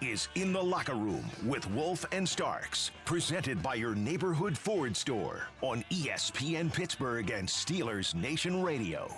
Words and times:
Is 0.00 0.28
In 0.34 0.52
the 0.52 0.62
Locker 0.62 0.94
Room 0.94 1.24
with 1.44 1.70
Wolf 1.70 2.04
and 2.12 2.28
Starks, 2.28 2.90
presented 3.04 3.62
by 3.62 3.74
your 3.74 3.94
neighborhood 3.94 4.56
Ford 4.56 4.96
store 4.96 5.48
on 5.60 5.84
ESPN 5.90 6.72
Pittsburgh 6.72 7.30
and 7.30 7.48
Steelers 7.48 8.14
Nation 8.14 8.62
Radio. 8.62 9.08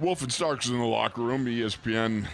Wolf 0.00 0.22
and 0.22 0.32
Starks 0.32 0.68
in 0.68 0.78
the 0.78 0.84
locker 0.84 1.22
room, 1.22 1.46
ESPN 1.46 2.26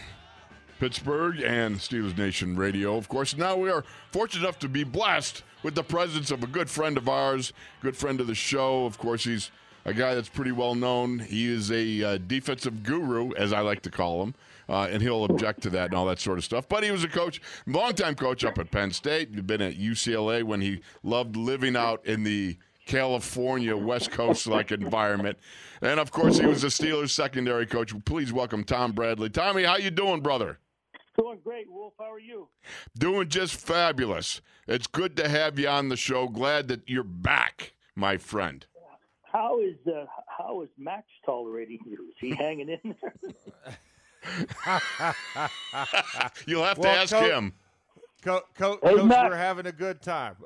Pittsburgh 0.78 1.40
and 1.40 1.76
Steelers 1.76 2.16
Nation 2.16 2.56
Radio. 2.56 2.96
Of 2.96 3.08
course, 3.08 3.36
now 3.36 3.56
we 3.56 3.70
are 3.70 3.84
fortunate 4.12 4.44
enough 4.44 4.58
to 4.60 4.68
be 4.68 4.84
blessed 4.84 5.42
with 5.62 5.74
the 5.74 5.82
presence 5.82 6.30
of 6.30 6.42
a 6.42 6.46
good 6.46 6.70
friend 6.70 6.96
of 6.96 7.08
ours, 7.08 7.52
good 7.82 7.96
friend 7.96 8.20
of 8.20 8.26
the 8.26 8.34
show. 8.34 8.86
Of 8.86 8.98
course, 8.98 9.24
he's 9.24 9.50
a 9.84 9.92
guy 9.92 10.14
that's 10.14 10.28
pretty 10.28 10.52
well 10.52 10.74
known. 10.74 11.18
He 11.18 11.52
is 11.52 11.70
a 11.70 12.02
uh, 12.02 12.18
defensive 12.26 12.82
guru, 12.82 13.32
as 13.34 13.52
I 13.52 13.60
like 13.60 13.82
to 13.82 13.90
call 13.90 14.22
him. 14.22 14.34
Uh, 14.70 14.86
and 14.88 15.02
he'll 15.02 15.24
object 15.24 15.62
to 15.62 15.70
that 15.70 15.86
and 15.86 15.94
all 15.94 16.06
that 16.06 16.20
sort 16.20 16.38
of 16.38 16.44
stuff. 16.44 16.68
But 16.68 16.84
he 16.84 16.92
was 16.92 17.02
a 17.02 17.08
coach, 17.08 17.42
longtime 17.66 18.14
coach 18.14 18.44
up 18.44 18.56
at 18.56 18.70
Penn 18.70 18.92
State. 18.92 19.34
He'd 19.34 19.46
been 19.46 19.60
at 19.60 19.76
UCLA 19.76 20.44
when 20.44 20.60
he 20.60 20.80
loved 21.02 21.34
living 21.34 21.74
out 21.74 22.06
in 22.06 22.22
the 22.22 22.56
California 22.86 23.76
West 23.76 24.12
Coast 24.12 24.46
like 24.46 24.70
environment. 24.70 25.38
And 25.82 25.98
of 25.98 26.12
course, 26.12 26.38
he 26.38 26.46
was 26.46 26.62
the 26.62 26.68
Steelers 26.68 27.10
secondary 27.10 27.66
coach. 27.66 27.92
Please 28.04 28.32
welcome 28.32 28.62
Tom 28.62 28.92
Bradley. 28.92 29.28
Tommy, 29.28 29.64
how 29.64 29.76
you 29.76 29.90
doing, 29.90 30.20
brother? 30.20 30.60
Doing 31.18 31.40
great, 31.42 31.68
Wolf. 31.68 31.94
How 31.98 32.12
are 32.12 32.20
you? 32.20 32.46
Doing 32.96 33.28
just 33.28 33.56
fabulous. 33.56 34.40
It's 34.68 34.86
good 34.86 35.16
to 35.16 35.28
have 35.28 35.58
you 35.58 35.68
on 35.68 35.88
the 35.88 35.96
show. 35.96 36.28
Glad 36.28 36.68
that 36.68 36.88
you're 36.88 37.02
back, 37.02 37.72
my 37.96 38.16
friend. 38.16 38.64
How 39.22 39.60
is 39.60 39.76
uh, 39.86 40.06
how 40.26 40.62
is 40.62 40.68
Max 40.78 41.06
tolerating 41.26 41.78
you? 41.84 42.08
Is 42.08 42.16
he 42.20 42.34
hanging 42.34 42.68
in 42.68 42.94
there? 43.02 43.14
You'll 46.46 46.64
have 46.64 46.80
to 46.80 46.88
ask 46.88 47.12
Co- 47.12 47.30
him. 47.30 47.52
Co- 48.22 48.42
Co- 48.54 48.78
Hey, 48.82 48.96
Coach, 48.96 49.04
Matt. 49.04 49.30
we're 49.30 49.36
having 49.36 49.66
a 49.66 49.72
good 49.72 50.02
time. 50.02 50.36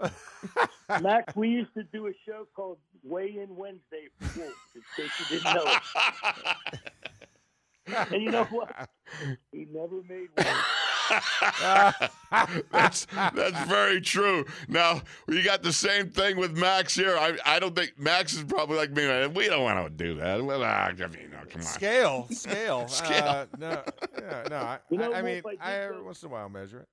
Max, 1.03 1.35
we 1.35 1.49
used 1.49 1.75
to 1.75 1.83
do 1.85 2.07
a 2.07 2.13
show 2.27 2.47
called 2.55 2.79
Weigh 3.03 3.39
In 3.43 3.57
Wednesday 3.57 4.09
for 4.21 4.41
Wolf, 4.41 4.55
in 4.75 4.83
case 4.97 5.11
you 5.31 5.39
didn't 5.39 5.55
know 5.55 5.65
it. 5.67 5.83
And 8.11 8.23
you 8.23 8.31
know 8.31 8.45
what? 8.45 8.89
He 9.53 9.67
never 9.71 9.97
made 10.09 10.29
one. 10.35 10.47
that's 12.73 13.07
that's 13.07 13.65
very 13.69 14.01
true. 14.01 14.45
Now 14.69 15.03
you 15.29 15.43
got 15.43 15.63
the 15.63 15.73
same 15.73 16.11
thing 16.11 16.37
with 16.37 16.57
Max 16.57 16.95
here. 16.95 17.17
I 17.17 17.37
I 17.45 17.59
don't 17.59 17.75
think 17.77 17.99
Max 17.99 18.35
is 18.35 18.45
probably 18.45 18.77
like 18.77 18.91
me. 18.93 19.05
We 19.29 19.47
don't 19.49 19.63
want 19.63 19.87
to 19.87 19.91
do 20.05 20.15
that. 20.17 20.45
Well, 20.45 20.63
ah, 20.63 20.89
I 20.89 20.93
mean, 20.93 21.31
no, 21.33 21.39
come 21.49 21.61
on. 21.61 21.63
scale, 21.63 22.27
scale, 22.31 22.89
Scale. 22.95 23.25
Uh, 23.25 23.47
no, 23.59 23.83
yeah, 24.19 24.45
no. 24.51 24.57
I, 24.57 24.79
You 24.91 24.99
know, 24.99 25.13
I, 25.13 25.19
I 25.19 25.23
mean, 25.23 25.43
I 25.61 25.61
I 25.61 25.73
every 25.75 25.97
go- 25.99 26.05
once 26.05 26.23
in 26.23 26.29
a 26.29 26.33
while 26.33 26.49
measure 26.49 26.81
it. 26.81 26.89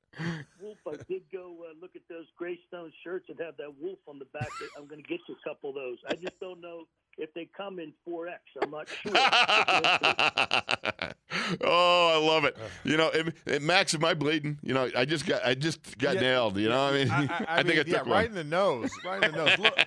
Wolf, 0.61 0.77
I 0.87 0.95
did 1.09 1.21
go 1.31 1.55
uh, 1.69 1.73
look 1.81 1.95
at 1.95 2.01
those 2.09 2.25
Greystone 2.37 2.91
shirts 3.03 3.27
and 3.29 3.39
have 3.39 3.55
that 3.57 3.73
wolf 3.79 3.99
on 4.07 4.19
the 4.19 4.25
back. 4.25 4.49
I'm 4.77 4.85
going 4.85 5.01
to 5.01 5.07
get 5.07 5.21
you 5.29 5.35
a 5.43 5.49
couple 5.49 5.69
of 5.69 5.75
those. 5.75 5.97
I 6.09 6.15
just 6.15 6.37
don't 6.41 6.59
know 6.59 6.83
if 7.17 7.33
they 7.33 7.45
come 7.55 7.79
in 7.79 7.93
4X. 8.07 8.39
I'm 8.61 8.71
not 8.71 8.89
sure. 8.89 9.13
oh, 11.61 12.21
I 12.21 12.25
love 12.25 12.45
it. 12.45 12.57
You 12.83 12.97
know, 12.97 13.09
it, 13.09 13.33
it, 13.45 13.61
Max, 13.61 13.93
am 13.93 14.03
I 14.05 14.13
bleeding? 14.13 14.57
You 14.63 14.73
know, 14.73 14.89
I 14.95 15.05
just 15.05 15.25
got, 15.25 15.45
I 15.45 15.53
just 15.55 15.97
got 15.97 16.15
Yeah, 16.15 16.21
nailed. 16.21 16.57
You 16.57 16.69
know, 16.69 16.83
what 16.85 16.93
I 16.93 16.97
mean, 16.97 17.09
I, 17.09 17.15
I, 17.15 17.45
I, 17.49 17.55
think 17.63 17.67
mean, 17.69 17.79
I 17.79 17.83
took 17.83 17.87
yeah, 17.87 18.01
one. 18.01 18.09
right 18.11 18.27
in 18.27 18.35
the 18.35 18.43
nose, 18.43 18.91
right 19.05 19.23
in 19.23 19.31
the 19.31 19.37
nose. 19.45 19.59
Look, 19.59 19.77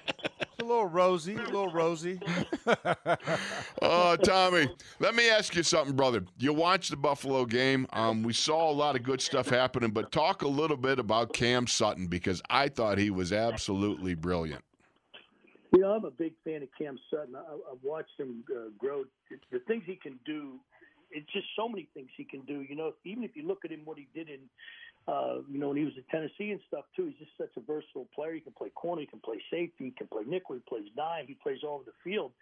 a 0.60 0.65
little 0.65 0.87
rosy, 0.87 1.34
a 1.34 1.38
little 1.38 1.71
rosy. 1.71 2.21
Oh, 3.82 4.16
Tommy, 4.16 4.69
let 4.99 5.15
me 5.15 5.28
ask 5.28 5.55
you 5.55 5.62
something, 5.62 5.94
brother. 5.94 6.25
You 6.38 6.55
watched 6.55 6.91
the 6.91 6.97
Buffalo 6.97 7.44
game. 7.44 7.87
Um, 7.93 8.22
we 8.22 8.32
saw 8.32 8.71
a 8.71 8.72
lot 8.72 8.97
of 8.97 9.03
good 9.03 9.21
stuff 9.21 9.49
happening, 9.49 9.91
but 9.91 10.11
talk 10.11 10.43
a 10.43 10.49
little 10.49 10.76
bit 10.78 10.99
about 10.99 11.32
Cam 11.34 11.66
Sutton 11.66 12.06
because 12.06 12.41
I 12.49 12.69
thought 12.69 12.97
he 12.99 13.11
was 13.11 13.32
absolutely 13.32 14.15
brilliant. 14.15 14.65
You 15.72 15.81
know, 15.81 15.91
I'm 15.93 16.05
a 16.05 16.11
big 16.11 16.32
fan 16.44 16.62
of 16.62 16.69
Cam 16.78 16.99
Sutton. 17.11 17.34
I, 17.37 17.41
I've 17.41 17.82
watched 17.82 18.19
him 18.19 18.44
uh, 18.50 18.71
grow. 18.78 19.05
The 19.50 19.59
things 19.61 19.82
he 19.87 19.97
can 19.97 20.19
do, 20.25 20.61
it's 21.15 21.33
just 21.33 21.47
so 21.57 21.69
many 21.69 21.89
things 21.95 22.09
he 22.17 22.25
can 22.25 22.41
do. 22.43 22.61
You 22.61 22.77
know, 22.77 22.93
even 23.05 23.25
if 23.25 23.37
you 23.37 23.47
look 23.47 23.65
at 23.65 23.71
him, 23.71 23.83
what 23.85 23.99
he 23.99 24.09
did 24.15 24.29
in, 24.29 24.41
uh, 25.07 25.39
you 25.51 25.59
know, 25.59 25.69
when 25.69 25.77
he 25.77 25.85
was 25.85 25.95
at 25.97 26.09
Tennessee 26.09 26.51
and 26.51 26.61
stuff 26.69 26.85
too, 26.97 27.07
he's 27.07 27.19
just 27.19 27.37
such 27.39 27.53
a 27.57 27.61
versatile 27.61 28.09
player. 28.15 28.35
He 28.35 28.41
can 28.41 28.53
play 28.53 28.71
corner, 28.75 29.01
he 29.01 29.07
can 29.07 29.21
play 29.21 29.41
safety, 29.51 29.87
he 29.87 29.91
can 29.93 30.09
play 30.09 30.25
nickel, 30.27 30.57
he 30.57 30.63
plays 30.69 30.89
dime, 30.97 31.27
he 31.27 31.37
plays 31.43 31.59
all 31.63 31.77
over 31.77 31.85
the 31.85 31.99
field. 32.03 32.33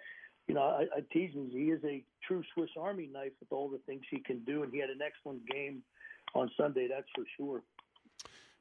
You 0.48 0.54
know, 0.54 0.62
I, 0.62 0.82
I 0.96 1.00
tease 1.12 1.34
him. 1.34 1.50
He 1.52 1.70
is 1.70 1.82
a 1.84 2.02
true 2.26 2.42
Swiss 2.54 2.70
Army 2.80 3.08
knife 3.12 3.32
with 3.38 3.52
all 3.52 3.68
the 3.68 3.78
things 3.86 4.02
he 4.10 4.18
can 4.18 4.40
do, 4.44 4.62
and 4.62 4.72
he 4.72 4.80
had 4.80 4.90
an 4.90 5.00
excellent 5.04 5.46
game 5.46 5.82
on 6.34 6.50
Sunday. 6.56 6.88
That's 6.88 7.06
for 7.14 7.24
sure. 7.36 7.62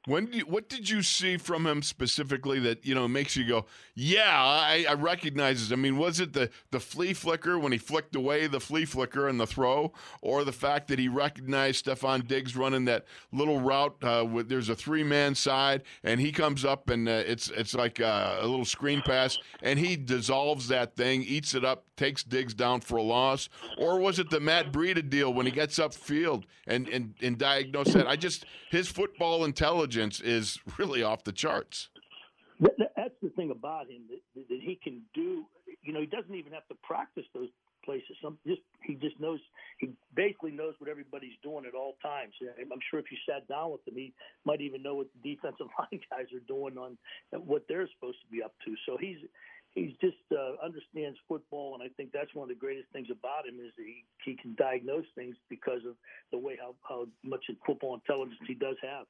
When 0.06 0.26
do 0.26 0.38
you, 0.38 0.44
what 0.46 0.68
did 0.68 0.90
you 0.90 1.02
see 1.02 1.36
from 1.36 1.64
him 1.64 1.80
specifically 1.80 2.58
that 2.60 2.84
you 2.84 2.92
know 2.92 3.06
makes 3.06 3.36
you 3.36 3.46
go, 3.46 3.66
yeah, 3.94 4.34
I, 4.34 4.84
I 4.88 4.94
recognize 4.94 5.60
this? 5.60 5.72
I 5.72 5.80
mean, 5.80 5.96
was 5.96 6.18
it 6.18 6.32
the 6.32 6.50
the 6.72 6.80
flea 6.80 7.12
flicker 7.12 7.56
when 7.56 7.70
he 7.70 7.78
flicked 7.78 8.16
away 8.16 8.48
the 8.48 8.58
flea 8.58 8.84
flicker 8.84 9.28
and 9.28 9.38
the 9.38 9.46
throw, 9.46 9.92
or 10.20 10.42
the 10.42 10.50
fact 10.50 10.88
that 10.88 10.98
he 10.98 11.06
recognized 11.06 11.86
Stefon 11.86 12.26
Diggs 12.26 12.56
running 12.56 12.84
that 12.86 13.04
little 13.30 13.60
route? 13.60 13.94
Uh, 14.02 14.26
with 14.28 14.48
there's 14.48 14.68
a 14.68 14.74
three 14.74 15.04
man 15.04 15.36
side, 15.36 15.82
and 16.02 16.20
he 16.20 16.32
comes 16.32 16.64
up 16.64 16.90
and 16.90 17.08
uh, 17.08 17.22
it's 17.24 17.48
it's 17.50 17.74
like 17.74 18.00
uh, 18.00 18.38
a 18.40 18.46
little 18.46 18.64
screen 18.64 19.02
pass, 19.02 19.38
and 19.62 19.78
he 19.78 19.94
dissolves 19.94 20.66
that 20.66 20.96
thing, 20.96 21.22
eats 21.22 21.54
it 21.54 21.64
up, 21.64 21.84
takes 21.96 22.24
Diggs 22.24 22.54
down 22.54 22.80
for 22.80 22.96
a 22.96 23.02
loss, 23.02 23.48
or 23.78 24.00
was 24.00 24.18
it 24.18 24.30
the 24.30 24.40
Matt 24.40 24.72
Breida 24.72 25.08
deal 25.08 25.32
when 25.32 25.46
he 25.46 25.52
gets 25.52 25.78
upfield 25.78 26.42
and 26.66 26.88
and 26.88 27.14
and 27.22 27.38
diagnose 27.38 27.92
that? 27.92 28.08
I 28.08 28.16
just 28.16 28.46
his 28.72 28.88
football 28.88 29.44
intelligence 29.44 29.91
is 29.96 30.58
really 30.78 31.02
off 31.02 31.24
the 31.24 31.32
charts. 31.32 31.88
That, 32.60 32.72
that- 32.78 32.92
that's 32.96 33.14
the 33.22 33.30
thing 33.30 33.50
about 33.50 33.90
him 33.90 34.02
that, 34.10 34.48
that 34.48 34.60
he 34.60 34.78
can 34.82 35.02
do. 35.14 35.44
You 35.82 35.92
know, 35.92 36.00
he 36.00 36.06
doesn't 36.06 36.34
even 36.34 36.52
have 36.52 36.66
to 36.68 36.76
practice 36.84 37.24
those 37.34 37.48
places. 37.84 38.16
Some 38.22 38.38
just 38.46 38.60
he 38.84 38.94
just 38.94 39.18
knows. 39.18 39.40
He 39.78 39.90
basically 40.14 40.52
knows 40.52 40.74
what 40.78 40.88
everybody's 40.88 41.34
doing 41.42 41.64
at 41.66 41.74
all 41.74 41.96
times. 42.02 42.32
I'm 42.40 42.78
sure 42.90 43.00
if 43.00 43.06
you 43.10 43.18
sat 43.28 43.48
down 43.48 43.72
with 43.72 43.86
him, 43.86 43.94
he 43.96 44.12
might 44.44 44.60
even 44.60 44.82
know 44.82 44.94
what 44.94 45.08
the 45.22 45.34
defensive 45.34 45.66
line 45.78 46.00
guys 46.10 46.26
are 46.32 46.46
doing 46.46 46.78
on 46.78 46.96
what 47.32 47.64
they're 47.68 47.88
supposed 47.98 48.18
to 48.22 48.28
be 48.30 48.42
up 48.42 48.54
to. 48.64 48.74
So 48.86 48.96
he's 49.00 49.18
he's 49.74 49.92
just 50.00 50.22
uh, 50.30 50.64
understands 50.64 51.18
football, 51.26 51.74
and 51.74 51.82
I 51.82 51.88
think 51.96 52.12
that's 52.12 52.32
one 52.34 52.44
of 52.44 52.54
the 52.54 52.60
greatest 52.60 52.88
things 52.92 53.08
about 53.10 53.48
him 53.48 53.58
is 53.58 53.72
that 53.76 53.86
he 53.86 54.04
he 54.24 54.36
can 54.36 54.54
diagnose 54.54 55.06
things 55.16 55.34
because 55.50 55.82
of 55.88 55.96
the 56.30 56.38
way 56.38 56.56
how 56.60 56.74
how 56.88 57.06
much 57.24 57.44
football 57.66 57.94
intelligence 57.94 58.38
he 58.46 58.54
does 58.54 58.76
have. 58.82 59.06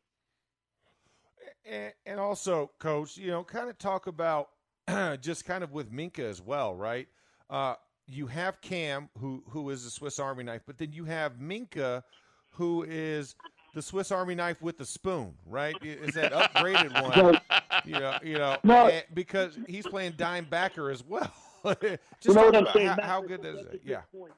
And, 1.64 1.92
and 2.06 2.20
also, 2.20 2.70
Coach, 2.78 3.16
you 3.16 3.28
know, 3.30 3.44
kind 3.44 3.68
of 3.70 3.78
talk 3.78 4.06
about 4.06 4.50
just 5.20 5.44
kind 5.44 5.62
of 5.64 5.72
with 5.72 5.92
Minkah 5.92 6.20
as 6.28 6.40
well, 6.42 6.74
right? 6.74 7.08
Uh, 7.50 7.74
you 8.06 8.26
have 8.26 8.60
Cam, 8.60 9.08
who 9.18 9.42
who 9.48 9.70
is 9.70 9.84
a 9.84 9.90
Swiss 9.90 10.18
Army 10.18 10.44
knife, 10.44 10.62
but 10.66 10.78
then 10.78 10.92
you 10.92 11.04
have 11.04 11.34
Minkah, 11.38 12.02
who 12.50 12.84
is 12.88 13.34
the 13.74 13.80
Swiss 13.82 14.10
Army 14.10 14.34
knife 14.34 14.60
with 14.60 14.76
the 14.76 14.84
spoon, 14.84 15.34
right? 15.46 15.74
Is 15.82 16.14
that 16.14 16.32
upgraded 16.32 16.92
one? 17.00 17.40
You 17.84 17.92
know, 17.98 18.18
you 18.22 18.38
know, 18.38 18.58
No. 18.62 19.00
because 19.12 19.58
he's 19.66 19.86
playing 19.86 20.12
dime 20.16 20.46
backer 20.48 20.90
as 20.90 21.02
well. 21.02 21.32
just 21.64 21.82
you 21.82 22.34
know 22.34 22.34
talk 22.34 22.44
what 22.44 22.54
I'm 22.56 22.62
about 22.62 22.74
saying? 22.74 22.86
how, 22.88 23.02
how 23.02 23.22
good 23.22 23.44
is 23.44 23.60
it? 23.66 23.80
Yeah. 23.84 24.02
Point. 24.14 24.32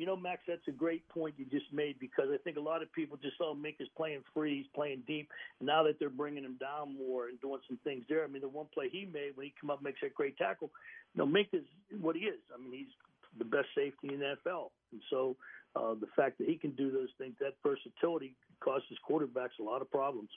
You 0.00 0.06
know, 0.06 0.16
Max, 0.16 0.40
that's 0.48 0.66
a 0.66 0.72
great 0.72 1.06
point 1.10 1.34
you 1.36 1.44
just 1.44 1.70
made 1.74 2.00
because 2.00 2.28
I 2.32 2.38
think 2.38 2.56
a 2.56 2.60
lot 2.60 2.80
of 2.80 2.90
people 2.90 3.18
just 3.20 3.36
saw 3.36 3.52
Mink 3.52 3.76
is 3.80 3.88
playing 3.98 4.22
free, 4.32 4.56
he's 4.56 4.66
playing 4.74 5.02
deep. 5.06 5.28
Now 5.60 5.82
that 5.82 5.98
they're 5.98 6.08
bringing 6.08 6.42
him 6.42 6.56
down 6.58 6.96
more 6.96 7.28
and 7.28 7.38
doing 7.42 7.60
some 7.68 7.78
things 7.84 8.04
there, 8.08 8.24
I 8.24 8.26
mean, 8.26 8.40
the 8.40 8.48
one 8.48 8.64
play 8.72 8.88
he 8.90 9.04
made 9.04 9.32
when 9.36 9.44
he 9.44 9.54
come 9.60 9.68
up 9.68 9.82
makes 9.82 10.00
that 10.00 10.14
great 10.14 10.38
tackle, 10.38 10.70
you 11.12 11.18
know, 11.18 11.26
Mink 11.26 11.48
is 11.52 11.64
what 12.00 12.16
he 12.16 12.22
is. 12.22 12.40
I 12.54 12.58
mean, 12.58 12.72
he's 12.72 12.94
the 13.38 13.44
best 13.44 13.66
safety 13.74 14.14
in 14.14 14.20
the 14.20 14.36
NFL. 14.42 14.70
And 14.92 15.02
so 15.10 15.36
uh, 15.76 15.92
the 16.00 16.08
fact 16.16 16.38
that 16.38 16.48
he 16.48 16.56
can 16.56 16.70
do 16.70 16.90
those 16.90 17.10
things, 17.18 17.34
that 17.38 17.52
versatility 17.62 18.34
causes 18.60 18.96
quarterbacks 19.06 19.60
a 19.60 19.62
lot 19.62 19.82
of 19.82 19.90
problems. 19.90 20.30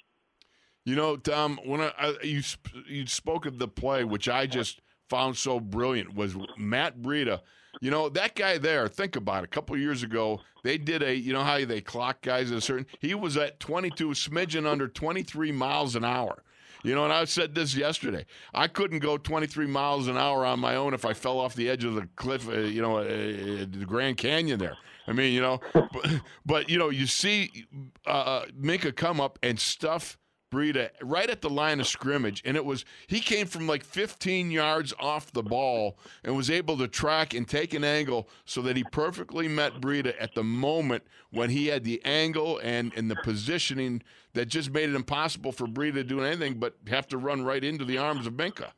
You 0.84 0.98
know, 0.98 1.16
Tom, 1.16 1.58
when 1.64 1.80
I, 1.80 1.94
I, 1.98 2.16
you 2.22 2.42
you 2.86 3.08
spoke 3.08 3.46
of 3.46 3.60
the 3.60 3.70
play, 3.70 4.04
which 4.04 4.28
I 4.28 4.46
just 4.46 4.82
found 5.10 5.38
so 5.38 5.62
brilliant, 5.62 6.16
was 6.16 6.36
Matt 6.58 7.02
Breida. 7.02 7.40
You 7.82 7.92
know 7.92 8.10
that 8.10 8.36
guy 8.36 8.58
there. 8.58 8.88
Think 8.88 9.16
about 9.16 9.44
it. 9.44 9.46
A 9.46 9.50
couple 9.50 9.78
years 9.78 10.04
ago, 10.04 10.42
they 10.64 10.78
did 10.78 11.04
a. 11.04 11.16
You 11.16 11.34
know 11.34 11.44
how 11.44 11.64
they 11.66 11.82
clock 11.82 12.22
guys 12.22 12.52
at 12.52 12.58
a 12.58 12.62
certain. 12.62 12.86
He 13.00 13.16
was 13.16 13.38
at 13.38 13.60
22, 13.60 14.10
smidgen 14.10 14.66
under 14.66 14.88
23 14.88 15.52
miles 15.52 15.96
an 15.96 16.06
hour. 16.06 16.44
You 16.84 16.96
know, 16.96 17.06
and 17.06 17.14
I 17.14 17.24
said 17.26 17.56
this 17.56 17.76
yesterday. 17.76 18.26
I 18.54 18.68
couldn't 18.68 19.00
go 19.00 19.18
23 19.18 19.68
miles 19.68 20.08
an 20.10 20.18
hour 20.18 20.46
on 20.46 20.60
my 20.60 20.76
own 20.76 20.94
if 20.94 21.06
I 21.06 21.14
fell 21.14 21.40
off 21.40 21.56
the 21.56 21.70
edge 21.70 21.86
of 21.86 21.96
the 21.96 22.08
cliff. 22.18 22.48
Uh, 22.48 22.60
you 22.60 22.82
know, 22.82 22.98
uh, 22.98 23.02
uh, 23.02 23.66
the 23.70 23.86
Grand 23.88 24.18
Canyon 24.18 24.60
there. 24.60 24.78
I 25.08 25.14
mean, 25.14 25.34
you 25.34 25.42
know, 25.42 25.62
but, 25.74 26.22
but 26.46 26.70
you 26.70 26.78
know, 26.78 26.90
you 26.90 27.08
see 27.08 27.66
uh, 28.06 28.44
Minkah 28.60 28.96
come 28.96 29.22
up 29.22 29.40
and 29.42 29.58
stuff 29.60 30.18
Breida 30.54 30.90
right 31.02 31.30
at 31.30 31.42
the 31.42 31.50
line 31.50 31.80
of 31.80 31.88
scrimmage, 31.88 32.42
and 32.46 32.56
it 32.56 32.64
was 32.64 32.86
he 33.08 33.20
came 33.20 33.48
from 33.48 33.68
like 33.68 33.84
15 33.84 34.52
yards 34.52 34.94
off 35.00 35.32
the 35.32 35.42
ball 35.42 35.98
and 36.24 36.38
was 36.38 36.50
able 36.50 36.78
to 36.78 36.88
track 36.88 37.34
and 37.34 37.48
take 37.48 37.74
an 37.74 37.84
angle 37.84 38.30
so 38.46 38.62
that 38.62 38.78
he 38.78 38.84
perfectly 38.92 39.48
met 39.48 39.82
Breida 39.82 40.14
at 40.20 40.36
the 40.36 40.44
moment 40.44 41.04
when 41.32 41.50
he 41.50 41.68
had 41.68 41.84
the 41.84 42.02
angle 42.06 42.60
and 42.60 42.94
and 42.96 43.10
the 43.10 43.16
positioning 43.24 44.04
that 44.34 44.46
just 44.46 44.72
made 44.72 44.90
it 44.90 44.96
impossible 44.96 45.52
for 45.52 45.66
Breida 45.66 45.94
to 45.96 46.04
do 46.04 46.22
anything 46.22 46.56
but 46.56 46.76
have 46.88 47.08
to 47.08 47.18
run 47.18 47.44
right 47.44 47.64
into 47.64 47.86
the 47.86 47.98
arms 47.98 48.28
of 48.28 48.34
Minkah. 48.34 48.72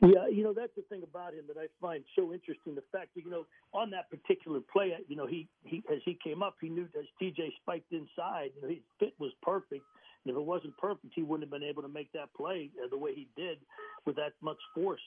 Yeah, 0.00 0.28
you 0.30 0.44
know 0.44 0.52
that's 0.52 0.74
the 0.76 0.82
thing 0.82 1.02
about 1.02 1.34
him 1.34 1.44
that 1.48 1.56
I 1.56 1.66
find 1.80 2.04
so 2.14 2.32
interesting. 2.32 2.76
The 2.76 2.84
fact 2.92 3.08
that 3.16 3.24
you 3.24 3.30
know 3.30 3.46
on 3.74 3.90
that 3.90 4.08
particular 4.10 4.60
play, 4.60 4.92
you 5.08 5.16
know 5.16 5.26
he 5.26 5.48
he 5.64 5.82
as 5.90 5.98
he 6.04 6.16
came 6.22 6.40
up, 6.40 6.54
he 6.60 6.68
knew 6.68 6.86
as 6.96 7.06
TJ 7.20 7.50
spiked 7.60 7.92
inside, 7.92 8.50
you 8.54 8.62
know 8.62 8.68
his 8.68 8.78
fit 9.00 9.14
was 9.18 9.32
perfect. 9.42 9.82
And 10.28 10.36
if 10.36 10.40
it 10.40 10.44
wasn't 10.44 10.76
perfect, 10.76 11.14
he 11.14 11.22
wouldn't 11.22 11.50
have 11.50 11.60
been 11.60 11.68
able 11.68 11.82
to 11.82 11.88
make 11.88 12.12
that 12.12 12.32
play 12.34 12.70
uh, 12.82 12.88
the 12.90 12.98
way 12.98 13.14
he 13.14 13.28
did 13.36 13.58
with 14.04 14.16
that 14.16 14.32
much 14.42 14.58
force. 14.74 15.00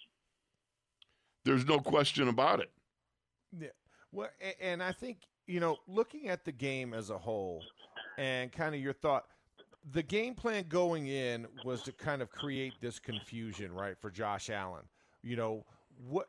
There's 1.45 1.65
no 1.65 1.79
question 1.79 2.27
about 2.27 2.59
it. 2.59 2.71
Yeah. 3.57 3.69
Well, 4.12 4.29
and 4.59 4.83
I 4.83 4.91
think 4.91 5.18
you 5.47 5.59
know, 5.59 5.77
looking 5.88 6.29
at 6.29 6.45
the 6.45 6.51
game 6.51 6.94
as 6.94 7.09
a 7.09 7.18
whole, 7.18 7.62
and 8.18 8.51
kind 8.51 8.75
of 8.75 8.81
your 8.81 8.94
thought 8.94 9.25
the 9.91 10.03
game 10.03 10.35
plan 10.35 10.65
going 10.68 11.07
in 11.07 11.47
was 11.65 11.81
to 11.83 11.91
kind 11.91 12.21
of 12.21 12.29
create 12.29 12.73
this 12.81 13.00
confusion, 13.00 13.71
right, 13.71 13.97
for 14.00 14.12
Josh 14.12 14.50
Allen. 14.50 14.83
You 15.23 15.35
know, 15.35 15.65
what 16.07 16.27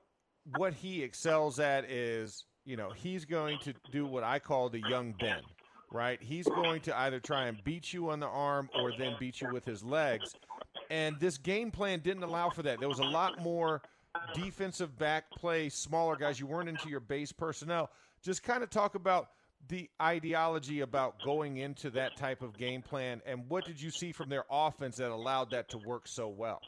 what 0.56 0.74
he 0.74 1.02
excels 1.02 1.60
at 1.60 1.88
is, 1.88 2.46
you 2.64 2.76
know, 2.76 2.90
he's 2.90 3.24
going 3.24 3.58
to 3.60 3.74
do 3.90 4.06
what 4.06 4.24
I 4.24 4.38
call 4.38 4.68
the 4.68 4.82
young 4.88 5.14
Ben, 5.20 5.42
right? 5.92 6.22
He's 6.22 6.46
going 6.46 6.80
to 6.82 6.98
either 6.98 7.20
try 7.20 7.46
and 7.46 7.62
beat 7.64 7.92
you 7.92 8.10
on 8.10 8.20
the 8.20 8.26
arm 8.26 8.70
or 8.74 8.92
then 8.96 9.16
beat 9.18 9.40
you 9.40 9.50
with 9.52 9.64
his 9.64 9.82
legs. 9.82 10.34
And 10.90 11.18
this 11.20 11.38
game 11.38 11.70
plan 11.70 12.00
didn't 12.00 12.22
allow 12.22 12.50
for 12.50 12.62
that. 12.62 12.80
There 12.80 12.88
was 12.88 12.98
a 12.98 13.04
lot 13.04 13.40
more 13.42 13.82
defensive 14.34 14.98
back 14.98 15.30
play, 15.30 15.68
smaller 15.68 16.16
guys. 16.16 16.38
You 16.38 16.46
weren't 16.46 16.68
into 16.68 16.88
your 16.88 17.00
base 17.00 17.32
personnel. 17.32 17.90
Just 18.22 18.42
kind 18.42 18.62
of 18.62 18.70
talk 18.70 18.94
about– 18.94 19.28
the 19.68 19.88
ideology 20.00 20.80
about 20.80 21.22
going 21.24 21.58
into 21.58 21.90
that 21.90 22.16
type 22.16 22.42
of 22.42 22.58
game 22.58 22.82
plan, 22.82 23.22
and 23.24 23.48
what 23.48 23.64
did 23.64 23.80
you 23.80 23.90
see 23.90 24.12
from 24.12 24.28
their 24.28 24.44
offense 24.50 24.96
that 24.96 25.10
allowed 25.10 25.50
that 25.50 25.68
to 25.68 25.78
work 25.78 26.08
so 26.08 26.28
well? 26.28 26.60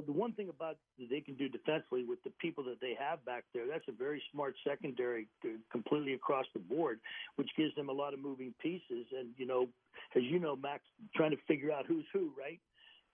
Well, 0.00 0.14
the 0.14 0.18
one 0.18 0.32
thing 0.32 0.48
about 0.48 0.78
they 0.98 1.20
can 1.20 1.34
do 1.34 1.46
defensively 1.46 2.04
with 2.04 2.22
the 2.24 2.30
people 2.40 2.64
that 2.64 2.80
they 2.80 2.96
have 2.98 3.22
back 3.26 3.44
there, 3.52 3.66
that's 3.68 3.84
a 3.86 3.92
very 3.92 4.22
smart 4.32 4.54
secondary 4.66 5.28
completely 5.70 6.14
across 6.14 6.46
the 6.54 6.58
board, 6.58 7.00
which 7.36 7.50
gives 7.54 7.74
them 7.74 7.90
a 7.90 7.92
lot 7.92 8.14
of 8.14 8.18
moving 8.18 8.54
pieces. 8.62 9.04
And, 9.14 9.28
you 9.36 9.46
know, 9.46 9.68
as 10.16 10.22
you 10.22 10.38
know, 10.38 10.56
Max, 10.56 10.84
trying 11.14 11.32
to 11.32 11.36
figure 11.46 11.70
out 11.70 11.84
who's 11.86 12.06
who, 12.14 12.32
right? 12.38 12.58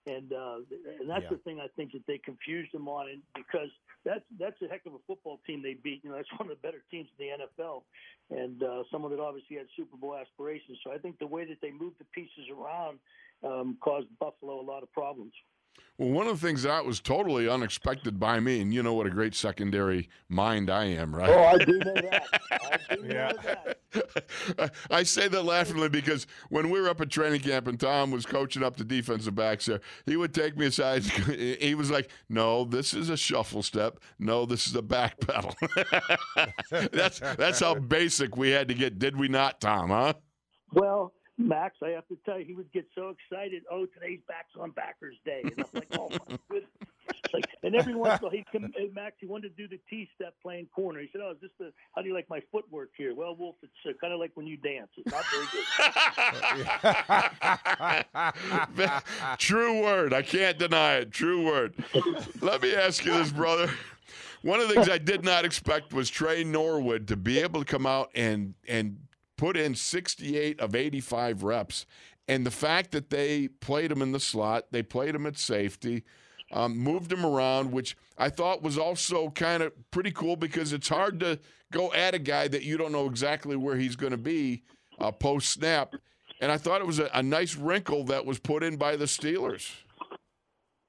and 0.05 0.31
uh, 0.31 0.63
and 1.01 1.09
that's 1.09 1.23
yeah. 1.23 1.35
the 1.35 1.41
thing 1.43 1.59
I 1.59 1.67
think 1.75 1.91
that 1.91 2.07
they 2.07 2.17
confused 2.17 2.71
them 2.71 2.87
on, 2.87 3.09
and 3.09 3.21
because 3.35 3.67
that's 4.05 4.23
that's 4.39 4.55
a 4.61 4.67
heck 4.69 4.85
of 4.85 4.93
a 4.93 5.03
football 5.05 5.41
team 5.45 5.61
they 5.61 5.73
beat. 5.83 5.99
You 6.05 6.11
know, 6.11 6.15
that's 6.15 6.31
one 6.39 6.49
of 6.49 6.55
the 6.55 6.65
better 6.65 6.81
teams 6.89 7.09
in 7.19 7.27
the 7.27 7.43
NFL, 7.43 7.83
and 8.31 8.63
uh, 8.63 8.83
someone 8.89 9.11
that 9.11 9.19
obviously 9.19 9.57
had 9.57 9.65
Super 9.75 9.97
Bowl 9.97 10.15
aspirations. 10.15 10.79
So 10.85 10.93
I 10.93 10.97
think 10.97 11.19
the 11.19 11.27
way 11.27 11.43
that 11.43 11.57
they 11.61 11.71
moved 11.71 11.99
the 11.99 12.07
pieces 12.15 12.47
around 12.47 12.99
um, 13.43 13.77
caused 13.81 14.07
Buffalo 14.17 14.61
a 14.61 14.65
lot 14.65 14.81
of 14.81 14.91
problems. 14.93 15.33
Well, 15.97 16.09
one 16.09 16.27
of 16.27 16.39
the 16.39 16.47
things 16.47 16.61
that 16.63 16.85
was 16.85 16.99
totally 16.99 17.49
unexpected 17.49 18.19
by 18.19 18.39
me, 18.39 18.61
and 18.61 18.71
you 18.71 18.83
know 18.83 18.93
what 18.93 19.07
a 19.07 19.09
great 19.09 19.33
secondary 19.33 20.09
mind 20.29 20.69
I 20.69 20.85
am, 20.85 21.15
right? 21.15 21.29
Oh, 21.29 21.43
I 21.43 21.57
do 21.57 21.79
know 21.79 21.93
that. 21.95 22.23
I 22.51 22.95
do 22.95 23.03
yeah. 23.09 23.33
that. 23.33 24.73
I 24.91 25.01
say 25.01 25.27
that 25.27 25.43
laughingly 25.43 25.89
because 25.89 26.27
when 26.49 26.69
we 26.69 26.79
were 26.79 26.89
up 26.89 27.01
at 27.01 27.09
training 27.09 27.41
camp 27.41 27.67
and 27.67 27.79
Tom 27.79 28.11
was 28.11 28.27
coaching 28.27 28.61
up 28.61 28.77
the 28.77 28.83
defensive 28.83 29.33
backs 29.33 29.65
there, 29.65 29.81
he 30.05 30.17
would 30.17 30.35
take 30.35 30.55
me 30.55 30.67
aside. 30.67 31.03
He 31.57 31.75
was 31.75 31.89
like, 31.89 32.09
"No, 32.29 32.63
this 32.63 32.93
is 32.93 33.09
a 33.09 33.17
shuffle 33.17 33.63
step. 33.63 33.99
No, 34.19 34.45
this 34.45 34.67
is 34.67 34.75
a 34.75 34.81
back 34.81 35.19
pedal." 35.19 35.55
that's 36.91 37.19
that's 37.19 37.59
how 37.59 37.75
basic 37.75 38.37
we 38.37 38.49
had 38.51 38.67
to 38.67 38.73
get. 38.73 38.99
Did 38.99 39.17
we 39.17 39.27
not, 39.27 39.59
Tom? 39.59 39.89
Huh? 39.89 40.13
Well, 40.71 41.13
Max, 41.37 41.75
I 41.83 41.89
have 41.89 42.07
to 42.07 42.17
tell 42.25 42.39
you, 42.39 42.45
he 42.45 42.53
would 42.53 42.71
get 42.71 42.87
so 42.95 43.09
excited. 43.09 43.63
Oh, 43.71 43.85
today's 43.85 44.19
backs 44.27 44.53
on 44.59 44.71
Backers 44.71 45.15
Day, 45.23 45.41
and 45.43 45.53
I'm 45.57 45.65
like, 45.73 45.87
oh 45.93 46.09
my 46.09 46.37
goodness. 46.49 46.71
Like, 47.33 47.45
and 47.63 47.75
every 47.75 47.95
once 47.95 48.19
in 48.19 48.25
a 48.25 48.27
while, 48.27 48.31
he'd 48.31 48.51
come, 48.51 48.71
hey, 48.75 48.89
Max, 48.93 49.15
he 49.19 49.27
wanted 49.27 49.55
to 49.55 49.67
do 49.67 49.67
the 49.67 49.79
T 49.89 50.09
step 50.15 50.33
playing 50.41 50.67
corner. 50.67 50.99
He 50.99 51.09
said, 51.11 51.21
"Oh, 51.23 51.31
is 51.31 51.37
this 51.41 51.51
the? 51.59 51.71
How 51.95 52.01
do 52.01 52.07
you 52.07 52.13
like 52.13 52.29
my 52.29 52.41
footwork 52.51 52.89
here?" 52.97 53.13
Well, 53.15 53.35
Wolf, 53.35 53.55
it's 53.61 53.71
uh, 53.85 53.91
kind 53.99 54.13
of 54.13 54.19
like 54.19 54.31
when 54.35 54.45
you 54.47 54.57
dance. 54.57 54.89
It's 54.97 55.11
not 55.11 55.23
very 55.31 55.45
good. 59.03 59.37
True 59.39 59.81
word. 59.81 60.13
I 60.13 60.21
can't 60.21 60.57
deny 60.57 60.95
it. 60.95 61.11
True 61.11 61.45
word. 61.45 61.75
Let 62.41 62.61
me 62.61 62.73
ask 62.75 63.05
you 63.05 63.13
this, 63.13 63.31
brother. 63.31 63.69
One 64.41 64.59
of 64.59 64.67
the 64.67 64.75
things 64.75 64.89
I 64.89 64.97
did 64.97 65.23
not 65.23 65.45
expect 65.45 65.93
was 65.93 66.09
Tre 66.09 66.43
Norwood 66.43 67.07
to 67.07 67.15
be 67.17 67.39
able 67.39 67.63
to 67.63 67.65
come 67.65 67.85
out 67.85 68.11
and 68.15 68.53
and 68.67 68.97
put 69.37 69.55
in 69.55 69.75
68 69.75 70.59
of 70.59 70.75
85 70.75 71.43
reps. 71.43 71.85
And 72.27 72.45
the 72.45 72.51
fact 72.51 72.91
that 72.91 73.09
they 73.09 73.47
played 73.47 73.91
him 73.91 74.01
in 74.01 74.11
the 74.11 74.19
slot, 74.19 74.65
they 74.71 74.83
played 74.83 75.15
him 75.15 75.25
at 75.25 75.37
safety, 75.37 76.03
um, 76.51 76.77
moved 76.77 77.11
him 77.11 77.25
around, 77.25 77.71
which 77.71 77.95
I 78.17 78.29
thought 78.29 78.61
was 78.61 78.77
also 78.77 79.29
kind 79.29 79.63
of 79.63 79.73
pretty 79.91 80.11
cool 80.11 80.35
because 80.35 80.73
it's 80.73 80.89
hard 80.89 81.19
to 81.21 81.39
go 81.71 81.93
at 81.93 82.13
a 82.13 82.19
guy 82.19 82.47
that 82.49 82.63
you 82.63 82.77
don't 82.77 82.91
know 82.91 83.05
exactly 83.05 83.55
where 83.55 83.77
he's 83.77 83.95
going 83.95 84.11
to 84.11 84.17
be 84.17 84.63
uh, 84.99 85.11
post 85.11 85.49
snap. 85.49 85.93
And 86.41 86.51
I 86.51 86.57
thought 86.57 86.81
it 86.81 86.87
was 86.87 86.99
a, 86.99 87.09
a 87.13 87.23
nice 87.23 87.55
wrinkle 87.55 88.03
that 88.05 88.25
was 88.25 88.39
put 88.39 88.63
in 88.63 88.77
by 88.77 88.95
the 88.95 89.05
Steelers. 89.05 89.71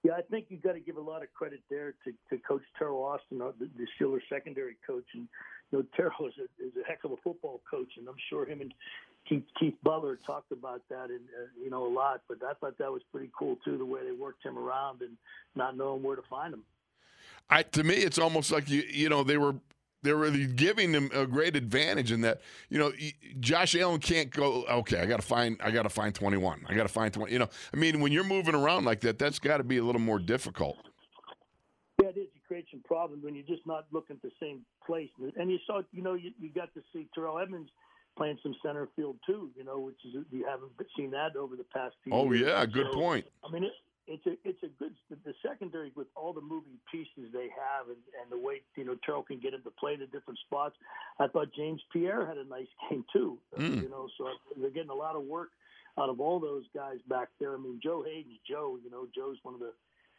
Yeah, 0.04 0.12
I 0.12 0.22
think 0.22 0.46
you've 0.48 0.62
got 0.62 0.72
to 0.72 0.80
give 0.80 0.96
a 0.96 1.00
lot 1.00 1.22
of 1.22 1.32
credit 1.34 1.60
there 1.68 1.94
to, 2.04 2.12
to 2.30 2.42
Coach 2.42 2.62
Teryl 2.80 3.02
Austin, 3.02 3.42
uh, 3.42 3.50
the, 3.58 3.68
the 3.76 3.86
Steelers 3.98 4.20
secondary 4.28 4.76
coach, 4.86 5.04
and 5.14 5.28
you 5.70 5.78
know, 5.78 5.84
Teryl 5.96 6.28
is 6.28 6.34
a, 6.38 6.64
is 6.64 6.72
a 6.82 6.86
heck 6.86 7.04
of 7.04 7.12
a 7.12 7.16
football 7.16 7.60
coach, 7.70 7.92
and 7.96 8.08
I'm 8.08 8.16
sure 8.28 8.46
him 8.46 8.60
and 8.60 8.72
Keith, 9.28 9.44
Keith 9.58 9.74
Butler 9.82 10.18
talked 10.26 10.52
about 10.52 10.82
that, 10.88 11.10
and 11.10 11.20
uh, 11.20 11.48
you 11.62 11.70
know, 11.70 11.86
a 11.86 11.92
lot. 11.92 12.22
But 12.28 12.38
I 12.42 12.54
thought 12.54 12.78
that 12.78 12.90
was 12.90 13.02
pretty 13.12 13.30
cool 13.38 13.56
too, 13.64 13.76
the 13.76 13.84
way 13.84 14.00
they 14.04 14.12
worked 14.12 14.44
him 14.44 14.58
around 14.58 15.02
and 15.02 15.16
not 15.54 15.76
knowing 15.76 16.02
where 16.02 16.16
to 16.16 16.22
find 16.22 16.54
him. 16.54 16.64
I, 17.50 17.62
to 17.62 17.84
me, 17.84 17.94
it's 17.94 18.18
almost 18.18 18.50
like 18.50 18.68
you, 18.68 18.82
you 18.90 19.08
know, 19.08 19.24
they 19.24 19.36
were 19.36 19.54
they 20.02 20.12
were 20.12 20.30
giving 20.30 20.92
him 20.92 21.10
a 21.12 21.26
great 21.26 21.56
advantage 21.56 22.12
in 22.12 22.20
that 22.22 22.40
you 22.68 22.78
know 22.78 22.92
Josh 23.40 23.74
Allen 23.74 24.00
can't 24.00 24.30
go 24.30 24.64
okay 24.66 25.00
I 25.00 25.06
got 25.06 25.20
to 25.20 25.26
find 25.26 25.56
I 25.62 25.70
got 25.70 25.82
to 25.82 25.88
find 25.88 26.14
21 26.14 26.66
I 26.68 26.74
got 26.74 26.84
to 26.84 26.88
find 26.88 27.12
20 27.12 27.32
you 27.32 27.38
know 27.38 27.48
I 27.74 27.76
mean 27.76 28.00
when 28.00 28.12
you're 28.12 28.24
moving 28.24 28.54
around 28.54 28.84
like 28.84 29.00
that 29.00 29.18
that's 29.18 29.38
got 29.40 29.56
to 29.56 29.64
be 29.64 29.78
a 29.78 29.82
little 29.82 30.00
more 30.00 30.20
difficult 30.20 30.78
you 32.88 32.96
create 32.96 33.18
some 33.18 33.22
problems 33.22 33.24
when 33.24 33.34
you're 33.34 33.56
just 33.56 33.66
not 33.66 33.86
looking 33.92 34.16
at 34.16 34.22
the 34.22 34.32
same 34.40 34.64
place 34.86 35.10
and 35.36 35.50
you 35.50 35.58
saw 35.66 35.82
you 35.92 36.02
know 36.02 36.14
you, 36.14 36.32
you 36.40 36.50
got 36.50 36.72
to 36.74 36.80
see 36.92 37.06
Terrell 37.14 37.38
Edmunds 37.38 37.70
playing 38.16 38.38
some 38.42 38.54
center 38.64 38.88
field 38.96 39.16
too 39.26 39.50
you 39.56 39.64
know 39.64 39.78
which 39.78 39.98
is 40.04 40.24
you 40.30 40.44
haven't 40.46 40.72
seen 40.96 41.10
that 41.10 41.36
over 41.36 41.56
the 41.56 41.64
past 41.64 41.94
few 42.04 42.12
oh 42.12 42.32
years. 42.32 42.46
yeah 42.46 42.66
good 42.66 42.88
so, 42.92 42.98
point 42.98 43.26
I 43.44 43.50
mean 43.50 43.64
it, 43.64 43.72
it's 44.08 44.26
a 44.26 44.48
it's 44.48 44.62
a 44.62 44.68
good 44.78 44.94
the 45.24 45.34
secondary 45.46 45.92
with 45.94 46.08
all 46.16 46.32
the 46.32 46.40
moving 46.40 46.78
pieces 46.90 47.30
they 47.32 47.48
have 47.52 47.88
and, 47.88 48.00
and 48.20 48.30
the 48.30 48.38
way 48.38 48.62
you 48.76 48.84
know 48.84 48.96
Terrell 49.04 49.22
can 49.22 49.38
get 49.38 49.54
him 49.54 49.62
to 49.64 49.70
play 49.70 49.96
the 49.96 50.06
different 50.06 50.38
spots. 50.46 50.76
I 51.20 51.28
thought 51.28 51.48
James 51.54 51.82
Pierre 51.92 52.26
had 52.26 52.38
a 52.38 52.44
nice 52.44 52.66
game 52.90 53.04
too. 53.12 53.38
Mm. 53.58 53.82
You 53.82 53.90
know, 53.90 54.08
so 54.16 54.28
they're 54.56 54.70
getting 54.70 54.90
a 54.90 54.94
lot 54.94 55.16
of 55.16 55.24
work 55.24 55.50
out 55.98 56.08
of 56.08 56.20
all 56.20 56.40
those 56.40 56.64
guys 56.74 56.98
back 57.08 57.28
there. 57.38 57.54
I 57.54 57.58
mean, 57.58 57.80
Joe 57.82 58.02
Haden's 58.02 58.38
Joe. 58.48 58.78
You 58.82 58.90
know, 58.90 59.06
Joe's 59.14 59.38
one 59.42 59.54
of 59.54 59.60
the 59.60 59.72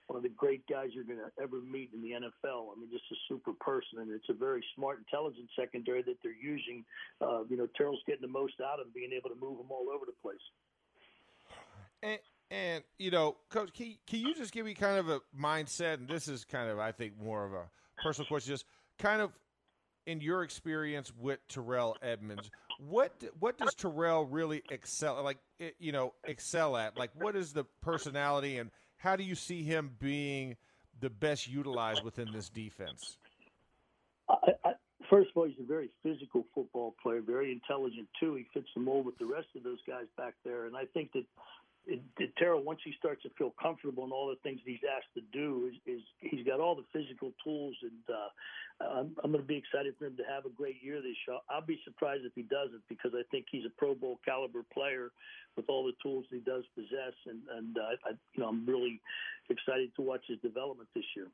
one 0.09 0.17
of 0.17 0.23
the 0.23 0.29
great 0.29 0.65
guys 0.67 0.89
you're 0.91 1.03
going 1.03 1.19
to 1.19 1.31
ever 1.41 1.61
meet 1.61 1.91
in 1.93 2.01
the 2.01 2.09
NFL. 2.09 2.73
I 2.75 2.79
mean, 2.79 2.89
just 2.91 3.03
a 3.11 3.15
super 3.27 3.53
person, 3.53 3.99
and 3.99 4.09
it's 4.09 4.27
a 4.27 4.33
very 4.33 4.65
smart, 4.75 4.97
intelligent 4.97 5.47
secondary 5.55 6.01
that 6.01 6.17
they're 6.23 6.31
using. 6.33 6.83
Uh, 7.21 7.43
you 7.47 7.55
know, 7.55 7.67
Terrell's 7.77 8.01
getting 8.07 8.23
the 8.23 8.27
most 8.27 8.55
out 8.59 8.79
of 8.79 8.87
them, 8.87 8.93
being 8.95 9.11
able 9.13 9.29
to 9.29 9.35
move 9.39 9.59
them 9.59 9.67
all 9.69 9.85
over 9.93 10.05
the 10.07 10.17
place. 10.23 10.41
And 12.01 12.17
and 12.49 12.83
you 12.97 13.11
know, 13.11 13.37
coach, 13.51 13.71
can, 13.71 13.95
can 14.07 14.21
you 14.21 14.33
just 14.33 14.51
give 14.51 14.65
me 14.65 14.73
kind 14.73 14.97
of 14.97 15.09
a 15.09 15.21
mindset? 15.39 15.95
And 15.95 16.07
this 16.07 16.27
is 16.27 16.43
kind 16.43 16.71
of, 16.71 16.79
I 16.79 16.91
think, 16.91 17.13
more 17.21 17.45
of 17.45 17.53
a 17.53 17.69
personal 18.03 18.27
question. 18.27 18.51
Just 18.51 18.65
kind 18.97 19.21
of 19.21 19.31
in 20.07 20.21
your 20.21 20.41
experience 20.41 21.13
with 21.19 21.37
Terrell 21.47 21.95
Edmunds, 22.01 22.49
what 22.79 23.13
what 23.39 23.59
does 23.59 23.75
Terrell 23.75 24.25
really 24.25 24.63
excel 24.71 25.21
like? 25.23 25.37
You 25.77 25.91
know, 25.91 26.15
excel 26.23 26.75
at 26.77 26.97
like 26.97 27.11
what 27.13 27.35
is 27.35 27.53
the 27.53 27.65
personality 27.83 28.57
and 28.57 28.71
how 28.99 29.15
do 29.15 29.23
you 29.23 29.35
see 29.35 29.63
him 29.63 29.91
being 29.99 30.55
the 30.99 31.09
best 31.09 31.47
utilized 31.47 32.03
within 32.03 32.31
this 32.31 32.49
defense? 32.49 33.17
I, 34.29 34.51
I, 34.63 34.71
first 35.09 35.31
of 35.31 35.37
all, 35.37 35.45
he's 35.45 35.59
a 35.59 35.67
very 35.67 35.89
physical 36.03 36.45
football 36.53 36.95
player, 37.01 37.21
very 37.21 37.51
intelligent 37.51 38.07
too. 38.19 38.35
He 38.35 38.45
fits 38.53 38.67
the 38.75 38.81
mold 38.81 39.05
with 39.05 39.17
the 39.17 39.25
rest 39.25 39.47
of 39.55 39.63
those 39.63 39.79
guys 39.87 40.05
back 40.17 40.35
there, 40.45 40.65
and 40.65 40.75
I 40.75 40.83
think 40.93 41.13
that 41.13 41.23
it, 41.89 42.01
it, 42.19 42.31
Terrell, 42.37 42.63
once 42.63 42.79
he 42.85 42.93
starts 42.97 43.23
to 43.23 43.29
feel 43.37 43.53
comfortable 43.61 44.05
in 44.05 44.11
all 44.11 44.29
the 44.29 44.37
things 44.43 44.61
he's 44.63 44.85
asked 44.85 45.13
to 45.15 45.21
do, 45.33 45.69
is, 45.71 45.97
is 45.97 46.01
he's 46.19 46.45
got 46.45 46.59
all 46.59 46.75
the 46.75 46.85
physical 46.93 47.33
tools, 47.43 47.75
and 47.81 48.15
uh, 48.15 48.99
I'm, 48.99 49.15
I'm 49.23 49.31
going 49.31 49.43
to 49.43 49.47
be 49.47 49.57
excited 49.57 49.95
for 49.97 50.05
him 50.05 50.15
to 50.17 50.23
have 50.29 50.45
a 50.45 50.49
great 50.49 50.77
year 50.81 51.01
this 51.01 51.17
year. 51.27 51.37
I'll 51.49 51.65
be 51.65 51.79
surprised 51.83 52.23
if 52.25 52.33
he 52.35 52.43
doesn't, 52.43 52.83
because 52.87 53.11
I 53.15 53.23
think 53.31 53.47
he's 53.51 53.65
a 53.65 53.73
Pro 53.77 53.95
Bowl 53.95 54.19
caliber 54.23 54.63
player 54.71 55.11
with 55.57 55.65
all 55.67 55.83
the 55.85 55.93
tools 56.01 56.25
he 56.29 56.39
does 56.39 56.63
possess, 56.75 57.13
and 57.25 57.41
and 57.57 57.77
uh, 57.77 57.97
I, 58.05 58.11
you 58.33 58.43
know 58.43 58.49
I'm 58.49 58.65
really 58.65 59.01
excited 59.49 59.91
to 59.95 60.01
watch 60.01 60.21
his 60.27 60.39
development 60.39 60.89
this 60.95 61.05
year. 61.15 61.27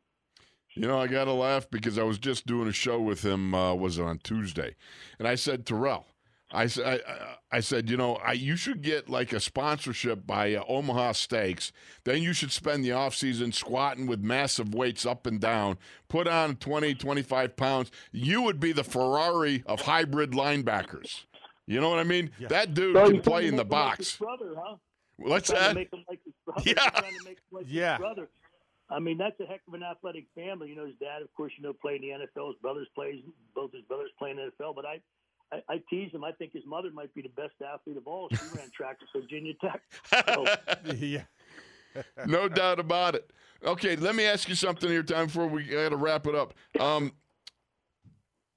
You 0.74 0.88
know, 0.88 1.00
I 1.00 1.08
got 1.08 1.26
to 1.26 1.34
laugh 1.34 1.70
because 1.70 1.98
I 1.98 2.04
was 2.04 2.18
just 2.18 2.46
doing 2.46 2.68
a 2.68 2.74
show 2.74 3.00
with 3.00 3.24
him. 3.24 3.54
Uh, 3.54 3.74
was 3.76 4.00
on 4.00 4.20
Tuesday, 4.20 4.76
and 5.20 5.28
I 5.28 5.36
said, 5.36 5.66
Terrell, 5.66 6.06
I 6.52 6.68
said, 6.68 7.02
I, 7.08 7.58
I, 7.58 7.60
said, 7.60 7.90
you 7.90 7.98
know, 7.98 8.16
I, 8.16 8.34
you 8.34 8.56
should 8.56 8.82
get 8.82 9.10
like 9.10 9.34
a 9.34 9.40
sponsorship 9.40 10.28
by 10.28 10.54
uh, 10.54 10.64
Omaha 10.68 11.14
Steaks. 11.14 11.72
Then 12.04 12.22
you 12.22 12.34
should 12.34 12.52
spend 12.52 12.86
the 12.86 12.92
off 12.92 13.16
season 13.16 13.52
squatting 13.52 14.06
with 14.06 14.22
massive 14.22 14.74
weights 14.74 15.06
up 15.06 15.26
and 15.26 15.40
down. 15.40 15.78
Put 16.08 16.28
on 16.28 16.56
20, 16.58 16.94
25 16.96 17.56
pounds. 17.56 17.92
You 18.12 18.44
would 18.44 18.60
be 18.60 18.72
the 18.72 18.84
Ferrari 18.84 19.64
of 19.66 19.82
hybrid 19.82 20.32
linebackers. 20.32 21.24
You 21.68 21.82
know 21.82 21.90
what 21.90 22.00
I 22.00 22.04
mean? 22.04 22.30
Yeah. 22.38 22.48
That 22.50 22.74
dude 22.74 22.96
so 22.96 23.10
can 23.10 23.22
play 23.22 23.48
in 23.48 23.56
the 23.56 23.66
box. 23.66 24.22
Like 24.22 24.28
brother, 24.28 24.54
huh? 24.56 24.76
What's 25.18 25.50
that? 25.50 25.76
Like 25.76 25.90
yeah. 26.64 26.90
Like 27.52 27.66
yeah. 27.66 27.98
I 28.90 29.00
mean, 29.00 29.18
that's 29.18 29.40
a 29.40 29.46
heck 29.46 29.62
of 29.68 29.74
an 29.74 29.82
athletic 29.82 30.26
family. 30.36 30.70
You 30.70 30.76
know, 30.76 30.86
his 30.86 30.96
dad, 31.00 31.24
of 31.24 31.34
course, 31.34 31.52
you 31.58 31.64
know, 31.64 31.74
played 31.74 32.04
in 32.04 32.10
the 32.10 32.26
NFL. 32.26 32.50
His 32.50 32.58
brothers 32.62 32.88
plays, 32.94 33.16
both 33.56 33.72
his 33.74 33.82
brothers 33.84 34.12
play 34.20 34.30
in 34.30 34.38
the 34.38 34.52
NFL. 34.52 34.76
But 34.76 34.86
I, 34.86 35.00
I, 35.52 35.62
I 35.70 35.82
tease 35.90 36.12
him. 36.12 36.24
I 36.24 36.32
think 36.32 36.54
his 36.54 36.66
mother 36.66 36.90
might 36.92 37.14
be 37.14 37.22
the 37.22 37.30
best 37.30 37.54
athlete 37.62 37.98
of 37.98 38.08
all. 38.08 38.30
She 38.30 38.38
ran 38.58 38.70
track 38.76 38.98
at 39.02 39.22
Virginia 39.22 39.54
Tech. 39.62 39.82
So. 40.28 40.46
yeah. 40.96 41.24
no 42.26 42.48
doubt 42.50 42.80
about 42.80 43.16
it. 43.16 43.32
Okay, 43.64 43.96
let 43.96 44.16
me 44.16 44.26
ask 44.26 44.50
you 44.50 44.56
something 44.56 44.90
here, 44.90 45.04
time 45.04 45.28
before 45.28 45.48
we 45.48 45.64
got 45.64 45.90
to 45.90 45.96
wrap 45.96 46.28
it 46.28 46.36
up. 46.36 46.54
Um, 46.80 47.14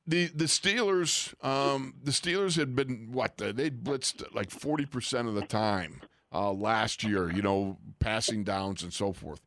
the 0.06 0.26
the 0.26 0.46
Steelers, 0.46 1.34
um, 1.44 1.94
the 2.02 2.10
Steelers 2.10 2.56
had 2.56 2.74
been 2.74 3.10
what 3.12 3.36
they 3.36 3.70
blitzed 3.70 4.34
like 4.34 4.50
forty 4.50 4.86
percent 4.86 5.28
of 5.28 5.34
the 5.34 5.46
time 5.46 6.00
uh, 6.32 6.50
last 6.52 7.04
year. 7.04 7.30
You 7.30 7.42
know, 7.42 7.78
passing 8.00 8.42
downs 8.42 8.82
and 8.82 8.92
so 8.92 9.12
forth. 9.12 9.40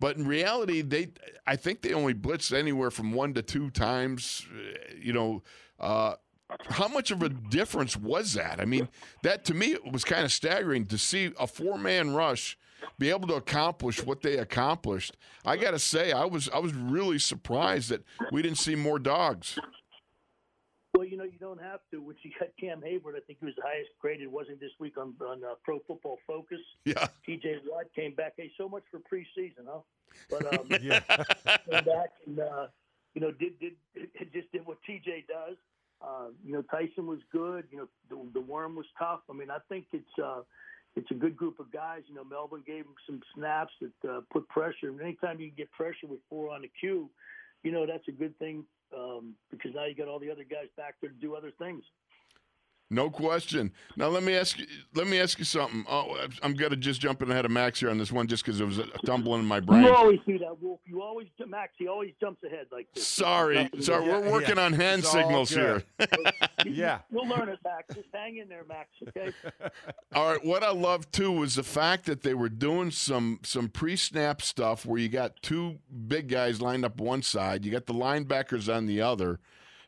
But 0.00 0.16
in 0.16 0.26
reality, 0.26 0.82
they 0.82 1.12
I 1.46 1.56
think 1.56 1.82
they 1.82 1.92
only 1.92 2.14
blitzed 2.14 2.52
anywhere 2.52 2.90
from 2.90 3.12
one 3.12 3.34
to 3.34 3.42
two 3.42 3.70
times. 3.70 4.46
Uh, 4.52 4.94
you 5.00 5.12
know, 5.12 5.42
uh, 5.78 6.14
how 6.68 6.88
much 6.88 7.10
of 7.10 7.22
a 7.22 7.28
difference 7.28 7.96
was 7.96 8.34
that? 8.34 8.60
I 8.60 8.64
mean, 8.64 8.88
that 9.22 9.44
to 9.46 9.54
me 9.54 9.72
it 9.72 9.92
was 9.92 10.04
kind 10.04 10.24
of 10.24 10.32
staggering 10.32 10.86
to 10.86 10.98
see 10.98 11.32
a 11.38 11.46
four 11.46 11.78
man 11.78 12.14
rush 12.14 12.58
be 12.98 13.10
able 13.10 13.28
to 13.28 13.34
accomplish 13.34 14.04
what 14.04 14.22
they 14.22 14.38
accomplished. 14.38 15.16
I 15.44 15.56
got 15.56 15.72
to 15.72 15.78
say, 15.78 16.12
I 16.12 16.24
was 16.24 16.48
I 16.48 16.58
was 16.58 16.72
really 16.74 17.18
surprised 17.18 17.90
that 17.90 18.04
we 18.32 18.42
didn't 18.42 18.58
see 18.58 18.74
more 18.74 18.98
dogs. 18.98 19.58
Well, 20.96 21.06
you 21.06 21.16
know, 21.16 21.24
you 21.24 21.38
don't 21.38 21.60
have 21.62 21.80
to. 21.92 22.02
When 22.02 22.16
you 22.22 22.32
got 22.38 22.48
Cam 22.58 22.82
Hayward, 22.82 23.14
I 23.16 23.20
think 23.20 23.38
he 23.38 23.46
was 23.46 23.54
the 23.56 23.62
highest 23.62 23.90
graded, 24.00 24.28
wasn't 24.28 24.60
this 24.60 24.72
week 24.78 24.98
on 24.98 25.14
on 25.26 25.42
uh, 25.44 25.54
Pro 25.64 25.78
Football 25.86 26.18
Focus. 26.26 26.58
Yeah. 26.84 27.06
T.J. 27.24 27.60
Watt 27.66 27.86
came 27.94 28.14
back. 28.14 28.34
Hey, 28.36 28.50
so 28.58 28.68
much 28.68 28.82
for 28.90 28.98
preseason, 28.98 29.66
huh? 29.66 29.80
But 30.28 30.52
um, 30.58 30.66
yeah, 30.82 31.00
came 31.00 31.84
back 31.84 32.10
and 32.26 32.40
uh, 32.40 32.66
you 33.14 33.20
know 33.20 33.30
did 33.30 33.58
did 33.60 33.74
just 34.32 34.50
did 34.52 34.66
what 34.66 34.78
T.J. 34.86 35.26
does. 35.28 35.56
Uh, 36.02 36.28
you 36.44 36.52
know, 36.52 36.62
Tyson 36.62 37.06
was 37.06 37.20
good. 37.30 37.64
You 37.70 37.78
know, 37.78 37.88
the, 38.08 38.40
the 38.40 38.40
worm 38.40 38.74
was 38.74 38.86
tough. 38.98 39.20
I 39.28 39.34
mean, 39.34 39.50
I 39.50 39.58
think 39.68 39.86
it's 39.92 40.18
uh, 40.22 40.40
it's 40.96 41.10
a 41.10 41.14
good 41.14 41.36
group 41.36 41.60
of 41.60 41.70
guys. 41.70 42.02
You 42.08 42.14
know, 42.14 42.24
Melvin 42.24 42.62
gave 42.66 42.84
him 42.84 42.94
some 43.06 43.20
snaps 43.34 43.72
that 43.80 44.10
uh, 44.10 44.20
put 44.32 44.48
pressure. 44.48 44.88
And 44.88 45.00
anytime 45.00 45.40
you 45.40 45.48
can 45.48 45.56
get 45.56 45.70
pressure 45.72 46.06
with 46.08 46.20
four 46.28 46.50
on 46.50 46.62
the 46.62 46.70
cue, 46.80 47.10
you 47.62 47.72
know 47.72 47.86
that's 47.86 48.08
a 48.08 48.12
good 48.12 48.38
thing 48.38 48.64
um, 48.96 49.34
because 49.50 49.72
now 49.74 49.84
you 49.84 49.94
got 49.94 50.08
all 50.08 50.18
the 50.18 50.30
other 50.30 50.44
guys 50.44 50.68
back 50.76 50.94
there 51.00 51.10
to 51.10 51.16
do 51.16 51.34
other 51.34 51.52
things. 51.58 51.84
No 52.92 53.08
question. 53.08 53.70
Now 53.96 54.08
let 54.08 54.24
me 54.24 54.34
ask 54.34 54.58
you. 54.58 54.66
Let 54.96 55.06
me 55.06 55.20
ask 55.20 55.38
you 55.38 55.44
something. 55.44 55.84
Oh, 55.88 56.16
I'm 56.42 56.54
gonna 56.54 56.74
just 56.74 57.00
jumping 57.00 57.30
ahead 57.30 57.44
of 57.44 57.52
Max 57.52 57.78
here 57.78 57.88
on 57.88 57.98
this 57.98 58.10
one, 58.10 58.26
just 58.26 58.44
because 58.44 58.60
it 58.60 58.64
was 58.64 58.80
tumbling 59.06 59.42
in 59.42 59.46
my 59.46 59.60
brain. 59.60 59.84
You 59.84 59.94
always 59.94 60.18
do 60.26 60.40
that, 60.40 60.60
Wolf. 60.60 60.80
You 60.86 61.00
always, 61.00 61.28
Max. 61.46 61.72
He 61.78 61.86
always 61.86 62.10
jumps 62.20 62.42
ahead 62.42 62.66
like 62.72 62.88
this. 62.92 63.06
Sorry, 63.06 63.70
sorry. 63.78 64.08
We're 64.08 64.28
working 64.28 64.56
yeah. 64.56 64.64
on 64.64 64.72
hand 64.72 65.02
it's 65.02 65.12
signals 65.12 65.50
here. 65.50 65.84
yeah, 66.66 66.98
you'll 67.12 67.28
learn 67.28 67.48
it, 67.48 67.60
Max. 67.62 67.94
Just 67.94 68.08
hang 68.12 68.38
in 68.38 68.48
there, 68.48 68.64
Max. 68.68 68.88
Okay. 69.06 69.32
All 70.12 70.32
right. 70.32 70.44
What 70.44 70.64
I 70.64 70.72
love 70.72 71.12
too 71.12 71.30
was 71.30 71.54
the 71.54 71.62
fact 71.62 72.06
that 72.06 72.24
they 72.24 72.34
were 72.34 72.48
doing 72.48 72.90
some 72.90 73.38
some 73.44 73.68
pre-snap 73.68 74.42
stuff 74.42 74.84
where 74.84 74.98
you 74.98 75.08
got 75.08 75.40
two 75.42 75.78
big 76.08 76.26
guys 76.26 76.60
lined 76.60 76.84
up 76.84 77.00
one 77.00 77.22
side, 77.22 77.64
you 77.64 77.70
got 77.70 77.86
the 77.86 77.94
linebackers 77.94 78.72
on 78.74 78.86
the 78.86 79.00
other, 79.00 79.38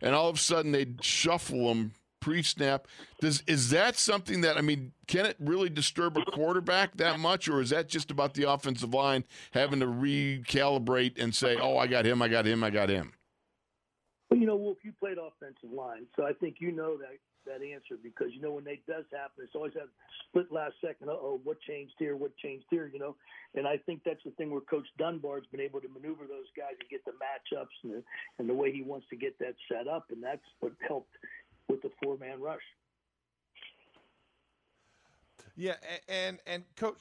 and 0.00 0.14
all 0.14 0.28
of 0.28 0.36
a 0.36 0.40
sudden 0.40 0.70
they'd 0.70 1.02
shuffle 1.02 1.66
them 1.66 1.94
pre-snap. 2.22 2.86
Does 3.20 3.42
is 3.46 3.68
that 3.70 3.96
something 3.96 4.40
that 4.40 4.56
I 4.56 4.62
mean? 4.62 4.92
Can 5.06 5.26
it 5.26 5.36
really 5.38 5.68
disturb 5.68 6.16
a 6.16 6.24
quarterback 6.24 6.96
that 6.96 7.18
much, 7.18 7.48
or 7.48 7.60
is 7.60 7.70
that 7.70 7.88
just 7.88 8.10
about 8.10 8.32
the 8.32 8.50
offensive 8.50 8.94
line 8.94 9.24
having 9.50 9.80
to 9.80 9.86
recalibrate 9.86 11.20
and 11.22 11.34
say, 11.34 11.58
"Oh, 11.60 11.76
I 11.76 11.86
got 11.86 12.06
him, 12.06 12.22
I 12.22 12.28
got 12.28 12.46
him, 12.46 12.64
I 12.64 12.70
got 12.70 12.88
him"? 12.88 13.12
Well, 14.30 14.40
you 14.40 14.46
know, 14.46 14.56
Wolf, 14.56 14.78
you 14.82 14.92
played 14.98 15.18
offensive 15.18 15.70
line, 15.70 16.06
so 16.16 16.24
I 16.24 16.32
think 16.32 16.56
you 16.60 16.72
know 16.72 16.96
that 16.96 17.18
that 17.46 17.62
answer 17.62 17.98
because 18.02 18.28
you 18.32 18.40
know 18.40 18.52
when 18.52 18.64
that 18.64 18.84
does 18.86 19.04
happen, 19.12 19.44
it's 19.44 19.54
always 19.54 19.74
that 19.74 19.88
split 20.28 20.50
last 20.52 20.74
second. 20.80 21.08
oh, 21.10 21.40
what 21.44 21.60
changed 21.60 21.94
here? 21.98 22.16
What 22.16 22.36
changed 22.36 22.66
here? 22.70 22.90
You 22.92 22.98
know, 22.98 23.16
and 23.54 23.66
I 23.66 23.76
think 23.78 24.02
that's 24.04 24.22
the 24.24 24.30
thing 24.32 24.50
where 24.50 24.60
Coach 24.60 24.86
Dunbar's 24.98 25.46
been 25.50 25.60
able 25.60 25.80
to 25.80 25.88
maneuver 25.88 26.24
those 26.26 26.48
guys 26.56 26.74
and 26.80 26.88
get 26.88 27.04
the 27.04 27.12
matchups 27.12 27.76
and 27.82 27.94
the, 27.94 28.02
and 28.38 28.48
the 28.48 28.54
way 28.54 28.72
he 28.72 28.82
wants 28.82 29.06
to 29.10 29.16
get 29.16 29.38
that 29.40 29.54
set 29.70 29.88
up, 29.88 30.06
and 30.10 30.22
that's 30.22 30.44
what 30.60 30.72
helped 30.86 31.14
with 31.68 31.82
the 31.82 31.90
four 32.02 32.16
man 32.18 32.40
rush. 32.40 32.62
Yeah, 35.56 35.74
and 36.08 36.38
and 36.46 36.64
coach, 36.76 36.98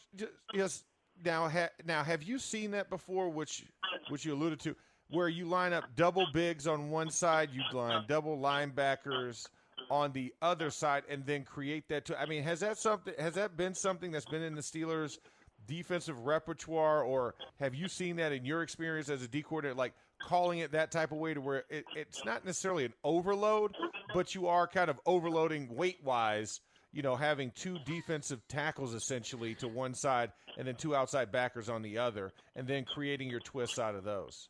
yes. 0.53 0.83
Now, 1.23 1.47
ha, 1.47 1.69
now, 1.85 2.03
have 2.03 2.23
you 2.23 2.39
seen 2.39 2.71
that 2.71 2.89
before? 2.89 3.29
Which, 3.29 3.65
which 4.09 4.25
you 4.25 4.33
alluded 4.33 4.59
to, 4.61 4.75
where 5.09 5.29
you 5.29 5.45
line 5.45 5.71
up 5.71 5.83
double 5.95 6.25
bigs 6.33 6.67
on 6.67 6.89
one 6.89 7.09
side, 7.11 7.49
you 7.53 7.61
line 7.73 8.05
double 8.07 8.37
linebackers 8.37 9.47
on 9.89 10.11
the 10.13 10.33
other 10.41 10.69
side, 10.69 11.03
and 11.09 11.25
then 11.25 11.43
create 11.43 11.87
that. 11.89 12.05
To, 12.05 12.19
I 12.19 12.25
mean, 12.25 12.43
has 12.43 12.59
that 12.61 12.77
something? 12.77 13.13
Has 13.19 13.35
that 13.35 13.55
been 13.55 13.75
something 13.75 14.11
that's 14.11 14.25
been 14.25 14.41
in 14.41 14.55
the 14.55 14.61
Steelers' 14.61 15.19
defensive 15.67 16.25
repertoire, 16.25 17.03
or 17.03 17.35
have 17.59 17.75
you 17.75 17.87
seen 17.87 18.15
that 18.17 18.31
in 18.31 18.43
your 18.43 18.63
experience 18.63 19.09
as 19.09 19.21
a 19.21 19.27
D 19.27 19.41
coordinator? 19.43 19.75
Like 19.75 19.93
calling 20.27 20.59
it 20.59 20.71
that 20.71 20.91
type 20.91 21.11
of 21.11 21.17
way 21.17 21.33
to 21.33 21.41
where 21.41 21.63
it, 21.69 21.85
it's 21.95 22.23
not 22.25 22.45
necessarily 22.45 22.85
an 22.85 22.93
overload, 23.03 23.75
but 24.13 24.35
you 24.35 24.47
are 24.47 24.67
kind 24.67 24.89
of 24.89 24.99
overloading 25.05 25.73
weight 25.75 25.99
wise. 26.03 26.61
You 26.93 27.01
know, 27.01 27.15
having 27.15 27.51
two 27.55 27.77
defensive 27.85 28.41
tackles 28.49 28.93
essentially 28.93 29.55
to 29.55 29.67
one 29.69 29.93
side 29.93 30.31
and 30.57 30.67
then 30.67 30.75
two 30.75 30.93
outside 30.93 31.31
backers 31.31 31.69
on 31.69 31.81
the 31.81 31.97
other, 31.97 32.33
and 32.55 32.67
then 32.67 32.83
creating 32.83 33.29
your 33.29 33.39
twist 33.39 33.79
out 33.79 33.95
of 33.95 34.03
those. 34.03 34.49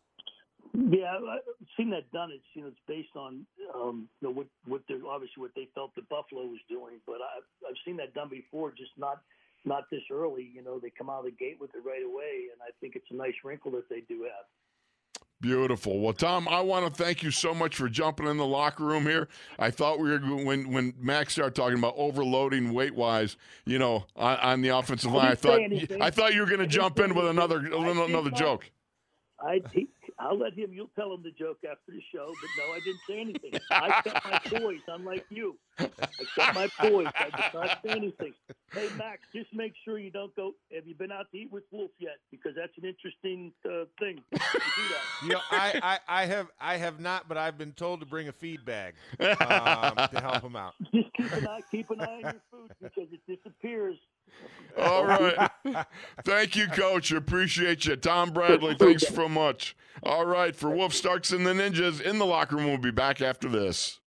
Yeah, 0.73 1.13
I've 1.13 1.67
seen 1.77 1.89
that 1.91 2.09
done. 2.11 2.29
It's 2.33 2.45
you 2.53 2.61
know 2.63 2.69
it's 2.69 2.79
based 2.87 3.15
on 3.15 3.45
um, 3.75 4.07
you 4.21 4.27
know 4.27 4.33
what 4.33 4.47
what 4.65 4.81
they 4.87 4.95
obviously 5.07 5.41
what 5.41 5.51
they 5.55 5.67
felt 5.75 5.93
the 5.95 6.01
Buffalo 6.09 6.43
was 6.45 6.59
doing, 6.69 6.99
but 7.05 7.17
I've 7.21 7.45
I've 7.67 7.79
seen 7.85 7.97
that 7.97 8.13
done 8.13 8.29
before, 8.29 8.71
just 8.71 8.91
not 8.97 9.21
not 9.65 9.89
this 9.91 10.03
early. 10.11 10.49
You 10.53 10.63
know, 10.63 10.79
they 10.79 10.89
come 10.89 11.09
out 11.09 11.19
of 11.19 11.25
the 11.25 11.31
gate 11.31 11.57
with 11.59 11.71
it 11.75 11.83
right 11.85 12.03
away, 12.03 12.49
and 12.51 12.61
I 12.61 12.71
think 12.79 12.95
it's 12.95 13.05
a 13.11 13.15
nice 13.15 13.35
wrinkle 13.43 13.71
that 13.71 13.89
they 13.89 14.01
do 14.07 14.23
have. 14.23 14.47
Beautiful. 15.41 15.99
Well, 15.99 16.13
Tom, 16.13 16.47
I 16.47 16.61
want 16.61 16.85
to 16.85 17.03
thank 17.03 17.23
you 17.23 17.31
so 17.31 17.53
much 17.55 17.75
for 17.75 17.89
jumping 17.89 18.27
in 18.27 18.37
the 18.37 18.45
locker 18.45 18.85
room 18.85 19.03
here. 19.03 19.27
I 19.57 19.71
thought 19.71 19.99
we 19.99 20.11
were 20.11 20.19
when 20.19 20.71
when 20.71 20.93
Max 20.99 21.33
started 21.33 21.55
talking 21.55 21.79
about 21.79 21.95
overloading 21.97 22.73
weight 22.73 22.93
wise, 22.93 23.37
you 23.65 23.79
know, 23.79 24.05
on, 24.15 24.37
on 24.37 24.61
the 24.61 24.69
offensive 24.69 25.11
line. 25.11 25.31
I 25.31 25.35
thought 25.35 25.59
I 25.99 26.11
thought 26.11 26.35
you 26.35 26.41
were 26.41 26.45
going 26.45 26.59
to 26.59 26.67
jump 26.67 26.99
in 26.99 27.15
with 27.15 27.25
another 27.25 27.57
another 27.57 28.29
joke. 28.29 28.69
I 29.43 29.61
I'll 30.21 30.37
let 30.37 30.53
him. 30.53 30.71
You'll 30.71 30.91
tell 30.95 31.13
him 31.13 31.23
the 31.23 31.31
joke 31.31 31.57
after 31.69 31.91
the 31.91 32.01
show. 32.13 32.31
But 32.41 32.63
no, 32.63 32.71
I 32.71 32.79
didn't 32.79 33.01
say 33.07 33.19
anything. 33.19 33.59
I 33.71 34.01
kept 34.01 34.25
my 34.25 34.59
poise, 34.59 34.81
unlike 34.87 35.25
you. 35.29 35.57
I 35.79 35.89
kept 36.35 36.55
my 36.55 36.67
poise. 36.79 37.07
I 37.15 37.25
did 37.25 37.53
not 37.53 37.79
say 37.83 37.89
anything. 37.89 38.33
Hey, 38.71 38.87
Max, 38.97 39.21
just 39.33 39.53
make 39.53 39.73
sure 39.83 39.97
you 39.97 40.11
don't 40.11 40.33
go. 40.35 40.53
Have 40.73 40.87
you 40.87 40.93
been 40.95 41.11
out 41.11 41.25
to 41.31 41.37
eat 41.37 41.51
with 41.51 41.63
Wolf 41.71 41.91
yet? 41.99 42.17
Because 42.29 42.53
that's 42.55 42.71
an 42.77 42.85
interesting 42.85 43.51
uh, 43.65 43.85
thing. 43.99 44.17
To 44.31 44.39
do 44.39 44.39
that. 44.39 45.01
You 45.23 45.29
know, 45.33 45.39
I, 45.51 45.79
I, 45.83 46.23
I, 46.23 46.25
have 46.25 46.47
I 46.59 46.77
have 46.77 46.99
not, 46.99 47.27
but 47.27 47.37
I've 47.37 47.55
been 47.55 47.73
told 47.73 47.99
to 47.99 48.07
bring 48.07 48.27
a 48.27 48.31
feed 48.31 48.65
bag 48.65 48.95
um, 49.19 49.27
to 49.29 50.19
help 50.19 50.41
him 50.41 50.55
out. 50.55 50.73
Just 50.91 51.13
keep 51.13 51.31
an 51.31 51.47
eye 51.47 51.59
keep 51.69 51.89
an 51.91 52.01
eye 52.01 52.05
on 52.05 52.21
your 52.21 52.41
food 52.49 52.71
because 52.81 53.07
it 53.13 53.21
disappears 53.27 53.97
all 54.77 55.05
right. 55.05 55.49
Thank 56.23 56.55
you, 56.55 56.67
Coach. 56.67 57.11
Appreciate 57.11 57.85
you. 57.85 57.95
Tom 57.95 58.31
Bradley, 58.31 58.75
thanks 58.75 59.07
so 59.07 59.27
much. 59.27 59.75
All 60.03 60.25
right. 60.25 60.55
For 60.55 60.69
Wolf 60.69 60.93
Starks 60.93 61.31
and 61.31 61.45
the 61.45 61.51
Ninjas 61.51 62.01
in 62.01 62.19
the 62.19 62.25
locker 62.25 62.55
room, 62.55 62.65
we'll 62.65 62.77
be 62.77 62.91
back 62.91 63.21
after 63.21 63.49
this. 63.49 63.61
This 63.61 64.00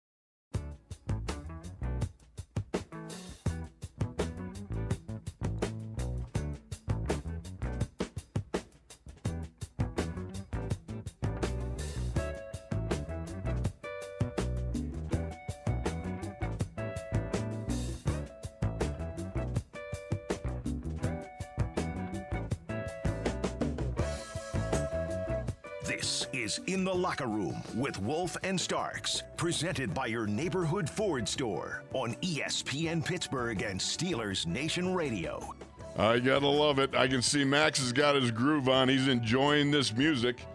Locker 27.02 27.26
Room 27.26 27.60
with 27.74 28.00
Wolf 28.00 28.36
and 28.44 28.58
Starks, 28.58 29.24
presented 29.36 29.92
by 29.92 30.06
your 30.06 30.24
neighborhood 30.24 30.88
Ford 30.88 31.28
store 31.28 31.82
on 31.94 32.14
ESPN 32.22 33.04
Pittsburgh 33.04 33.60
and 33.62 33.80
Steelers 33.80 34.46
Nation 34.46 34.94
Radio. 34.94 35.52
I 35.98 36.20
gotta 36.20 36.46
love 36.46 36.78
it. 36.78 36.94
I 36.94 37.08
can 37.08 37.20
see 37.20 37.42
Max 37.42 37.80
has 37.80 37.92
got 37.92 38.14
his 38.14 38.30
groove 38.30 38.68
on. 38.68 38.88
He's 38.88 39.08
enjoying 39.08 39.72
this 39.72 39.92
music. 39.92 40.46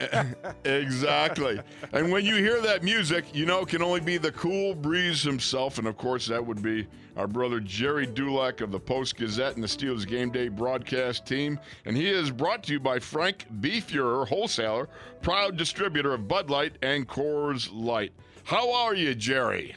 exactly. 0.64 1.60
And 1.92 2.10
when 2.10 2.24
you 2.24 2.36
hear 2.36 2.60
that 2.62 2.82
music, 2.82 3.24
you 3.34 3.46
know 3.46 3.60
it 3.60 3.68
can 3.68 3.82
only 3.82 4.00
be 4.00 4.18
the 4.18 4.32
cool 4.32 4.74
breeze 4.74 5.22
himself. 5.22 5.78
And 5.78 5.86
of 5.86 5.96
course, 5.96 6.26
that 6.26 6.44
would 6.44 6.62
be 6.62 6.86
our 7.16 7.26
brother 7.26 7.60
Gerry 7.60 8.06
Dulac 8.06 8.60
of 8.60 8.70
the 8.72 8.80
Post 8.80 9.16
Gazette 9.16 9.54
and 9.54 9.62
the 9.62 9.68
Steelers 9.68 10.06
Game 10.06 10.30
Day 10.30 10.48
broadcast 10.48 11.26
team. 11.26 11.58
And 11.84 11.96
he 11.96 12.08
is 12.08 12.30
brought 12.30 12.62
to 12.64 12.72
you 12.72 12.80
by 12.80 12.98
Frank 12.98 13.46
B. 13.60 13.80
Fuhrer, 13.80 14.26
wholesaler, 14.26 14.88
proud 15.20 15.56
distributor 15.56 16.14
of 16.14 16.28
Bud 16.28 16.50
Light 16.50 16.76
and 16.82 17.06
Coors 17.06 17.68
Light. 17.72 18.12
How 18.44 18.72
are 18.72 18.94
you, 18.94 19.14
Jerry? 19.14 19.74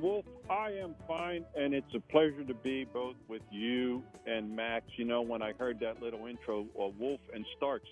Wolf, 0.00 0.24
I 0.48 0.70
am 0.70 0.94
fine, 1.08 1.44
and 1.56 1.74
it's 1.74 1.92
a 1.94 2.00
pleasure 2.00 2.44
to 2.44 2.54
be 2.54 2.84
both 2.84 3.16
with 3.26 3.42
you 3.50 4.02
and 4.26 4.54
Max. 4.54 4.86
You 4.96 5.04
know, 5.04 5.22
when 5.22 5.42
I 5.42 5.52
heard 5.52 5.80
that 5.80 6.00
little 6.00 6.26
intro, 6.26 6.66
uh, 6.80 6.88
Wolf 6.98 7.20
and 7.34 7.44
Starks, 7.56 7.88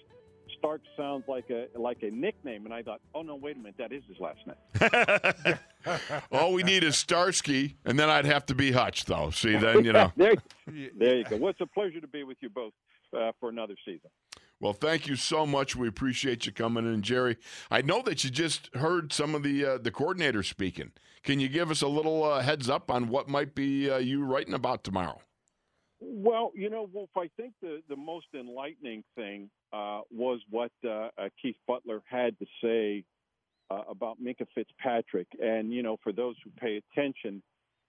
Stark 0.58 0.80
sounds 0.96 1.24
like 1.28 1.50
a 1.50 1.66
like 1.78 2.02
a 2.02 2.10
nickname, 2.10 2.64
and 2.64 2.74
I 2.74 2.82
thought, 2.82 3.00
oh 3.14 3.22
no, 3.22 3.36
wait 3.36 3.56
a 3.56 3.58
minute, 3.58 3.76
that 3.78 3.92
is 3.92 4.02
his 4.08 4.18
last 4.18 4.40
name. 4.46 5.58
All 6.32 6.52
we 6.52 6.62
need 6.62 6.84
is 6.84 6.96
Starsky, 6.96 7.76
and 7.84 7.98
then 7.98 8.08
I'd 8.08 8.24
have 8.24 8.46
to 8.46 8.54
be 8.54 8.72
Hutch, 8.72 9.04
though. 9.04 9.30
See, 9.30 9.56
then 9.56 9.84
you 9.84 9.92
know. 9.92 10.12
there, 10.16 10.34
there 10.66 11.16
you 11.16 11.24
go. 11.24 11.36
Well, 11.36 11.50
it's 11.50 11.60
a 11.60 11.66
pleasure 11.66 12.00
to 12.00 12.08
be 12.08 12.24
with 12.24 12.38
you 12.40 12.48
both 12.48 12.72
uh, 13.16 13.32
for 13.40 13.48
another 13.48 13.74
season. 13.84 14.10
Well, 14.58 14.72
thank 14.72 15.06
you 15.06 15.16
so 15.16 15.44
much. 15.44 15.76
We 15.76 15.86
appreciate 15.86 16.46
you 16.46 16.52
coming 16.52 16.86
in, 16.86 17.02
Jerry. 17.02 17.36
I 17.70 17.82
know 17.82 18.00
that 18.02 18.24
you 18.24 18.30
just 18.30 18.74
heard 18.74 19.12
some 19.12 19.34
of 19.34 19.42
the 19.42 19.64
uh, 19.64 19.78
the 19.78 19.90
coordinators 19.90 20.46
speaking. 20.46 20.92
Can 21.22 21.40
you 21.40 21.48
give 21.48 21.70
us 21.70 21.82
a 21.82 21.88
little 21.88 22.24
uh, 22.24 22.40
heads 22.40 22.70
up 22.70 22.90
on 22.90 23.08
what 23.08 23.28
might 23.28 23.54
be 23.54 23.90
uh, 23.90 23.98
you 23.98 24.24
writing 24.24 24.54
about 24.54 24.84
tomorrow? 24.84 25.20
Well, 26.00 26.52
you 26.54 26.68
know, 26.68 26.88
Wolf, 26.92 27.10
I 27.16 27.30
think 27.36 27.54
the, 27.62 27.82
the 27.88 27.96
most 27.96 28.26
enlightening 28.34 29.02
thing 29.14 29.50
uh, 29.72 30.00
was 30.10 30.40
what 30.50 30.70
uh, 30.84 31.08
uh, 31.18 31.28
Keith 31.40 31.56
Butler 31.66 32.02
had 32.08 32.38
to 32.38 32.46
say 32.62 33.04
uh, 33.70 33.82
about 33.88 34.22
Minkah 34.22 34.46
Fitzpatrick. 34.54 35.28
And, 35.40 35.72
you 35.72 35.82
know, 35.82 35.96
for 36.02 36.12
those 36.12 36.36
who 36.44 36.50
pay 36.58 36.80
attention, 36.92 37.42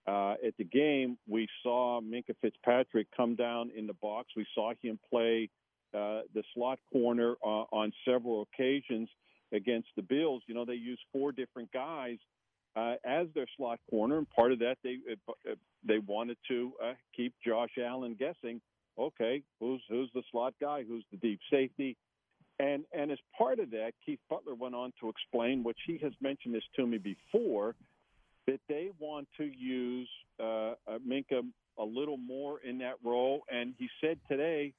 uh, 0.07 0.35
at 0.45 0.55
the 0.57 0.63
game, 0.63 1.17
we 1.27 1.49
saw 1.63 1.99
Minkah 1.99 2.35
Fitzpatrick 2.41 3.07
come 3.15 3.35
down 3.35 3.71
in 3.75 3.87
the 3.87 3.93
box. 3.93 4.29
We 4.37 4.45
saw 4.55 4.71
him 4.81 4.97
play 5.09 5.49
uh, 5.93 6.21
the 6.33 6.43
slot 6.53 6.79
corner 6.91 7.33
on 7.41 7.91
several 8.05 8.47
occasions 8.53 9.09
against 9.51 9.89
the 9.97 10.01
Bills. 10.01 10.43
You 10.47 10.55
know, 10.55 10.63
they 10.63 10.75
used 10.75 11.01
four 11.11 11.33
different 11.33 11.73
guys 11.73 12.17
uh, 12.77 12.95
as 13.03 13.27
their 13.33 13.47
slot 13.57 13.79
corner, 13.89 14.19
and 14.19 14.29
part 14.29 14.51
of 14.51 14.59
that 14.59 14.77
they 14.83 14.97
uh, 15.11 15.55
they 15.85 15.97
wanted 15.99 16.37
to 16.47 16.71
uh, 16.83 16.93
keep 17.15 17.33
Josh 17.45 17.71
Allen 17.83 18.15
guessing. 18.17 18.61
Okay, 18.99 19.41
who's 19.59 19.81
who's 19.89 20.09
the 20.13 20.23
slot 20.31 20.53
guy? 20.61 20.83
Who's 20.87 21.03
the 21.11 21.17
deep 21.17 21.39
safety? 21.51 21.97
And 22.59 22.83
and 22.93 23.11
as 23.11 23.17
part 23.35 23.59
of 23.59 23.71
that, 23.71 23.93
Keith 24.05 24.19
Butler 24.29 24.53
went 24.53 24.75
on 24.75 24.93
to 25.01 25.09
explain, 25.09 25.63
which 25.63 25.79
he 25.87 25.97
has 26.03 26.13
mentioned 26.21 26.53
this 26.53 26.63
to 26.75 26.85
me 26.85 26.99
before, 26.99 27.75
that 28.45 28.59
they 28.69 28.89
want 28.99 29.27
to 29.37 29.45
use 29.45 30.09
uh, 30.39 30.73
uh 30.87 30.99
Minkah 31.07 31.41
a 31.79 31.83
little 31.83 32.17
more 32.17 32.59
in 32.59 32.77
that 32.79 32.95
role. 33.03 33.41
And 33.51 33.73
he 33.79 33.89
said 34.01 34.19
today 34.29 34.73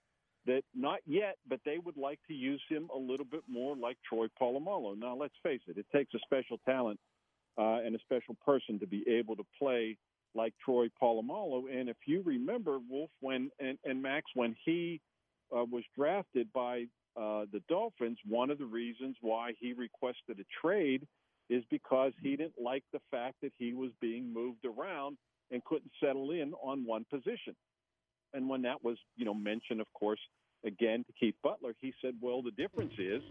that 0.47 0.63
not 0.75 1.01
yet, 1.05 1.37
but 1.49 1.61
they 1.65 1.79
would 1.79 1.97
like 1.97 2.21
to 2.29 2.35
use 2.35 2.63
him 2.69 2.89
a 2.95 2.99
little 2.99 3.27
bit 3.27 3.43
more 3.49 3.77
like 3.77 3.97
Troy 4.09 4.27
Polamalu. 4.41 4.99
Now, 4.99 5.17
let's 5.17 5.35
face 5.43 5.61
it, 5.67 5.79
it 5.79 5.87
takes 5.93 6.15
a 6.15 6.19
special 6.21 6.59
talent 6.65 6.99
uh, 7.59 7.79
and 7.85 7.95
a 7.95 7.99
special 8.01 8.37
person 8.45 8.79
to 8.79 8.87
be 8.87 9.05
able 9.09 9.37
to 9.37 9.45
play 9.59 9.97
like 10.35 10.55
Troy 10.65 10.89
Polamalu. 11.03 11.65
And 11.75 11.89
if 11.89 11.97
you 12.07 12.23
remember, 12.25 12.79
Wolf, 12.89 13.11
when 13.21 13.51
and, 13.59 13.79
and 13.85 14.01
Max, 14.03 14.27
when 14.35 14.55
he 14.65 15.01
uh, 15.55 15.65
was 15.65 15.83
drafted 15.97 16.53
by 16.53 16.85
uh, 17.17 17.47
the 17.53 17.63
Dolphins, 17.69 18.19
one 18.27 18.51
of 18.51 18.59
the 18.59 18.67
reasons 18.67 19.17
why 19.21 19.53
he 19.59 19.73
requested 19.73 20.39
a 20.39 20.67
trade 20.67 21.07
is 21.51 21.65
because 21.71 22.13
he 22.23 22.37
didn't 22.37 22.61
like 22.63 22.85
the 22.93 23.01
fact 23.11 23.37
that 23.43 23.53
he 23.59 23.73
was 23.73 23.91
being 24.01 24.33
moved 24.33 24.65
around 24.65 25.17
and 25.51 25.65
couldn't 25.65 25.91
settle 26.03 26.31
in 26.31 26.53
on 26.63 26.85
one 26.85 27.07
position. 27.11 27.57
And 28.35 28.49
when 28.49 28.63
that 28.63 28.85
was, 28.85 28.99
you 29.17 29.25
know, 29.25 29.35
mentioned, 29.35 29.81
of 29.81 29.87
course, 29.95 30.21
again 30.65 31.05
to 31.07 31.13
Keith 31.19 31.37
Butler, 31.43 31.75
he 31.81 31.95
said, 32.03 32.15
"Well, 32.21 32.43
the 32.43 32.51
difference 32.51 32.93
is, 32.99 33.23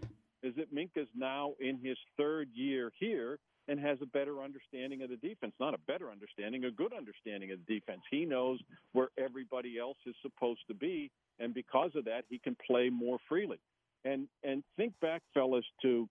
is 0.42 0.54
that 0.56 0.74
Minkah's 0.74 1.08
now 1.14 1.54
in 1.60 1.78
his 1.82 1.96
third 2.16 2.48
year 2.52 2.92
here, 2.98 3.38
and 3.68 3.78
has 3.78 3.98
a 4.02 4.06
better 4.06 4.42
understanding 4.42 5.02
of 5.02 5.10
the 5.10 5.16
defense. 5.16 5.52
Not 5.60 5.74
a 5.74 5.78
better 5.86 6.10
understanding, 6.10 6.64
a 6.64 6.70
good 6.70 6.92
understanding 6.92 7.52
of 7.52 7.58
the 7.66 7.74
defense. 7.74 8.00
He 8.10 8.24
knows 8.24 8.58
where 8.92 9.08
everybody 9.18 9.78
else 9.78 9.98
is 10.06 10.14
supposed 10.22 10.62
to 10.68 10.74
be, 10.74 11.10
and 11.38 11.54
because 11.54 11.90
of 11.94 12.04
that, 12.06 12.24
he 12.28 12.38
can 12.38 12.56
play 12.66 12.90
more 12.90 13.18
freely. 13.28 13.58
And 14.04 14.28
and 14.42 14.64
think 14.76 14.94
back, 15.00 15.22
fellas, 15.34 15.64
to 15.82 16.08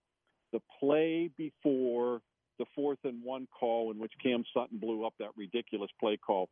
the 0.54 0.60
play 0.80 1.30
before 1.38 2.22
the 2.60 2.66
fourth 2.76 3.00
and 3.04 3.24
one 3.24 3.48
call 3.60 3.92
in 3.92 4.00
which 4.00 4.14
Cam 4.22 4.44
Sutton 4.54 4.78
blew 4.80 5.06
up 5.06 5.14
that 5.20 5.30
ridiculous 5.36 5.92
play 6.00 6.18
call. 6.18 6.50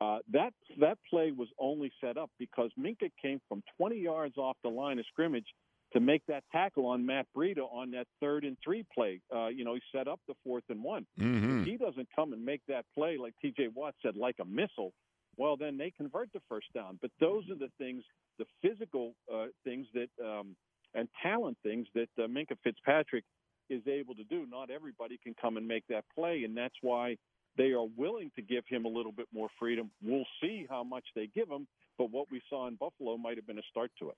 Uh, 0.00 0.18
that 0.32 0.52
that 0.80 0.98
play 1.10 1.32
was 1.32 1.48
only 1.58 1.90
set 2.00 2.16
up 2.16 2.30
because 2.38 2.70
Minkah 2.78 3.10
came 3.20 3.40
from 3.48 3.62
20 3.76 3.98
yards 3.98 4.36
off 4.36 4.56
the 4.62 4.70
line 4.70 4.98
of 4.98 5.04
scrimmage 5.06 5.46
to 5.92 6.00
make 6.00 6.22
that 6.26 6.44
tackle 6.52 6.86
on 6.86 7.04
Matt 7.04 7.26
Breida 7.36 7.70
on 7.72 7.90
that 7.92 8.06
third 8.20 8.44
and 8.44 8.56
three 8.62 8.84
play. 8.94 9.20
Uh, 9.34 9.48
you 9.48 9.64
know, 9.64 9.74
he 9.74 9.80
set 9.94 10.06
up 10.06 10.20
the 10.28 10.34
fourth 10.44 10.64
and 10.68 10.82
one. 10.82 11.06
Mm-hmm. 11.18 11.60
If 11.60 11.66
he 11.66 11.76
doesn't 11.76 12.08
come 12.14 12.32
and 12.32 12.44
make 12.44 12.60
that 12.68 12.84
play, 12.94 13.16
like 13.16 13.34
TJ 13.44 13.74
Watt 13.74 13.94
said, 14.02 14.16
like 14.16 14.36
a 14.40 14.44
missile, 14.44 14.92
well, 15.36 15.56
then 15.56 15.78
they 15.78 15.92
convert 15.96 16.32
the 16.32 16.40
first 16.48 16.66
down. 16.74 16.98
But 17.00 17.10
those 17.20 17.44
are 17.50 17.54
the 17.54 17.70
things, 17.78 18.02
the 18.38 18.44
physical 18.60 19.14
uh, 19.32 19.46
things 19.64 19.86
that, 19.94 20.08
um, 20.22 20.56
and 20.94 21.08
talent 21.22 21.56
things 21.62 21.86
that 21.94 22.08
uh, 22.18 22.26
Minkah 22.26 22.58
Fitzpatrick 22.62 23.24
is 23.70 23.82
able 23.86 24.14
to 24.16 24.24
do. 24.24 24.46
Not 24.50 24.70
everybody 24.70 25.18
can 25.22 25.34
come 25.40 25.56
and 25.56 25.66
make 25.66 25.86
that 25.88 26.04
play, 26.14 26.42
and 26.44 26.56
that's 26.56 26.74
why 26.82 27.16
they 27.56 27.72
are 27.72 27.86
willing 27.96 28.30
to 28.36 28.42
give 28.42 28.64
him 28.68 28.84
a 28.84 28.88
little 28.88 29.12
bit 29.12 29.26
more 29.32 29.48
freedom. 29.58 29.90
We'll 30.02 30.26
see 30.40 30.66
how 30.68 30.84
much 30.84 31.04
they 31.14 31.28
give 31.34 31.48
him, 31.48 31.66
but 31.98 32.10
what 32.10 32.26
we 32.30 32.40
saw 32.48 32.68
in 32.68 32.76
Buffalo 32.76 33.16
might 33.16 33.36
have 33.36 33.46
been 33.46 33.58
a 33.58 33.68
start 33.70 33.90
to 34.00 34.10
it. 34.10 34.16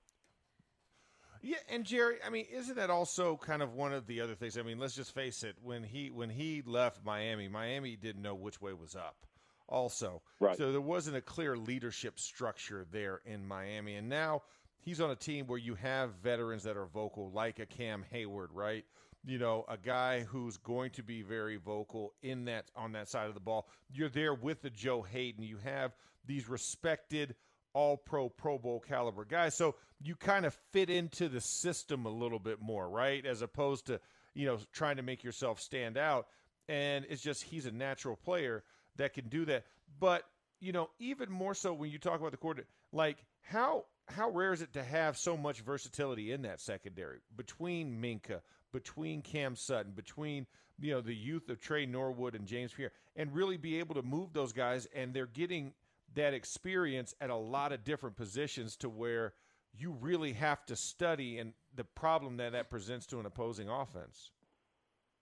Yeah, 1.43 1.57
and 1.69 1.83
Jerry, 1.83 2.17
I 2.25 2.29
mean, 2.29 2.45
isn't 2.51 2.75
that 2.75 2.91
also 2.91 3.35
kind 3.35 3.63
of 3.63 3.73
one 3.73 3.93
of 3.93 4.05
the 4.05 4.21
other 4.21 4.35
things? 4.35 4.57
I 4.57 4.61
mean, 4.61 4.77
let's 4.77 4.95
just 4.95 5.13
face 5.13 5.43
it. 5.43 5.55
When 5.63 5.83
he 5.83 6.11
when 6.11 6.29
he 6.29 6.61
left 6.65 7.03
Miami, 7.03 7.47
Miami 7.47 7.95
didn't 7.95 8.21
know 8.21 8.35
which 8.35 8.61
way 8.61 8.73
was 8.73 8.95
up. 8.95 9.15
Also, 9.67 10.21
right. 10.39 10.57
so 10.57 10.71
there 10.71 10.81
wasn't 10.81 11.15
a 11.15 11.21
clear 11.21 11.57
leadership 11.57 12.19
structure 12.19 12.85
there 12.91 13.21
in 13.25 13.47
Miami, 13.47 13.95
and 13.95 14.09
now 14.09 14.43
he's 14.81 14.99
on 15.01 15.09
a 15.11 15.15
team 15.15 15.47
where 15.47 15.57
you 15.57 15.75
have 15.75 16.13
veterans 16.21 16.63
that 16.63 16.77
are 16.77 16.85
vocal, 16.85 17.31
like 17.31 17.59
a 17.59 17.65
Cam 17.65 18.03
Hayward, 18.11 18.51
right? 18.53 18.85
You 19.25 19.39
know, 19.39 19.65
a 19.69 19.77
guy 19.77 20.21
who's 20.21 20.57
going 20.57 20.91
to 20.91 21.03
be 21.03 21.21
very 21.21 21.55
vocal 21.55 22.13
in 22.21 22.45
that 22.45 22.65
on 22.75 22.91
that 22.91 23.07
side 23.07 23.27
of 23.27 23.33
the 23.33 23.39
ball. 23.39 23.67
You're 23.91 24.09
there 24.09 24.33
with 24.33 24.61
the 24.61 24.69
Joe 24.69 25.01
Haden. 25.01 25.43
You 25.43 25.57
have 25.63 25.95
these 26.25 26.49
respected 26.49 27.35
all 27.73 27.97
pro, 27.97 28.29
Pro 28.29 28.57
Bowl 28.57 28.79
caliber 28.79 29.25
guys. 29.25 29.55
So 29.55 29.75
you 30.01 30.15
kind 30.15 30.45
of 30.45 30.57
fit 30.71 30.89
into 30.89 31.29
the 31.29 31.41
system 31.41 32.05
a 32.05 32.09
little 32.09 32.39
bit 32.39 32.61
more, 32.61 32.89
right? 32.89 33.25
As 33.25 33.41
opposed 33.41 33.87
to, 33.87 33.99
you 34.33 34.45
know, 34.45 34.59
trying 34.73 34.97
to 34.97 35.03
make 35.03 35.23
yourself 35.23 35.59
stand 35.59 35.97
out. 35.97 36.27
And 36.67 37.05
it's 37.09 37.21
just 37.21 37.43
he's 37.43 37.65
a 37.65 37.71
natural 37.71 38.15
player 38.15 38.63
that 38.97 39.13
can 39.13 39.27
do 39.27 39.45
that. 39.45 39.65
But, 39.99 40.23
you 40.59 40.71
know, 40.71 40.89
even 40.99 41.31
more 41.31 41.53
so 41.53 41.73
when 41.73 41.91
you 41.91 41.99
talk 41.99 42.19
about 42.19 42.31
the 42.31 42.37
coordinator, 42.37 42.69
like 42.91 43.17
how 43.41 43.85
how 44.07 44.29
rare 44.29 44.53
is 44.53 44.61
it 44.61 44.73
to 44.73 44.83
have 44.83 45.17
so 45.17 45.37
much 45.37 45.61
versatility 45.61 46.31
in 46.31 46.41
that 46.41 46.59
secondary 46.59 47.19
between 47.35 48.01
Minkah, 48.01 48.41
between 48.71 49.21
Cam 49.21 49.55
Sutton, 49.55 49.93
between 49.93 50.45
you 50.79 50.91
know 50.91 51.01
the 51.01 51.15
youth 51.15 51.49
of 51.49 51.59
Tre 51.59 51.85
Norwood 51.85 52.35
and 52.35 52.45
James 52.45 52.73
Pierre, 52.73 52.91
and 53.15 53.33
really 53.33 53.57
be 53.57 53.79
able 53.79 53.95
to 53.95 54.01
move 54.01 54.33
those 54.33 54.53
guys, 54.53 54.87
and 54.93 55.13
they're 55.13 55.27
getting 55.27 55.73
that 56.15 56.33
experience 56.33 57.13
at 57.21 57.29
a 57.29 57.35
lot 57.35 57.71
of 57.71 57.83
different 57.83 58.15
positions 58.15 58.75
to 58.77 58.89
where 58.89 59.33
you 59.73 59.91
really 60.01 60.33
have 60.33 60.65
to 60.65 60.75
study 60.75 61.39
and 61.39 61.53
the 61.75 61.83
problem 61.83 62.37
that 62.37 62.51
that 62.51 62.69
presents 62.69 63.05
to 63.07 63.19
an 63.19 63.25
opposing 63.25 63.69
offense. 63.69 64.31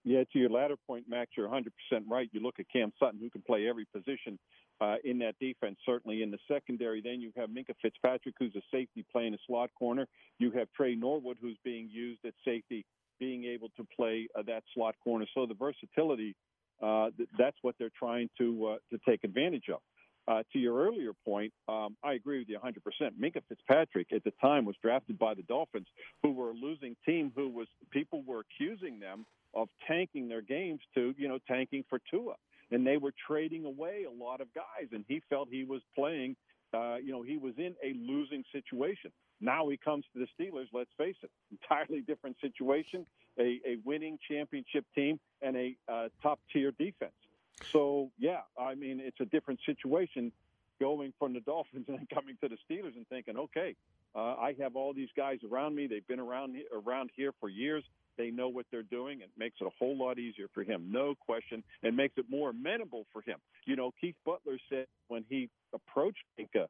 Yeah, 0.03 0.23
to 0.31 0.39
your 0.39 0.49
latter 0.49 0.75
point, 0.87 1.05
Max, 1.07 1.31
you're 1.37 1.47
100% 1.47 1.67
right. 2.09 2.29
You 2.31 2.41
look 2.41 2.55
at 2.59 2.65
Cam 2.71 2.91
Sutton, 2.99 3.19
who 3.19 3.29
can 3.29 3.41
play 3.41 3.67
every 3.67 3.85
position 3.93 4.39
uh, 4.81 4.95
in 5.03 5.19
that 5.19 5.35
defense, 5.39 5.77
certainly 5.85 6.23
in 6.23 6.31
the 6.31 6.37
secondary. 6.47 7.01
Then 7.01 7.19
you 7.21 7.31
have 7.35 7.49
Minkah 7.49 7.75
Fitzpatrick, 7.81 8.35
who's 8.39 8.55
a 8.55 8.61
safety 8.71 9.05
playing 9.11 9.33
a 9.33 9.37
slot 9.45 9.69
corner. 9.77 10.07
You 10.39 10.51
have 10.51 10.67
Tre 10.75 10.95
Norwood, 10.95 11.37
who's 11.41 11.57
being 11.63 11.89
used 11.91 12.21
at 12.25 12.33
safety, 12.45 12.85
being 13.19 13.43
able 13.43 13.69
to 13.77 13.85
play 13.95 14.27
uh, 14.37 14.43
that 14.47 14.63
slot 14.73 14.95
corner. 15.03 15.25
So 15.35 15.45
the 15.45 15.53
versatility, 15.53 16.35
uh, 16.81 17.09
th- 17.17 17.29
that's 17.37 17.57
what 17.61 17.75
they're 17.77 17.91
trying 17.97 18.29
to 18.37 18.67
uh, 18.67 18.75
to 18.91 18.99
take 19.07 19.25
advantage 19.25 19.65
of. 19.71 19.81
Uh, 20.29 20.43
to 20.53 20.59
your 20.59 20.77
earlier 20.77 21.11
point, 21.25 21.51
um, 21.67 21.97
I 22.03 22.13
agree 22.13 22.37
with 22.37 22.49
you 22.49 22.59
100%. 22.59 22.73
Minkah 23.19 23.41
Fitzpatrick 23.49 24.13
at 24.13 24.23
the 24.23 24.31
time 24.39 24.63
was 24.63 24.75
drafted 24.79 25.17
by 25.17 25.33
the 25.33 25.41
Dolphins, 25.41 25.87
who 26.21 26.31
were 26.31 26.51
a 26.51 26.53
losing 26.53 26.95
team. 27.03 27.31
Who 27.35 27.49
was 27.49 27.67
people 27.89 28.21
were 28.21 28.41
accusing 28.41 28.99
them 28.99 29.25
of 29.55 29.69
tanking 29.87 30.29
their 30.29 30.43
games 30.43 30.81
to 30.93 31.15
you 31.17 31.27
know 31.27 31.39
tanking 31.47 31.83
for 31.89 31.99
Tua, 32.11 32.35
and 32.69 32.85
they 32.85 32.97
were 32.97 33.11
trading 33.27 33.65
away 33.65 34.05
a 34.07 34.23
lot 34.23 34.39
of 34.39 34.53
guys. 34.53 34.89
And 34.91 35.03
he 35.07 35.19
felt 35.31 35.49
he 35.49 35.63
was 35.63 35.81
playing. 35.95 36.35
Uh, 36.71 36.97
you 36.97 37.11
know, 37.11 37.23
he 37.23 37.37
was 37.37 37.55
in 37.57 37.73
a 37.83 37.95
losing 37.97 38.43
situation. 38.51 39.11
Now 39.41 39.67
he 39.69 39.77
comes 39.77 40.05
to 40.13 40.19
the 40.19 40.27
Steelers. 40.37 40.67
Let's 40.71 40.91
face 40.95 41.15
it, 41.23 41.31
entirely 41.49 42.01
different 42.01 42.35
situation. 42.39 43.03
A, 43.39 43.59
a 43.65 43.77
winning 43.83 44.19
championship 44.29 44.85
team 44.93 45.19
and 45.41 45.57
a 45.57 45.75
uh, 45.91 46.09
top 46.21 46.39
tier 46.53 46.71
defense. 46.77 47.13
So 47.71 48.11
yeah, 48.17 48.41
I 48.59 48.75
mean 48.75 49.01
it's 49.03 49.19
a 49.19 49.25
different 49.25 49.59
situation 49.65 50.31
going 50.79 51.13
from 51.19 51.33
the 51.33 51.39
Dolphins 51.45 51.85
and 51.87 51.99
then 51.99 52.07
coming 52.13 52.37
to 52.41 52.49
the 52.49 52.57
Steelers 52.69 52.95
and 52.95 53.07
thinking, 53.07 53.37
okay, 53.37 53.75
uh, 54.15 54.35
I 54.35 54.55
have 54.59 54.75
all 54.75 54.93
these 54.93 55.09
guys 55.15 55.37
around 55.49 55.75
me. 55.75 55.87
They've 55.87 56.07
been 56.07 56.19
around 56.19 56.55
around 56.73 57.11
here 57.15 57.31
for 57.39 57.49
years. 57.49 57.83
They 58.17 58.31
know 58.31 58.49
what 58.49 58.65
they're 58.71 58.83
doing. 58.83 59.21
It 59.21 59.29
makes 59.37 59.55
it 59.61 59.67
a 59.67 59.69
whole 59.79 59.97
lot 59.97 60.19
easier 60.19 60.47
for 60.53 60.63
him, 60.63 60.91
no 60.91 61.15
question, 61.15 61.63
and 61.83 61.95
makes 61.95 62.15
it 62.17 62.25
more 62.29 62.49
amenable 62.49 63.05
for 63.13 63.21
him. 63.21 63.37
You 63.65 63.77
know, 63.77 63.93
Keith 64.01 64.15
Butler 64.25 64.57
said 64.69 64.87
when 65.07 65.23
he 65.29 65.49
approached 65.73 66.23
Minkah 66.37 66.67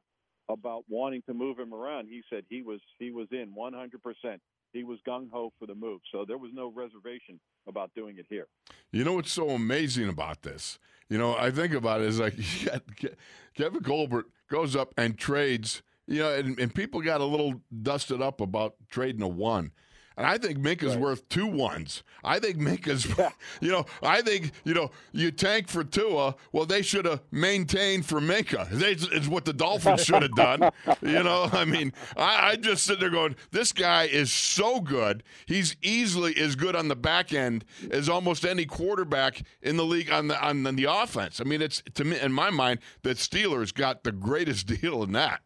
about 0.48 0.84
wanting 0.88 1.22
to 1.22 1.34
move 1.34 1.58
him 1.58 1.74
around, 1.74 2.06
he 2.08 2.22
said 2.30 2.44
he 2.48 2.62
was 2.62 2.80
he 2.98 3.10
was 3.10 3.26
in 3.32 3.54
100 3.54 4.02
percent 4.02 4.40
he 4.72 4.84
was 4.84 4.98
gung 5.06 5.28
ho 5.30 5.52
for 5.58 5.66
the 5.66 5.74
move. 5.74 6.00
So 6.12 6.24
there 6.26 6.38
was 6.38 6.50
no 6.54 6.72
reservation 6.74 7.40
about 7.68 7.90
doing 7.94 8.18
it 8.18 8.26
here. 8.28 8.46
You 8.92 9.04
know 9.04 9.14
what's 9.14 9.32
so 9.32 9.50
amazing 9.50 10.08
about 10.08 10.42
this? 10.42 10.78
You 11.08 11.18
know, 11.18 11.36
I 11.36 11.50
think 11.50 11.74
about 11.74 12.00
it 12.00 12.08
is 12.08 12.20
like 12.20 12.34
Kevin 13.54 13.82
Colbert 13.82 14.26
goes 14.48 14.76
up 14.76 14.94
and 14.96 15.18
trades. 15.18 15.82
You 16.06 16.20
know, 16.20 16.32
and, 16.32 16.58
and 16.58 16.74
people 16.74 17.00
got 17.02 17.20
a 17.20 17.24
little 17.24 17.60
dusted 17.82 18.22
up 18.22 18.40
about 18.40 18.74
trading 18.90 19.22
a 19.22 19.28
one. 19.28 19.72
And 20.20 20.28
I 20.28 20.36
think 20.36 20.58
Minkah's 20.58 20.96
right. 20.96 21.00
worth 21.00 21.26
two 21.30 21.46
ones. 21.46 22.02
I 22.22 22.40
think 22.40 22.58
Minkah's, 22.58 23.06
you 23.62 23.70
know, 23.70 23.86
I 24.02 24.20
think, 24.20 24.52
you 24.64 24.74
know, 24.74 24.90
you 25.12 25.30
tank 25.30 25.66
for 25.66 25.82
Tua. 25.82 26.34
Well, 26.52 26.66
they 26.66 26.82
should 26.82 27.06
have 27.06 27.22
maintained 27.30 28.04
for 28.04 28.20
Minkah. 28.20 28.68
It's 28.70 29.28
what 29.28 29.46
the 29.46 29.54
Dolphins 29.54 30.04
should 30.04 30.20
have 30.20 30.34
done. 30.34 30.70
you 31.00 31.22
know, 31.22 31.48
I 31.50 31.64
mean, 31.64 31.94
I, 32.18 32.50
I 32.50 32.56
just 32.56 32.84
sit 32.84 33.00
there 33.00 33.08
going, 33.08 33.34
this 33.50 33.72
guy 33.72 34.04
is 34.04 34.30
so 34.30 34.82
good. 34.82 35.22
He's 35.46 35.74
easily 35.80 36.36
as 36.36 36.54
good 36.54 36.76
on 36.76 36.88
the 36.88 36.96
back 36.96 37.32
end 37.32 37.64
as 37.90 38.10
almost 38.10 38.44
any 38.44 38.66
quarterback 38.66 39.42
in 39.62 39.78
the 39.78 39.86
league 39.86 40.10
on 40.10 40.28
the 40.28 40.38
on 40.46 40.64
the 40.64 40.84
offense. 40.84 41.40
I 41.40 41.44
mean, 41.44 41.62
it's 41.62 41.82
to 41.94 42.04
me 42.04 42.20
in 42.20 42.34
my 42.34 42.50
mind 42.50 42.80
that 43.04 43.16
Steelers 43.16 43.72
got 43.72 44.04
the 44.04 44.12
greatest 44.12 44.66
deal 44.80 45.02
in 45.02 45.12
that. 45.12 45.40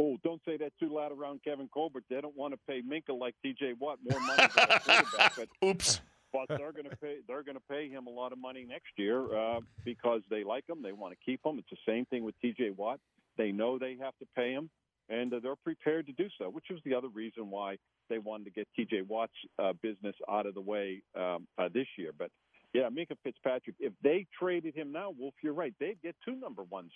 Oh, 0.00 0.16
don't 0.24 0.40
say 0.46 0.56
that 0.56 0.72
too 0.80 0.94
loud 0.94 1.12
around 1.12 1.40
Kevin 1.44 1.68
Colbert. 1.72 2.04
They 2.08 2.20
don't 2.20 2.36
want 2.36 2.54
to 2.54 2.60
pay 2.66 2.80
Minkah 2.80 3.18
like 3.18 3.34
T.J. 3.42 3.74
Watt 3.78 3.98
more 4.08 4.18
money 4.20 4.48
for 4.48 4.60
a 4.60 4.80
quarterback. 4.80 5.36
But, 5.36 5.48
Oops. 5.68 6.00
But 6.32 6.46
they're 6.48 6.72
going 6.72 6.88
to 6.88 6.96
pay. 6.96 7.16
They're 7.26 7.42
going 7.42 7.56
to 7.56 7.62
pay 7.68 7.88
him 7.88 8.06
a 8.06 8.10
lot 8.10 8.32
of 8.32 8.38
money 8.38 8.64
next 8.66 8.92
year 8.96 9.36
uh, 9.36 9.60
because 9.84 10.22
they 10.30 10.44
like 10.44 10.64
him. 10.68 10.80
They 10.82 10.92
want 10.92 11.12
to 11.12 11.18
keep 11.24 11.40
him. 11.44 11.58
It's 11.58 11.68
the 11.70 11.92
same 11.92 12.06
thing 12.06 12.24
with 12.24 12.34
T.J. 12.40 12.70
Watt. 12.76 13.00
They 13.36 13.52
know 13.52 13.78
they 13.78 13.96
have 14.00 14.16
to 14.20 14.26
pay 14.36 14.52
him, 14.52 14.70
and 15.08 15.34
uh, 15.34 15.40
they're 15.42 15.56
prepared 15.56 16.06
to 16.06 16.12
do 16.12 16.28
so. 16.38 16.48
Which 16.48 16.66
was 16.70 16.80
the 16.84 16.94
other 16.94 17.08
reason 17.08 17.50
why 17.50 17.76
they 18.08 18.18
wanted 18.18 18.44
to 18.44 18.50
get 18.50 18.68
T.J. 18.76 19.02
Watt's 19.02 19.32
uh, 19.58 19.72
business 19.82 20.14
out 20.30 20.46
of 20.46 20.54
the 20.54 20.60
way 20.60 21.02
um, 21.18 21.46
uh, 21.58 21.68
this 21.74 21.86
year. 21.98 22.12
But 22.16 22.30
yeah, 22.72 22.88
Minkah 22.88 23.16
Fitzpatrick. 23.24 23.76
If 23.80 23.92
they 24.02 24.26
traded 24.38 24.76
him 24.76 24.92
now, 24.92 25.12
Wolf, 25.18 25.34
you're 25.42 25.52
right. 25.52 25.74
They'd 25.80 26.00
get 26.00 26.14
two 26.24 26.36
number 26.36 26.62
ones 26.62 26.92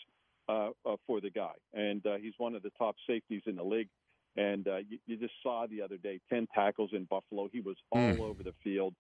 uh, 0.49 0.71
uh, 0.87 0.97
for 1.07 1.21
the 1.21 1.31
guy, 1.31 1.53
and 1.73 2.05
uh, 2.07 2.17
he's 2.17 2.35
one 2.39 2.55
of 2.55 2.63
the 2.63 2.71
top 2.79 2.97
safeties 3.07 3.43
in 3.47 3.57
the 3.57 3.65
league. 3.65 3.89
And 4.37 4.67
uh, 4.67 4.79
you, 4.79 4.99
you, 5.07 5.17
just 5.17 5.35
saw 5.43 5.67
the 5.69 5.81
other 5.83 5.97
day 5.97 6.21
ten 6.29 6.49
tackles 6.53 6.91
in 6.93 7.05
Buffalo. 7.05 7.49
He 7.53 7.61
was 7.61 7.77
all 7.93 8.01
mm. 8.01 8.21
over 8.21 8.43
the 8.43 8.55
field, 8.65 8.95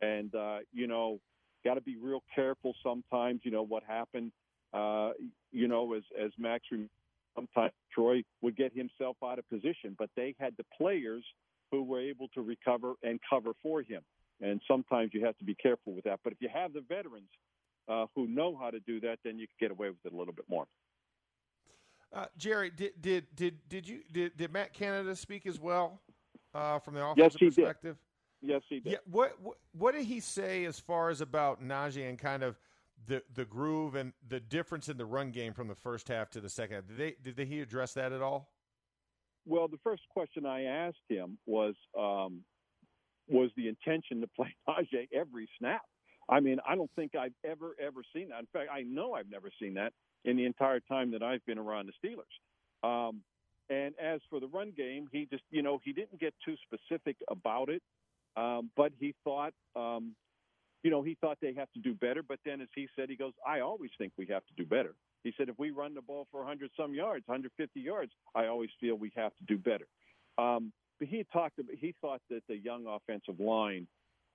and 0.00 0.32
uh, 0.34 0.58
you 0.72 0.86
know, 0.86 1.18
got 1.64 1.74
to 1.74 1.80
be 1.80 1.96
real 1.96 2.22
careful 2.34 2.74
sometimes. 2.82 3.40
You 3.42 3.50
know 3.50 3.64
what 3.64 3.82
happened. 3.82 4.30
Uh, 4.72 5.10
you 5.50 5.66
know, 5.66 5.94
as 5.94 6.04
as 6.18 6.30
Max, 6.38 6.64
sometimes 7.34 7.72
Troy 7.92 8.22
would 8.40 8.56
get 8.56 8.72
himself 8.72 9.16
out 9.24 9.38
of 9.38 9.48
position, 9.48 9.96
but 9.98 10.10
they 10.16 10.34
had 10.38 10.54
the 10.56 10.64
players 10.76 11.24
who 11.70 11.82
were 11.82 12.00
able 12.00 12.28
to 12.28 12.40
recover 12.40 12.94
and 13.02 13.20
cover 13.28 13.52
for 13.62 13.82
him. 13.82 14.02
And 14.40 14.60
sometimes 14.68 15.10
you 15.12 15.24
have 15.24 15.36
to 15.38 15.44
be 15.44 15.54
careful 15.54 15.92
with 15.92 16.04
that. 16.04 16.20
But 16.22 16.32
if 16.32 16.40
you 16.40 16.48
have 16.52 16.72
the 16.72 16.82
veterans 16.88 17.28
uh, 17.88 18.06
who 18.14 18.26
know 18.26 18.56
how 18.56 18.70
to 18.70 18.80
do 18.80 19.00
that, 19.00 19.18
then 19.24 19.38
you 19.38 19.46
can 19.46 19.68
get 19.68 19.70
away 19.70 19.88
with 19.88 19.98
it 20.04 20.12
a 20.12 20.16
little 20.16 20.34
bit 20.34 20.44
more. 20.48 20.66
Uh, 22.12 22.26
Jerry, 22.36 22.70
did 22.70 22.92
did 23.00 23.26
did 23.34 23.68
did 23.68 23.88
you 23.88 24.00
did, 24.12 24.36
did 24.36 24.52
Matt 24.52 24.72
Canada 24.72 25.14
speak 25.14 25.46
as 25.46 25.60
well 25.60 26.00
uh, 26.54 26.78
from 26.78 26.94
the 26.94 27.04
offensive 27.04 27.40
yes, 27.40 27.54
perspective? 27.54 27.96
Did. 27.96 28.50
Yes, 28.50 28.62
he 28.68 28.80
did. 28.80 28.92
Yeah. 28.92 28.98
What, 29.10 29.36
what 29.42 29.56
what 29.72 29.94
did 29.94 30.04
he 30.04 30.20
say 30.20 30.64
as 30.64 30.78
far 30.78 31.10
as 31.10 31.20
about 31.20 31.62
Najee 31.62 32.08
and 32.08 32.18
kind 32.18 32.42
of 32.42 32.58
the 33.06 33.22
the 33.34 33.44
groove 33.44 33.94
and 33.94 34.12
the 34.28 34.40
difference 34.40 34.88
in 34.88 34.96
the 34.96 35.04
run 35.04 35.30
game 35.30 35.52
from 35.52 35.68
the 35.68 35.74
first 35.74 36.08
half 36.08 36.30
to 36.30 36.40
the 36.40 36.48
second? 36.48 36.76
Half? 36.76 36.86
Did 36.86 36.96
they 36.96 37.14
did 37.22 37.36
they, 37.36 37.44
he 37.44 37.60
address 37.60 37.92
that 37.94 38.12
at 38.12 38.22
all? 38.22 38.52
Well, 39.44 39.68
the 39.68 39.78
first 39.82 40.02
question 40.10 40.46
I 40.46 40.64
asked 40.64 40.96
him 41.08 41.38
was 41.46 41.74
um, 41.98 42.42
was 43.28 43.50
the 43.56 43.68
intention 43.68 44.20
to 44.22 44.28
play 44.28 44.54
Najee 44.68 45.08
every 45.12 45.48
snap. 45.58 45.82
I 46.28 46.40
mean, 46.40 46.58
I 46.66 46.74
don't 46.74 46.90
think 46.94 47.14
I've 47.14 47.32
ever, 47.44 47.74
ever 47.80 48.02
seen 48.14 48.28
that. 48.30 48.40
In 48.40 48.48
fact, 48.52 48.68
I 48.72 48.82
know 48.82 49.14
I've 49.14 49.30
never 49.30 49.50
seen 49.60 49.74
that 49.74 49.92
in 50.24 50.36
the 50.36 50.44
entire 50.44 50.80
time 50.80 51.12
that 51.12 51.22
I've 51.22 51.44
been 51.46 51.58
around 51.58 51.88
the 51.88 52.08
Steelers. 52.08 52.28
Um, 53.08 53.22
and 53.70 53.94
as 54.02 54.20
for 54.30 54.40
the 54.40 54.46
run 54.46 54.72
game, 54.76 55.08
he 55.12 55.26
just, 55.30 55.42
you 55.50 55.62
know, 55.62 55.80
he 55.84 55.92
didn't 55.92 56.20
get 56.20 56.34
too 56.44 56.54
specific 56.66 57.16
about 57.30 57.68
it, 57.68 57.82
um, 58.36 58.70
but 58.76 58.92
he 58.98 59.14
thought, 59.24 59.52
um, 59.76 60.14
you 60.82 60.90
know, 60.90 61.02
he 61.02 61.16
thought 61.20 61.38
they 61.40 61.54
have 61.54 61.70
to 61.72 61.80
do 61.80 61.94
better. 61.94 62.22
But 62.22 62.38
then, 62.44 62.60
as 62.60 62.68
he 62.74 62.88
said, 62.96 63.10
he 63.10 63.16
goes, 63.16 63.32
I 63.46 63.60
always 63.60 63.90
think 63.98 64.12
we 64.16 64.26
have 64.26 64.46
to 64.46 64.54
do 64.56 64.64
better. 64.64 64.94
He 65.24 65.32
said, 65.36 65.48
if 65.48 65.58
we 65.58 65.70
run 65.70 65.94
the 65.94 66.02
ball 66.02 66.26
for 66.30 66.40
100 66.40 66.70
some 66.76 66.94
yards, 66.94 67.26
150 67.26 67.80
yards, 67.80 68.12
I 68.34 68.46
always 68.46 68.70
feel 68.80 68.94
we 68.94 69.12
have 69.16 69.32
to 69.36 69.44
do 69.46 69.58
better. 69.58 69.86
Um, 70.38 70.72
but 70.98 71.08
he 71.08 71.24
talked 71.32 71.58
about, 71.58 71.74
he 71.78 71.94
thought 72.00 72.20
that 72.30 72.42
the 72.48 72.56
young 72.56 72.86
offensive 72.86 73.40
line 73.40 73.86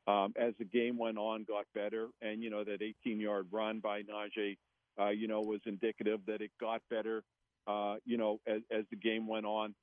um, 0.08 0.34
as 0.36 0.54
the 0.60 0.66
game 0.66 0.98
went 0.98 1.18
on, 1.18 1.46
got 1.48 1.66
better. 1.74 2.08
And, 2.22 2.42
you 2.42 2.50
know, 2.50 2.63
that 2.63 2.82
18 2.82 3.20
yard 3.20 3.48
run 3.52 3.80
by 3.80 4.02
Najee, 4.02 4.58
uh, 5.00 5.10
you 5.10 5.28
know, 5.28 5.42
was 5.42 5.62
indicative 5.66 6.20
that 6.28 6.42
it 6.42 6.52
got 6.60 6.82
better, 6.89 7.24
uh, 7.68 7.96
you 8.06 8.18
know, 8.18 8.39
as, 8.46 8.62
as 8.72 8.86
the 8.89 8.98
game 8.98 9.28
went 9.28 9.46
on. 9.46 9.74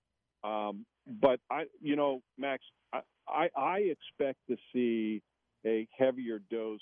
Um, 0.45 0.85
but 1.07 1.41
I, 1.51 1.65
you 1.81 1.97
know, 1.97 2.23
Max, 2.39 2.63
I, 2.93 3.01
I, 3.29 3.49
I 3.57 3.79
expect 3.79 4.39
to 4.49 4.57
see 4.73 5.23
a 5.67 5.87
heavier 5.97 6.41
dose 6.51 6.81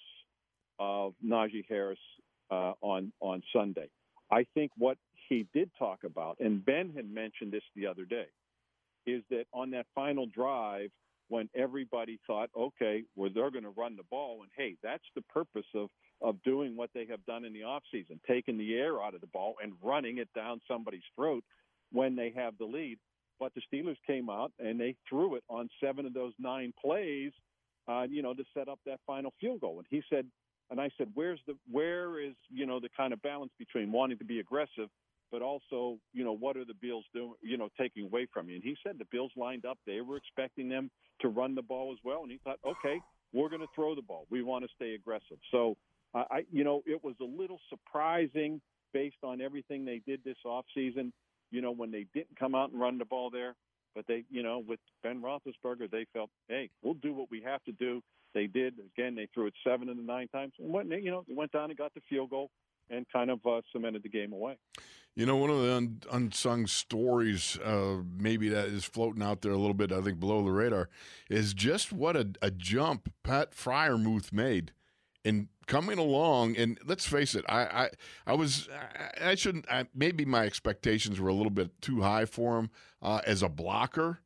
of 0.79 1.14
Najee 1.24 1.64
Harris 1.68 1.98
uh, 2.51 2.72
on 2.81 3.12
on 3.20 3.42
Sunday. 3.53 3.88
I 4.31 4.46
think 4.55 4.70
what 4.77 4.98
he 5.29 5.46
did 5.53 5.70
talk 5.79 6.05
about, 6.05 6.38
and 6.40 6.64
Ben 6.64 6.92
had 6.94 7.11
mentioned 7.11 7.53
this 7.53 7.62
the 7.74 7.87
other 7.87 8.05
day, 8.05 8.27
is 9.07 9.22
that 9.31 9.46
on 9.53 9.70
that 9.70 9.87
final 9.94 10.27
drive, 10.27 10.90
when 11.29 11.49
everybody 11.55 12.19
thought, 12.27 12.51
okay, 12.57 13.05
well, 13.17 13.31
they're 13.35 13.51
going 13.51 13.64
to 13.64 13.71
run 13.71 13.97
the 13.97 14.03
ball. 14.11 14.41
And 14.43 14.51
hey, 14.57 14.77
that's 14.83 15.05
the 15.14 15.23
purpose 15.23 15.67
of, 15.75 15.88
of 16.21 16.43
doing 16.43 16.77
what 16.77 16.91
they 16.95 17.07
have 17.07 17.25
done 17.27 17.45
in 17.45 17.53
the 17.53 17.61
offseason, 17.61 18.19
taking 18.27 18.59
the 18.59 18.75
air 18.75 19.03
out 19.03 19.14
of 19.14 19.21
the 19.21 19.27
ball 19.29 19.57
and 19.62 19.73
running 19.83 20.19
it 20.19 20.29
down 20.35 20.61
somebody's 20.67 21.03
throat 21.14 21.45
when 21.93 22.17
they 22.17 22.33
have 22.35 22.55
the 22.59 22.64
lead. 22.64 22.99
But 23.38 23.53
the 23.55 23.62
Steelers 23.73 23.97
came 24.07 24.29
out 24.29 24.53
and 24.59 24.81
they 24.81 24.97
threw 25.09 25.37
it 25.37 25.45
on 25.49 25.69
seven 25.83 26.07
of 26.07 26.14
those 26.14 26.33
nine 26.38 26.73
plays, 26.81 27.33
uh, 27.87 28.07
you 28.09 28.23
know, 28.23 28.35
to 28.35 28.45
set 28.57 28.69
up 28.69 28.81
that 28.87 29.01
final 29.07 29.33
field 29.41 29.61
goal. 29.61 29.79
And 29.79 29.87
he 29.91 30.03
said, 30.11 30.27
and 30.71 30.81
I 30.81 30.91
said, 30.99 31.09
where's 31.14 31.41
the, 31.47 31.55
where 31.71 32.21
is, 32.21 32.35
you 32.51 32.67
know, 32.67 32.81
the 32.81 32.91
kind 32.97 33.12
of 33.12 33.23
balance 33.23 33.53
between 33.59 33.93
wanting 33.93 34.19
to 34.19 34.25
be 34.25 34.41
aggressive 34.41 34.88
but 35.31 35.43
also, 35.43 35.99
you 36.12 36.25
know, 36.25 36.33
what 36.33 36.57
are 36.57 36.64
the 36.64 36.75
Bills 36.75 37.05
doing, 37.14 37.35
you 37.43 37.57
know, 37.57 37.69
taking 37.79 38.05
away 38.05 38.27
from 38.33 38.49
you? 38.49 38.57
And 38.57 38.64
he 38.64 38.77
said 38.83 38.97
the 38.99 39.07
Bills 39.11 39.33
lined 39.37 39.64
up. 39.64 39.79
They 39.87 40.01
were 40.01 40.17
expecting 40.17 40.69
them 40.69 40.91
to 41.21 41.29
run 41.29 41.55
the 41.55 41.62
ball 41.62 41.93
as 41.93 41.99
well. 42.05 42.23
And 42.23 42.31
he 42.31 42.38
thought, 42.45 42.59
okay, 42.67 43.01
we're 43.33 43.49
going 43.49 43.61
to 43.61 43.69
throw 43.75 43.95
the 43.95 44.03
ball. 44.03 44.27
We 44.31 44.43
want 44.43 44.64
to 44.64 44.71
stay 44.75 44.95
aggressive. 44.95 45.38
So, 45.51 45.77
uh, 46.14 46.25
I, 46.31 46.45
you 46.51 46.64
know, 46.64 46.83
it 46.87 47.03
was 47.03 47.14
a 47.21 47.25
little 47.25 47.59
surprising 47.69 48.61
based 48.93 49.23
on 49.23 49.41
everything 49.41 49.85
they 49.85 50.01
did 50.07 50.21
this 50.25 50.38
offseason, 50.47 51.12
you 51.51 51.61
know, 51.61 51.73
when 51.73 51.91
they 51.91 52.07
didn't 52.14 52.38
come 52.38 52.55
out 52.55 52.71
and 52.71 52.81
run 52.81 52.99
the 52.99 53.05
ball 53.05 53.31
there. 53.31 53.55
But 53.95 54.07
they, 54.07 54.25
you 54.31 54.43
know, 54.43 54.62
with 54.67 54.81
Ben 55.03 55.23
Roethlisberger, 55.23 55.91
they 55.91 56.07
felt, 56.12 56.31
hey, 56.49 56.71
we'll 56.83 56.95
do 56.95 57.12
what 57.12 57.31
we 57.31 57.43
have 57.43 57.62
to 57.64 57.73
do. 57.73 58.03
They 58.35 58.47
did. 58.47 58.75
Again, 58.97 59.14
they 59.14 59.29
threw 59.35 59.47
it 59.47 59.55
seven 59.67 59.88
and 59.88 60.07
nine 60.07 60.29
times. 60.29 60.53
And 60.59 60.73
went, 60.73 60.88
you 60.91 61.11
know, 61.11 61.25
went 61.29 61.53
down 61.53 61.71
and 61.71 61.79
got 61.79 61.93
the 61.95 62.01
field 62.09 62.31
goal 62.31 62.51
and 62.90 63.07
kind 63.12 63.31
of 63.31 63.44
uh, 63.46 63.61
cemented 63.72 64.03
the 64.03 64.09
game 64.09 64.33
away. 64.33 64.57
You 65.14 65.27
know, 65.27 65.37
one 65.37 65.51
of 65.51 65.61
the 65.61 65.74
un- 65.74 66.01
unsung 66.12 66.66
stories, 66.68 67.59
uh, 67.64 68.03
maybe 68.16 68.48
that 68.51 68.66
is 68.66 68.85
floating 68.85 69.22
out 69.22 69.42
there 69.42 69.51
a 69.51 69.57
little 69.57 69.74
bit, 69.74 69.90
I 69.90 70.01
think 70.01 70.20
below 70.20 70.44
the 70.44 70.53
radar, 70.53 70.88
is 71.29 71.55
just 71.55 71.92
what 71.92 72.16
a, 72.16 72.31
a 72.40 72.53
jump 72.53 73.12
Pat 73.24 73.51
Freiermuth 73.53 74.33
made 74.33 74.72
and 75.24 75.48
coming 75.66 75.98
along. 75.98 76.57
And 76.57 76.79
let's 76.87 77.07
face 77.07 77.35
it, 77.35 77.44
I 77.48 77.62
I, 77.62 77.90
I 78.29 78.35
was 78.35 78.68
I, 79.20 79.31
I 79.31 79.35
shouldn't 79.35 79.66
I, 79.70 79.87
maybe 79.94 80.24
my 80.24 80.44
expectations 80.44 81.18
were 81.18 81.29
a 81.29 81.35
little 81.35 81.51
bit 81.51 81.83
too 81.83 82.03
high 82.03 82.24
for 82.24 82.59
him 82.59 82.70
uh, 83.03 83.20
as 83.27 83.42
a 83.42 83.48
blocker, 83.48 84.20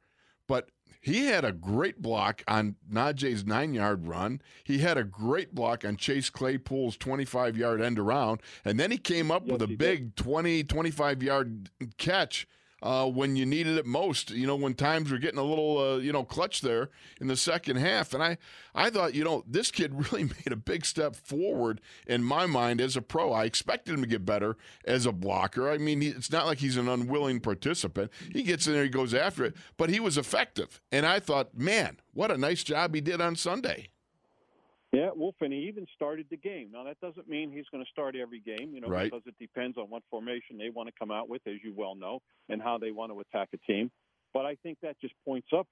but 0.46 0.70
he 1.02 1.26
had 1.26 1.44
a 1.44 1.50
great 1.52 2.00
block 2.00 2.42
on 2.46 2.76
Najee's 2.90 3.44
nine 3.44 3.74
yard 3.74 4.06
run. 4.06 4.40
He 4.62 4.78
had 4.78 4.96
a 4.96 5.02
great 5.04 5.52
block 5.52 5.84
on 5.84 5.96
Chase 5.96 6.30
Claypool's 6.30 6.96
25 6.96 7.56
yard 7.56 7.82
end 7.82 7.98
around. 7.98 8.40
And 8.64 8.78
then 8.78 8.92
he 8.92 8.98
came 8.98 9.30
up 9.30 9.42
Yes, 9.44 9.52
with 9.52 9.62
a 9.62 9.76
big 9.76 10.14
20, 10.14 10.62
25 10.62 11.22
yard 11.22 11.70
catch 11.98 12.46
uh, 12.82 13.06
when 13.06 13.36
you 13.36 13.46
needed 13.46 13.78
it 13.78 13.86
most. 13.86 14.30
You 14.30 14.46
know, 14.46 14.56
when 14.56 14.74
times 14.74 15.10
were 15.10 15.18
getting 15.18 15.38
a 15.38 15.44
little, 15.44 15.78
uh, 15.78 15.96
you 15.98 16.12
know, 16.12 16.24
clutch 16.24 16.60
there 16.60 16.90
in 17.20 17.28
the 17.28 17.36
second 17.36 17.76
half. 17.76 18.12
And 18.12 18.22
I, 18.22 18.38
I 18.74 18.90
thought, 18.90 19.14
you 19.14 19.24
know, 19.24 19.44
this 19.46 19.70
kid 19.70 19.94
really 20.12 20.24
made 20.24 20.52
a 20.52 20.56
big 20.56 20.84
step 20.84 21.14
forward 21.14 21.80
in 22.06 22.24
my 22.24 22.46
mind 22.46 22.80
as 22.80 22.96
a 22.96 23.02
pro. 23.02 23.32
I 23.32 23.44
expected 23.44 23.94
him 23.94 24.02
to 24.02 24.08
get 24.08 24.26
better 24.26 24.56
as 24.84 25.06
a 25.06 25.12
blocker. 25.12 25.70
I 25.70 25.78
mean, 25.78 26.02
it's 26.02 26.32
not 26.32 26.46
like 26.46 26.58
he's 26.58 26.76
an 26.76 26.88
unwilling 26.88 27.40
participant. 27.40 28.10
He 28.32 28.42
gets 28.42 28.66
in 28.66 28.72
there, 28.72 28.84
he 28.84 28.88
goes 28.88 29.14
after 29.14 29.44
it, 29.44 29.54
but 29.76 29.90
he 29.90 30.00
was 30.00 30.18
effective. 30.18 30.80
And 30.90 31.06
I 31.06 31.20
thought, 31.20 31.56
man, 31.56 31.98
what 32.12 32.30
a 32.30 32.36
nice 32.36 32.64
job 32.64 32.94
he 32.94 33.00
did 33.00 33.20
on 33.20 33.36
Sunday. 33.36 33.88
Yeah, 34.92 35.08
Wolf, 35.14 35.36
and 35.40 35.52
he 35.52 35.60
even 35.60 35.86
started 35.94 36.26
the 36.30 36.36
game. 36.36 36.68
Now 36.70 36.84
that 36.84 37.00
doesn't 37.00 37.26
mean 37.26 37.50
he's 37.50 37.64
going 37.72 37.82
to 37.82 37.90
start 37.90 38.14
every 38.14 38.40
game, 38.40 38.74
you 38.74 38.80
know, 38.82 38.88
Right. 38.88 39.10
because 39.10 39.22
it 39.26 39.34
depends 39.40 39.78
on 39.78 39.84
what 39.88 40.02
formation 40.10 40.58
they 40.58 40.68
want 40.68 40.88
to 40.88 40.92
come 40.98 41.10
out 41.10 41.30
with, 41.30 41.40
as 41.46 41.54
you 41.64 41.72
well 41.74 41.94
know, 41.94 42.20
and 42.50 42.60
how 42.60 42.76
they 42.76 42.90
want 42.90 43.10
to 43.10 43.18
attack 43.20 43.48
a 43.54 43.58
team. 43.58 43.90
But 44.34 44.44
I 44.44 44.56
think 44.56 44.78
that 44.82 45.00
just 45.00 45.14
points 45.24 45.48
up 45.56 45.66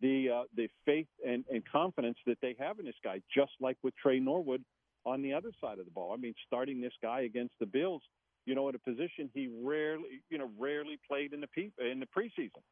the 0.00 0.28
uh, 0.30 0.42
the 0.54 0.68
faith 0.84 1.06
and, 1.24 1.44
and 1.50 1.62
confidence 1.70 2.18
that 2.26 2.38
they 2.42 2.56
have 2.58 2.78
in 2.80 2.86
this 2.86 2.96
guy, 3.04 3.22
just 3.32 3.52
like 3.60 3.76
with 3.84 3.94
Tre 3.96 4.18
Norwood 4.18 4.64
on 5.04 5.22
the 5.22 5.32
other 5.32 5.52
side 5.60 5.78
of 5.78 5.84
the 5.84 5.90
ball. 5.92 6.12
I 6.12 6.16
mean, 6.16 6.34
starting 6.46 6.80
this 6.80 6.92
guy 7.00 7.20
against 7.20 7.54
the 7.60 7.66
Bills, 7.66 8.02
you 8.46 8.56
know, 8.56 8.68
at 8.68 8.74
a 8.74 8.78
position 8.80 9.30
he 9.32 9.48
rarely, 9.62 10.22
you 10.28 10.38
know, 10.38 10.50
rarely 10.58 10.98
played 11.08 11.32
in 11.32 11.40
the 11.40 11.46
pe- 11.48 11.70
in 11.90 12.00
the 12.00 12.06
preseason. 12.06 12.62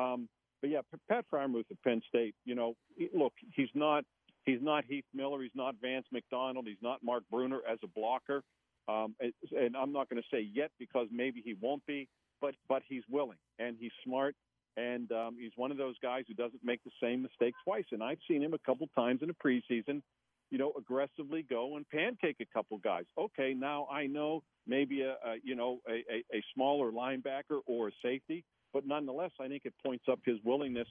Um, 0.00 0.28
but 0.60 0.70
yeah, 0.70 0.80
P- 0.92 1.00
Pat 1.08 1.24
Freiermuth 1.32 1.64
at 1.72 1.82
Penn 1.82 2.02
State, 2.08 2.34
you 2.44 2.54
know, 2.54 2.76
look, 3.12 3.32
he's 3.54 3.68
not 3.74 4.04
he's 4.44 4.62
not 4.62 4.84
Heath 4.88 5.04
Miller, 5.14 5.42
he's 5.42 5.50
not 5.54 5.74
Vance 5.80 6.06
McDonald, 6.12 6.66
he's 6.66 6.82
not 6.82 7.02
Mark 7.02 7.24
Bruener 7.32 7.58
as 7.70 7.78
a 7.82 7.88
blocker. 7.88 8.42
Um, 8.88 9.14
and, 9.20 9.76
I'm 9.76 9.92
not 9.92 10.08
going 10.08 10.20
to 10.20 10.28
say 10.36 10.48
yet 10.52 10.70
because 10.78 11.06
maybe 11.12 11.42
he 11.44 11.54
won't 11.60 11.84
be, 11.86 12.08
but 12.40 12.54
but 12.68 12.82
he's 12.88 13.02
willing 13.08 13.38
and 13.58 13.76
he's 13.78 13.92
smart 14.04 14.34
and 14.76 15.10
um, 15.12 15.36
he's 15.38 15.52
one 15.56 15.70
of 15.70 15.76
those 15.76 15.96
guys 16.02 16.24
who 16.28 16.34
doesn't 16.34 16.64
make 16.64 16.82
the 16.84 16.90
same 17.02 17.22
mistake 17.22 17.54
twice. 17.64 17.84
And 17.92 18.02
I've 18.02 18.18
seen 18.28 18.42
him 18.42 18.54
a 18.54 18.58
couple 18.58 18.88
times 18.96 19.20
in 19.22 19.28
the 19.28 19.34
preseason, 19.34 20.02
you 20.50 20.58
know, 20.58 20.72
aggressively 20.78 21.44
go 21.48 21.76
and 21.76 21.88
pancake 21.88 22.36
a 22.40 22.46
couple 22.52 22.78
guys. 22.78 23.04
Okay, 23.18 23.54
now 23.54 23.86
I 23.90 24.06
know 24.06 24.42
maybe 24.66 25.02
a, 25.02 25.12
a 25.12 25.36
you 25.42 25.54
know 25.54 25.78
a, 25.88 25.92
a, 25.92 26.38
a 26.38 26.42
smaller 26.54 26.90
linebacker 26.90 27.60
or 27.66 27.88
a 27.88 27.92
safety, 28.02 28.44
but 28.72 28.86
nonetheless, 28.86 29.32
I 29.40 29.48
think 29.48 29.62
it 29.64 29.74
points 29.84 30.04
up 30.10 30.20
his 30.24 30.38
willingness 30.44 30.88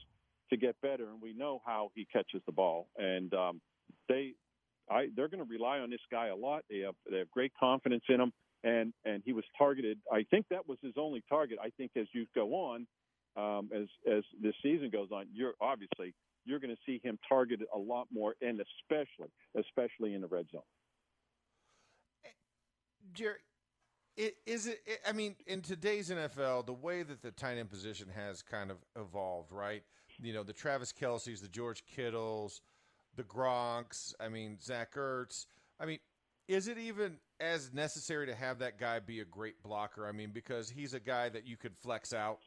to 0.50 0.56
get 0.56 0.80
better. 0.82 1.08
And 1.10 1.20
we 1.20 1.32
know 1.32 1.60
how 1.64 1.90
he 1.94 2.06
catches 2.12 2.42
the 2.46 2.52
ball, 2.52 2.88
and 2.96 3.32
um, 3.34 3.60
they. 4.08 4.34
I, 4.90 5.06
they're 5.14 5.28
going 5.28 5.38
to 5.44 5.48
rely 5.48 5.78
on 5.78 5.88
this 5.90 6.00
guy 6.10 6.28
a 6.28 6.34
lot. 6.34 6.64
They 6.68 6.78
have, 6.78 6.96
they 7.08 7.18
have 7.18 7.30
great 7.30 7.52
confidence 7.60 8.02
in 8.08 8.20
him, 8.20 8.32
and 8.64 8.92
and 9.04 9.22
he 9.24 9.32
was 9.32 9.44
targeted. 9.56 9.98
I 10.12 10.24
think 10.32 10.46
that 10.50 10.66
was 10.66 10.78
his 10.82 10.94
only 10.96 11.22
target. 11.28 11.58
I 11.62 11.70
think 11.76 11.92
as 11.96 12.06
you 12.12 12.26
go 12.34 12.48
on, 12.54 12.86
um, 13.36 13.70
as 13.72 13.86
as 14.12 14.24
this 14.42 14.54
season 14.64 14.90
goes 14.90 15.10
on, 15.12 15.26
you're 15.32 15.54
obviously 15.60 16.12
you're 16.44 16.58
going 16.58 16.74
to 16.74 16.80
see 16.84 17.00
him 17.04 17.20
targeted 17.28 17.68
a 17.72 17.78
lot 17.78 18.08
more, 18.12 18.34
and 18.40 18.60
especially 18.60 19.30
especially 19.56 20.14
in 20.14 20.22
the 20.22 20.26
red 20.26 20.46
zone. 20.50 20.62
Jerry, 23.12 23.38
i- 24.18 24.32
is 24.46 24.66
it? 24.66 24.80
I 25.06 25.12
mean, 25.12 25.36
in 25.46 25.62
today's 25.62 26.10
NFL, 26.10 26.66
the 26.66 26.72
way 26.72 27.02
that 27.02 27.22
the 27.22 27.30
tight 27.30 27.58
end 27.58 27.70
position 27.70 28.08
has 28.08 28.42
kind 28.42 28.70
of 28.70 28.78
evolved, 28.96 29.52
right? 29.52 29.84
You 30.22 30.32
know, 30.32 30.42
the 30.42 30.52
Travis 30.52 30.92
Kelce's, 30.92 31.40
the 31.40 31.48
George 31.48 31.84
Kittles, 31.86 32.60
the 33.16 33.22
Gronks. 33.22 34.14
I 34.20 34.28
mean, 34.28 34.58
Zach 34.60 34.94
Ertz. 34.94 35.46
I 35.78 35.86
mean, 35.86 35.98
is 36.48 36.68
it 36.68 36.78
even 36.78 37.16
as 37.38 37.72
necessary 37.72 38.26
to 38.26 38.34
have 38.34 38.58
that 38.58 38.78
guy 38.78 38.98
be 38.98 39.20
a 39.20 39.24
great 39.24 39.62
blocker? 39.62 40.06
I 40.06 40.12
mean, 40.12 40.30
because 40.32 40.68
he's 40.68 40.94
a 40.94 41.00
guy 41.00 41.28
that 41.28 41.46
you 41.46 41.56
could 41.56 41.76
flex 41.76 42.12
out 42.12 42.40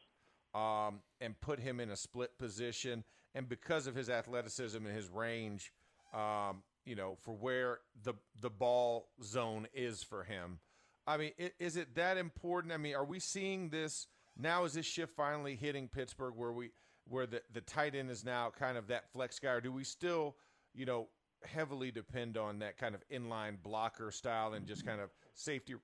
um, 0.54 1.00
and 1.20 1.40
put 1.40 1.58
him 1.58 1.80
in 1.80 1.90
a 1.90 1.96
split 1.96 2.38
position, 2.38 3.04
and 3.34 3.48
because 3.48 3.86
of 3.86 3.94
his 3.94 4.08
athleticism 4.08 4.76
and 4.76 4.94
his 4.94 5.08
range, 5.08 5.72
um, 6.14 6.62
you 6.84 6.94
know, 6.94 7.16
for 7.22 7.34
where 7.34 7.80
the 8.02 8.14
the 8.40 8.50
ball 8.50 9.08
zone 9.22 9.66
is 9.74 10.02
for 10.02 10.22
him. 10.22 10.60
I 11.06 11.16
mean, 11.16 11.32
is 11.58 11.76
it 11.76 11.94
that 11.96 12.16
important? 12.16 12.72
I 12.72 12.76
mean, 12.76 12.94
are 12.94 13.04
we 13.04 13.18
seeing 13.18 13.68
this 13.68 14.06
now? 14.38 14.64
Is 14.64 14.74
this 14.74 14.86
shift 14.86 15.14
finally 15.16 15.56
hitting 15.56 15.88
Pittsburgh, 15.88 16.34
where 16.36 16.52
we 16.52 16.70
where 17.08 17.26
the 17.26 17.42
the 17.52 17.60
tight 17.60 17.94
end 17.94 18.10
is 18.10 18.24
now 18.24 18.50
kind 18.50 18.76
of 18.76 18.86
that 18.88 19.10
flex 19.12 19.38
guy, 19.38 19.52
or 19.52 19.60
do 19.60 19.72
we 19.72 19.84
still, 19.84 20.36
you 20.74 20.86
know, 20.86 21.08
heavily 21.44 21.90
depend 21.90 22.36
on 22.36 22.58
that 22.60 22.76
kind 22.78 22.94
of 22.94 23.02
inline 23.08 23.56
blocker 23.62 24.10
style 24.10 24.54
and 24.54 24.66
just 24.66 24.86
kind 24.86 25.00
of 25.00 25.10
safety 25.34 25.74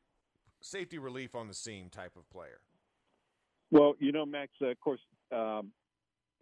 safety 0.62 0.98
relief 0.98 1.34
on 1.34 1.48
the 1.48 1.54
seam 1.54 1.88
type 1.90 2.16
of 2.16 2.28
player? 2.30 2.60
Well, 3.70 3.94
you 3.98 4.12
know, 4.12 4.26
Max, 4.26 4.50
uh, 4.60 4.66
of 4.66 4.80
course, 4.80 5.00
um, 5.32 5.70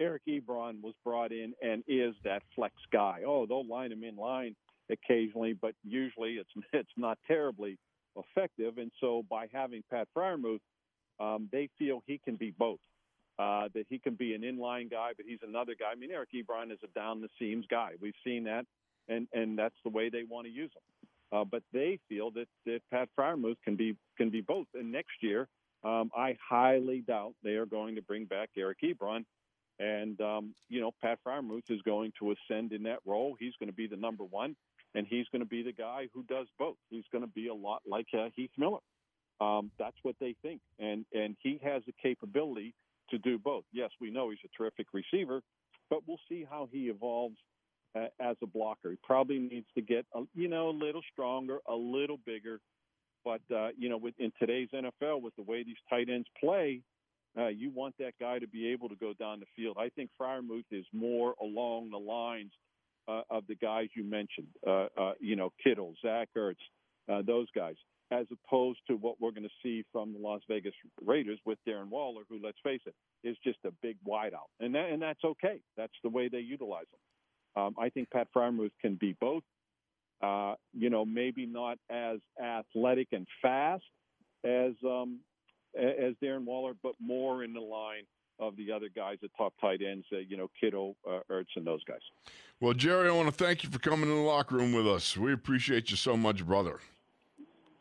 Eric 0.00 0.22
Ebron 0.28 0.80
was 0.82 0.94
brought 1.04 1.32
in 1.32 1.52
and 1.62 1.82
is 1.86 2.14
that 2.24 2.42
flex 2.54 2.74
guy. 2.92 3.22
Oh, 3.26 3.46
they'll 3.46 3.66
line 3.66 3.92
him 3.92 4.04
in 4.04 4.16
line 4.16 4.54
occasionally, 4.90 5.52
but 5.52 5.74
usually 5.84 6.34
it's 6.34 6.50
it's 6.72 6.92
not 6.96 7.18
terribly 7.26 7.78
effective. 8.16 8.78
And 8.78 8.90
so 9.00 9.24
by 9.28 9.46
having 9.52 9.82
Pat 9.90 10.08
Freiermuth, 10.16 10.60
um, 11.20 11.48
they 11.52 11.68
feel 11.78 12.02
he 12.06 12.20
can 12.24 12.36
be 12.36 12.52
both. 12.56 12.78
Uh, 13.38 13.68
that 13.72 13.86
he 13.88 14.00
can 14.00 14.14
be 14.14 14.34
an 14.34 14.42
inline 14.42 14.90
guy, 14.90 15.10
but 15.16 15.24
he's 15.24 15.38
another 15.46 15.74
guy. 15.78 15.92
I 15.92 15.94
mean, 15.94 16.10
Eric 16.10 16.30
Ebron 16.34 16.72
is 16.72 16.78
a 16.82 16.88
down 16.88 17.20
the 17.20 17.28
seams 17.38 17.66
guy. 17.70 17.92
We've 18.00 18.14
seen 18.24 18.44
that, 18.44 18.66
and 19.08 19.28
and 19.32 19.56
that's 19.56 19.76
the 19.84 19.90
way 19.90 20.08
they 20.08 20.24
want 20.24 20.46
to 20.46 20.52
use 20.52 20.70
him. 20.74 20.82
Uh, 21.30 21.44
but 21.44 21.62
they 21.72 21.98
feel 22.08 22.30
that, 22.32 22.48
that 22.64 22.80
Pat 22.90 23.08
Freiermuth 23.16 23.58
can 23.62 23.76
be 23.76 23.96
can 24.16 24.30
be 24.30 24.40
both. 24.40 24.66
And 24.74 24.90
next 24.90 25.22
year, 25.22 25.46
um, 25.84 26.10
I 26.16 26.36
highly 26.48 27.00
doubt 27.00 27.34
they 27.42 27.56
are 27.56 27.66
going 27.66 27.94
to 27.96 28.02
bring 28.02 28.24
back 28.24 28.50
Eric 28.56 28.78
Ebron. 28.82 29.24
And, 29.78 30.20
um, 30.20 30.54
you 30.68 30.80
know, 30.80 30.90
Pat 31.00 31.20
Freiermuth 31.24 31.70
is 31.70 31.80
going 31.82 32.12
to 32.18 32.32
ascend 32.32 32.72
in 32.72 32.82
that 32.84 32.98
role. 33.04 33.36
He's 33.38 33.54
going 33.60 33.68
to 33.68 33.74
be 33.74 33.86
the 33.86 33.96
number 33.96 34.24
one, 34.24 34.56
and 34.94 35.06
he's 35.06 35.26
going 35.30 35.42
to 35.42 35.48
be 35.48 35.62
the 35.62 35.72
guy 35.72 36.08
who 36.12 36.24
does 36.24 36.48
both. 36.58 36.76
He's 36.90 37.04
going 37.12 37.22
to 37.22 37.30
be 37.30 37.46
a 37.46 37.54
lot 37.54 37.82
like 37.86 38.08
uh, 38.12 38.28
Heath 38.34 38.50
Miller. 38.58 38.80
Um, 39.40 39.70
that's 39.78 39.96
what 40.02 40.16
they 40.18 40.34
think. 40.42 40.60
And, 40.80 41.04
and 41.14 41.36
he 41.40 41.60
has 41.62 41.82
the 41.86 41.94
capability 42.02 42.74
to 43.10 43.18
do 43.18 43.38
both. 43.38 43.64
Yes, 43.72 43.90
we 44.00 44.10
know 44.10 44.30
he's 44.30 44.38
a 44.44 44.56
terrific 44.56 44.86
receiver, 44.92 45.40
but 45.90 46.00
we'll 46.06 46.20
see 46.28 46.46
how 46.48 46.68
he 46.70 46.88
evolves 46.88 47.36
uh, 47.94 48.06
as 48.20 48.36
a 48.42 48.46
blocker. 48.46 48.90
He 48.90 48.98
probably 49.02 49.38
needs 49.38 49.66
to 49.74 49.82
get, 49.82 50.06
a, 50.14 50.22
you 50.34 50.48
know, 50.48 50.70
a 50.70 50.76
little 50.76 51.02
stronger, 51.12 51.58
a 51.68 51.74
little 51.74 52.18
bigger. 52.24 52.60
But 53.24 53.40
uh, 53.54 53.68
you 53.76 53.88
know, 53.88 53.98
with, 53.98 54.14
in 54.18 54.32
today's 54.38 54.68
NFL, 54.74 55.22
with 55.22 55.34
the 55.36 55.42
way 55.42 55.62
these 55.62 55.76
tight 55.90 56.08
ends 56.08 56.28
play, 56.38 56.82
uh, 57.36 57.48
you 57.48 57.70
want 57.70 57.94
that 57.98 58.14
guy 58.20 58.38
to 58.38 58.46
be 58.46 58.68
able 58.68 58.88
to 58.88 58.96
go 58.96 59.12
down 59.12 59.40
the 59.40 59.46
field. 59.56 59.76
I 59.78 59.90
think 59.90 60.10
Freiermuth 60.20 60.64
is 60.70 60.86
more 60.92 61.34
along 61.40 61.90
the 61.90 61.98
lines 61.98 62.52
uh, 63.06 63.22
of 63.30 63.46
the 63.46 63.54
guys 63.54 63.88
you 63.94 64.04
mentioned. 64.04 64.48
Uh, 64.66 64.86
uh, 64.96 65.12
you 65.20 65.36
know, 65.36 65.52
Kittle, 65.62 65.94
Zach 66.02 66.28
Ertz, 66.36 66.56
uh, 67.08 67.22
those 67.26 67.48
guys, 67.54 67.74
as 68.10 68.26
opposed 68.32 68.80
to 68.88 68.94
what 68.94 69.20
we're 69.20 69.30
going 69.30 69.42
to 69.42 69.48
see 69.62 69.84
from 69.92 70.12
the 70.12 70.18
Las 70.18 70.40
Vegas 70.48 70.72
Raiders 71.04 71.38
with 71.44 71.58
Darren 71.68 71.88
Waller, 71.88 72.22
who, 72.28 72.38
let's 72.42 72.58
face 72.62 72.80
it, 72.86 72.94
is 73.22 73.36
just 73.44 73.58
a 73.66 73.70
big 73.82 73.96
wideout, 74.06 74.48
and 74.60 74.74
that, 74.74 74.90
and 74.90 75.02
that's 75.02 75.22
okay. 75.24 75.60
That's 75.76 75.92
the 76.02 76.08
way 76.08 76.28
they 76.28 76.38
utilize 76.38 76.86
him. 76.92 77.62
Um, 77.62 77.74
I 77.78 77.88
think 77.88 78.10
Pat 78.10 78.28
Freiermuth 78.34 78.70
can 78.80 78.94
be 78.94 79.16
both. 79.20 79.42
Uh, 80.22 80.54
you 80.72 80.90
know, 80.90 81.04
maybe 81.04 81.46
not 81.46 81.78
as 81.90 82.18
athletic 82.42 83.08
and 83.12 83.26
fast 83.40 83.84
as 84.44 84.72
um, 84.84 85.20
as 85.76 86.14
Darren 86.22 86.44
Waller, 86.44 86.72
but 86.82 86.94
more 87.00 87.44
in 87.44 87.52
the 87.52 87.60
line 87.60 88.04
of 88.40 88.56
the 88.56 88.72
other 88.72 88.88
guys, 88.94 89.18
at 89.22 89.30
top 89.36 89.52
tight 89.60 89.80
ends, 89.82 90.06
uh, 90.12 90.18
you 90.18 90.36
know, 90.36 90.48
Kittle, 90.60 90.96
uh, 91.08 91.20
Ertz, 91.30 91.46
and 91.56 91.66
those 91.66 91.82
guys. 91.84 92.00
Well, 92.60 92.72
Jerry, 92.72 93.08
I 93.08 93.12
want 93.12 93.28
to 93.28 93.44
thank 93.44 93.64
you 93.64 93.70
for 93.70 93.78
coming 93.78 94.08
in 94.08 94.16
the 94.16 94.22
locker 94.22 94.56
room 94.56 94.72
with 94.72 94.86
us. 94.86 95.16
We 95.16 95.32
appreciate 95.32 95.90
you 95.90 95.96
so 95.96 96.16
much, 96.16 96.46
brother. 96.46 96.78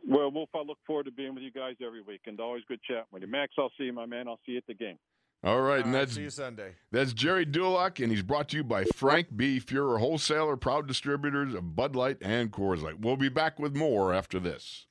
Well, 0.08 0.32
Wolf, 0.32 0.50
I 0.56 0.60
look 0.60 0.78
forward 0.88 1.06
to 1.06 1.12
being 1.12 1.36
with 1.36 1.44
you 1.44 1.52
guys 1.52 1.76
every 1.86 2.02
week, 2.02 2.22
and 2.28 2.40
always 2.40 2.64
good 2.68 2.80
chatting 2.88 3.04
with 3.12 3.24
you. 3.24 3.28
Max, 3.28 3.54
I'll 3.60 3.72
see 3.78 3.86
you, 3.86 3.94
my 3.94 4.06
man. 4.06 4.28
I'll 4.28 4.40
see 4.46 4.54
you 4.54 4.58
at 4.60 4.66
the 4.66 4.74
game. 4.74 4.98
All 5.44 5.62
right, 5.62 5.86
and 5.86 5.88
All 5.88 5.92
right, 5.92 6.00
that's 6.00 6.16
see 6.16 6.22
you 6.22 6.30
Sunday. 6.30 6.76
That's 6.92 7.14
Gerry 7.14 7.46
Dulac, 7.46 8.00
and 8.00 8.12
he's 8.12 8.24
brought 8.24 8.50
to 8.50 8.58
you 8.58 8.64
by 8.64 8.86
Frank 8.96 9.28
B. 9.36 9.60
Fuhrer 9.60 10.00
Wholesaler, 10.00 10.56
proud 10.56 10.88
distributors 10.88 11.54
of 11.54 11.76
Bud 11.76 11.96
Light 11.96 12.18
and 12.22 12.52
Coors 12.52 12.82
Light. 12.82 13.02
We'll 13.02 13.18
be 13.18 13.30
back 13.30 13.60
with 13.60 13.76
more 13.76 14.14
after 14.14 14.40
this. 14.40 14.88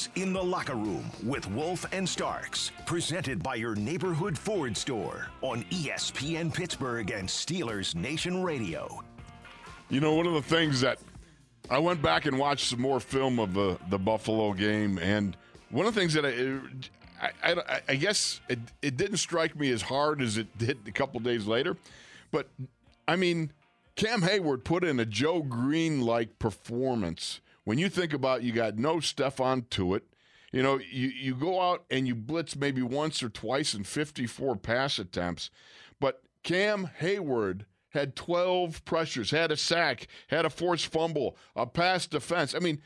Is 0.00 0.08
In 0.14 0.32
the 0.32 0.42
Locker 0.42 0.76
Room 0.76 1.10
with 1.24 1.46
Wolf 1.50 1.84
and 1.92 2.08
Starks, 2.08 2.70
presented 2.86 3.42
by 3.42 3.56
your 3.56 3.74
neighborhood 3.74 4.38
Ford 4.38 4.74
store 4.74 5.26
on 5.42 5.62
ESPN 5.64 6.54
Pittsburgh 6.54 7.10
and 7.10 7.28
Steelers 7.28 7.94
Nation 7.94 8.42
Radio. 8.42 9.04
You 9.90 10.00
know, 10.00 10.14
one 10.14 10.26
of 10.26 10.32
the 10.32 10.40
things 10.40 10.80
that 10.80 11.00
I 11.68 11.78
went 11.78 12.00
back 12.00 12.24
and 12.24 12.38
watched 12.38 12.70
some 12.70 12.80
more 12.80 12.98
film 12.98 13.38
of 13.38 13.52
the, 13.52 13.78
the 13.90 13.98
Buffalo 13.98 14.54
game, 14.54 14.96
and 14.96 15.36
one 15.68 15.84
of 15.84 15.94
the 15.94 16.00
things 16.00 16.14
that 16.14 16.24
I, 16.24 17.28
I, 17.42 17.52
I, 17.52 17.80
I 17.90 17.96
guess 17.96 18.40
it, 18.48 18.58
it 18.80 18.96
didn't 18.96 19.18
strike 19.18 19.54
me 19.54 19.70
as 19.70 19.82
hard 19.82 20.22
as 20.22 20.38
it 20.38 20.56
did 20.56 20.78
a 20.86 20.92
couple 20.92 21.20
days 21.20 21.44
later, 21.44 21.76
but 22.30 22.48
I 23.06 23.16
mean, 23.16 23.52
Cam 23.96 24.22
Hayward 24.22 24.64
put 24.64 24.82
in 24.82 24.98
a 24.98 25.04
Joe 25.04 25.42
Greene 25.42 26.00
like 26.00 26.38
performance. 26.38 27.40
When 27.70 27.78
you 27.78 27.88
think 27.88 28.12
about 28.12 28.42
you 28.42 28.50
got 28.50 28.78
no 28.78 28.96
Stephon 28.96 29.64
Tuitt, 29.68 30.02
you 30.50 30.60
know, 30.60 30.80
you, 30.80 31.06
you 31.06 31.36
go 31.36 31.60
out 31.60 31.84
and 31.88 32.04
you 32.04 32.16
blitz 32.16 32.56
maybe 32.56 32.82
once 32.82 33.22
or 33.22 33.28
twice 33.28 33.74
in 33.74 33.84
54 33.84 34.56
pass 34.56 34.98
attempts, 34.98 35.50
but 36.00 36.20
Cam 36.42 36.90
Hayward 36.96 37.66
had 37.90 38.16
12 38.16 38.84
pressures, 38.84 39.30
had 39.30 39.52
a 39.52 39.56
sack, 39.56 40.08
had 40.30 40.44
a 40.44 40.50
forced 40.50 40.88
fumble, 40.88 41.36
a 41.54 41.64
pass 41.64 42.08
defense. 42.08 42.56
I 42.56 42.58
mean, 42.58 42.82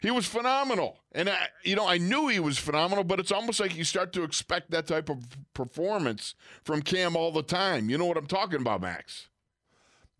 he 0.00 0.12
was 0.12 0.28
phenomenal. 0.28 1.00
And, 1.10 1.28
I, 1.28 1.48
you 1.64 1.74
know, 1.74 1.88
I 1.88 1.98
knew 1.98 2.28
he 2.28 2.38
was 2.38 2.58
phenomenal, 2.58 3.02
but 3.02 3.18
it's 3.18 3.32
almost 3.32 3.58
like 3.58 3.74
you 3.74 3.82
start 3.82 4.12
to 4.12 4.22
expect 4.22 4.70
that 4.70 4.86
type 4.86 5.08
of 5.08 5.36
performance 5.52 6.36
from 6.62 6.82
Cam 6.82 7.16
all 7.16 7.32
the 7.32 7.42
time. 7.42 7.90
You 7.90 7.98
know 7.98 8.06
what 8.06 8.16
I'm 8.16 8.28
talking 8.28 8.60
about, 8.60 8.82
Max? 8.82 9.26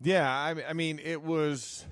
Yeah, 0.01 0.29
I, 0.29 0.55
I 0.67 0.73
mean, 0.73 0.99
it 1.01 1.23
was. 1.23 1.85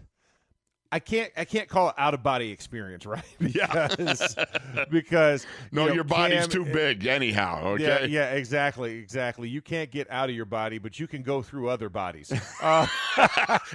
I 0.91 0.99
can't 0.99 1.31
I 1.35 1.45
can't 1.45 1.67
call 1.67 1.89
it 1.89 1.95
out 1.97 2.13
of 2.13 2.23
body 2.23 2.51
experience, 2.51 3.05
right? 3.07 3.23
Because, 3.39 4.35
yeah. 4.75 4.85
because 4.89 5.45
no, 5.71 5.83
you 5.83 5.87
know, 5.89 5.93
your 5.95 6.03
body's 6.03 6.41
Cam, 6.41 6.49
too 6.49 6.65
big 6.65 7.05
anyhow. 7.05 7.69
Okay. 7.73 7.83
Yeah, 7.83 8.05
yeah, 8.05 8.31
exactly, 8.31 8.97
exactly. 8.97 9.49
You 9.49 9.61
can't 9.61 9.91
get 9.91 10.09
out 10.09 10.29
of 10.29 10.35
your 10.35 10.45
body, 10.45 10.77
but 10.77 10.99
you 10.99 11.07
can 11.07 11.23
go 11.23 11.41
through 11.41 11.69
other 11.69 11.89
bodies. 11.89 12.31
Uh, 12.61 12.87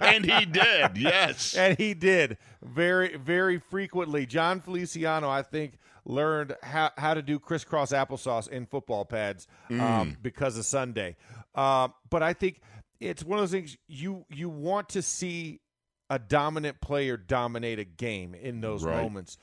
and 0.00 0.24
he 0.24 0.44
did, 0.46 0.96
yes, 0.96 1.54
and 1.54 1.76
he 1.78 1.94
did 1.94 2.38
very, 2.62 3.16
very 3.16 3.58
frequently. 3.58 4.26
Jon 4.26 4.60
Feliciano, 4.60 5.28
I 5.28 5.42
think, 5.42 5.74
learned 6.04 6.56
how 6.62 6.90
how 6.96 7.14
to 7.14 7.22
do 7.22 7.38
crisscross 7.38 7.92
applesauce 7.92 8.48
in 8.48 8.66
football 8.66 9.04
pads 9.04 9.46
um, 9.70 9.78
Mm. 9.78 10.16
because 10.22 10.56
of 10.58 10.64
Sunday. 10.64 11.16
Uh, 11.54 11.88
but 12.10 12.22
I 12.22 12.32
think 12.32 12.60
it's 13.00 13.24
one 13.24 13.38
of 13.38 13.42
those 13.42 13.50
things 13.52 13.76
you 13.88 14.24
you 14.30 14.48
want 14.48 14.88
to 14.90 15.02
see 15.02 15.60
a 16.12 16.18
dominant 16.18 16.78
player 16.82 17.16
dominate 17.16 17.78
a 17.78 17.84
game 17.84 18.34
in 18.34 18.60
those 18.60 18.84
Right. 18.84 19.02
moments. 19.02 19.38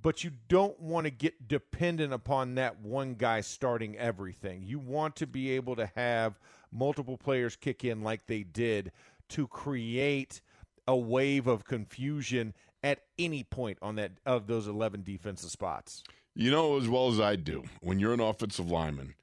But 0.00 0.22
you 0.22 0.30
don't 0.48 0.78
want 0.78 1.06
to 1.06 1.10
get 1.10 1.48
dependent 1.48 2.12
upon 2.12 2.54
that 2.54 2.78
one 2.78 3.14
guy 3.14 3.40
starting 3.40 3.96
everything. 3.98 4.62
You 4.62 4.78
want 4.78 5.16
to 5.16 5.26
be 5.26 5.50
able 5.50 5.74
to 5.74 5.86
have 5.96 6.38
multiple 6.70 7.16
players 7.18 7.56
kick 7.56 7.84
in 7.84 8.02
like 8.02 8.26
they 8.26 8.44
did 8.44 8.92
to 9.30 9.48
create 9.48 10.40
a 10.86 10.96
wave 10.96 11.48
of 11.48 11.64
confusion 11.64 12.54
at 12.84 13.00
any 13.18 13.42
point 13.42 13.78
on 13.82 13.96
that 13.96 14.12
of 14.24 14.46
those 14.46 14.68
11 14.68 15.02
defensive 15.02 15.50
spots. 15.50 16.04
You 16.32 16.52
know 16.52 16.76
as 16.76 16.88
well 16.88 17.08
as 17.08 17.18
I 17.18 17.34
do, 17.34 17.64
when 17.80 17.98
you're 17.98 18.14
an 18.14 18.20
offensive 18.20 18.70
lineman 18.70 19.14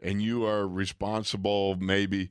and 0.00 0.20
you 0.20 0.44
are 0.46 0.66
responsible, 0.66 1.76
maybe, 1.76 2.30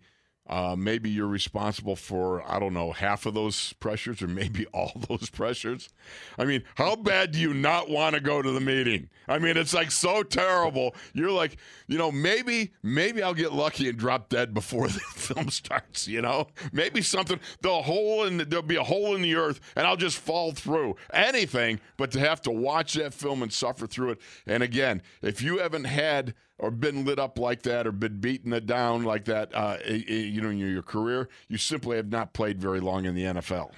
uh, 0.49 0.75
maybe 0.75 1.11
you're 1.11 1.27
responsible 1.27 1.95
for 1.95 2.41
I 2.49 2.59
don't 2.59 2.73
know 2.73 2.91
half 2.91 3.27
of 3.27 3.35
those 3.35 3.73
pressures 3.73 4.21
or 4.21 4.27
maybe 4.27 4.65
all 4.73 4.91
those 5.07 5.29
pressures. 5.29 5.89
I 6.37 6.45
mean, 6.45 6.63
how 6.75 6.95
bad 6.95 7.31
do 7.31 7.39
you 7.39 7.53
not 7.53 7.89
want 7.89 8.15
to 8.15 8.21
go 8.21 8.41
to 8.41 8.51
the 8.51 8.59
meeting? 8.59 9.09
I 9.27 9.37
mean, 9.37 9.57
it's 9.57 9.75
like 9.75 9.91
so 9.91 10.23
terrible. 10.23 10.95
You're 11.13 11.31
like, 11.31 11.57
you 11.87 11.99
know, 11.99 12.11
maybe 12.11 12.73
maybe 12.81 13.21
I'll 13.21 13.35
get 13.35 13.53
lucky 13.53 13.87
and 13.87 13.97
drop 13.97 14.29
dead 14.29 14.53
before 14.53 14.87
the 14.89 14.99
film 14.99 15.49
starts. 15.49 16.07
You 16.07 16.21
know, 16.21 16.47
maybe 16.73 17.03
something 17.03 17.39
the 17.61 17.83
hole 17.83 18.23
in 18.23 18.37
the, 18.37 18.45
there'll 18.45 18.63
be 18.63 18.75
a 18.75 18.83
hole 18.83 19.15
in 19.15 19.21
the 19.21 19.35
earth 19.35 19.61
and 19.75 19.85
I'll 19.85 19.97
just 19.97 20.17
fall 20.17 20.51
through 20.51 20.95
anything, 21.13 21.79
but 21.95 22.09
to 22.11 22.19
have 22.19 22.41
to 22.43 22.51
watch 22.51 22.95
that 22.95 23.13
film 23.13 23.43
and 23.43 23.53
suffer 23.53 23.85
through 23.85 24.11
it. 24.11 24.21
And 24.47 24.63
again, 24.63 25.03
if 25.21 25.43
you 25.43 25.59
haven't 25.59 25.83
had 25.83 26.33
or 26.59 26.69
been 26.71 27.05
lit 27.05 27.17
up 27.19 27.39
like 27.39 27.63
that 27.63 27.87
or 27.87 27.91
been 27.91 28.19
beaten 28.19 28.51
down 28.65 29.03
like 29.03 29.25
that, 29.25 29.53
uh, 29.55 29.77
you 29.87 30.41
know, 30.41 30.49
in 30.49 30.57
your 30.57 30.81
career, 30.83 31.29
you 31.47 31.57
simply 31.57 31.97
have 31.97 32.09
not 32.09 32.33
played 32.33 32.59
very 32.61 32.79
long 32.79 33.05
in 33.05 33.15
the 33.15 33.23
NFL. 33.23 33.71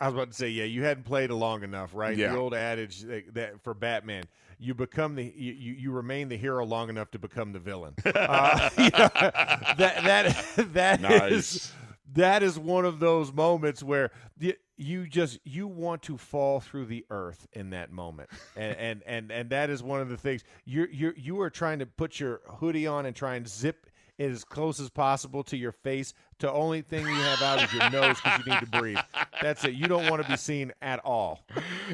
I 0.00 0.06
was 0.06 0.14
about 0.14 0.28
to 0.30 0.34
say, 0.34 0.48
yeah, 0.48 0.64
you 0.64 0.84
hadn't 0.84 1.04
played 1.04 1.30
long 1.30 1.62
enough, 1.62 1.90
right? 1.92 2.16
Yeah. 2.16 2.32
The 2.32 2.38
old 2.38 2.54
adage 2.54 3.02
that, 3.02 3.34
that 3.34 3.62
for 3.62 3.74
Batman, 3.74 4.24
you 4.58 4.74
become 4.74 5.14
the 5.16 5.24
you, 5.36 5.52
you 5.52 5.90
remain 5.92 6.28
the 6.28 6.36
hero 6.36 6.64
long 6.64 6.88
enough 6.88 7.10
to 7.12 7.18
become 7.18 7.52
the 7.52 7.58
villain. 7.58 7.94
Uh, 8.06 8.70
you 8.78 8.84
know, 8.84 9.08
that 9.14 9.76
that 9.76 10.54
that 10.72 11.00
Nice. 11.00 11.32
is- 11.32 11.72
that 12.14 12.42
is 12.42 12.58
one 12.58 12.86
of 12.86 13.00
those 13.00 13.30
moments 13.34 13.82
where 13.82 14.10
you, 14.38 14.54
you 14.78 15.06
just 15.06 15.38
you 15.44 15.66
want 15.66 16.02
to 16.02 16.16
fall 16.16 16.60
through 16.60 16.86
the 16.86 17.04
earth 17.10 17.46
in 17.52 17.70
that 17.70 17.90
moment, 17.92 18.30
and 18.56 18.76
and 18.78 19.02
and, 19.04 19.30
and 19.30 19.50
that 19.50 19.68
is 19.70 19.82
one 19.82 20.00
of 20.00 20.08
the 20.08 20.16
things 20.16 20.44
you're 20.64 20.88
you're 20.90 21.14
you 21.16 21.40
are 21.40 21.50
trying 21.50 21.80
to 21.80 21.86
put 21.86 22.18
your 22.20 22.40
hoodie 22.46 22.86
on 22.86 23.04
and 23.06 23.14
try 23.14 23.34
and 23.34 23.46
zip 23.48 23.86
it 24.16 24.30
as 24.30 24.44
close 24.44 24.80
as 24.80 24.90
possible 24.90 25.42
to 25.44 25.56
your 25.56 25.72
face. 25.72 26.14
To 26.40 26.52
only 26.52 26.82
thing 26.82 27.04
you 27.06 27.14
have 27.14 27.42
out 27.42 27.62
is 27.62 27.72
your 27.72 27.90
nose 27.90 28.16
because 28.20 28.46
you 28.46 28.52
need 28.52 28.60
to 28.60 28.66
breathe. 28.66 28.98
That's 29.42 29.64
it. 29.64 29.74
You 29.74 29.86
don't 29.86 30.08
want 30.08 30.22
to 30.22 30.28
be 30.28 30.36
seen 30.36 30.72
at 30.80 31.00
all. 31.04 31.44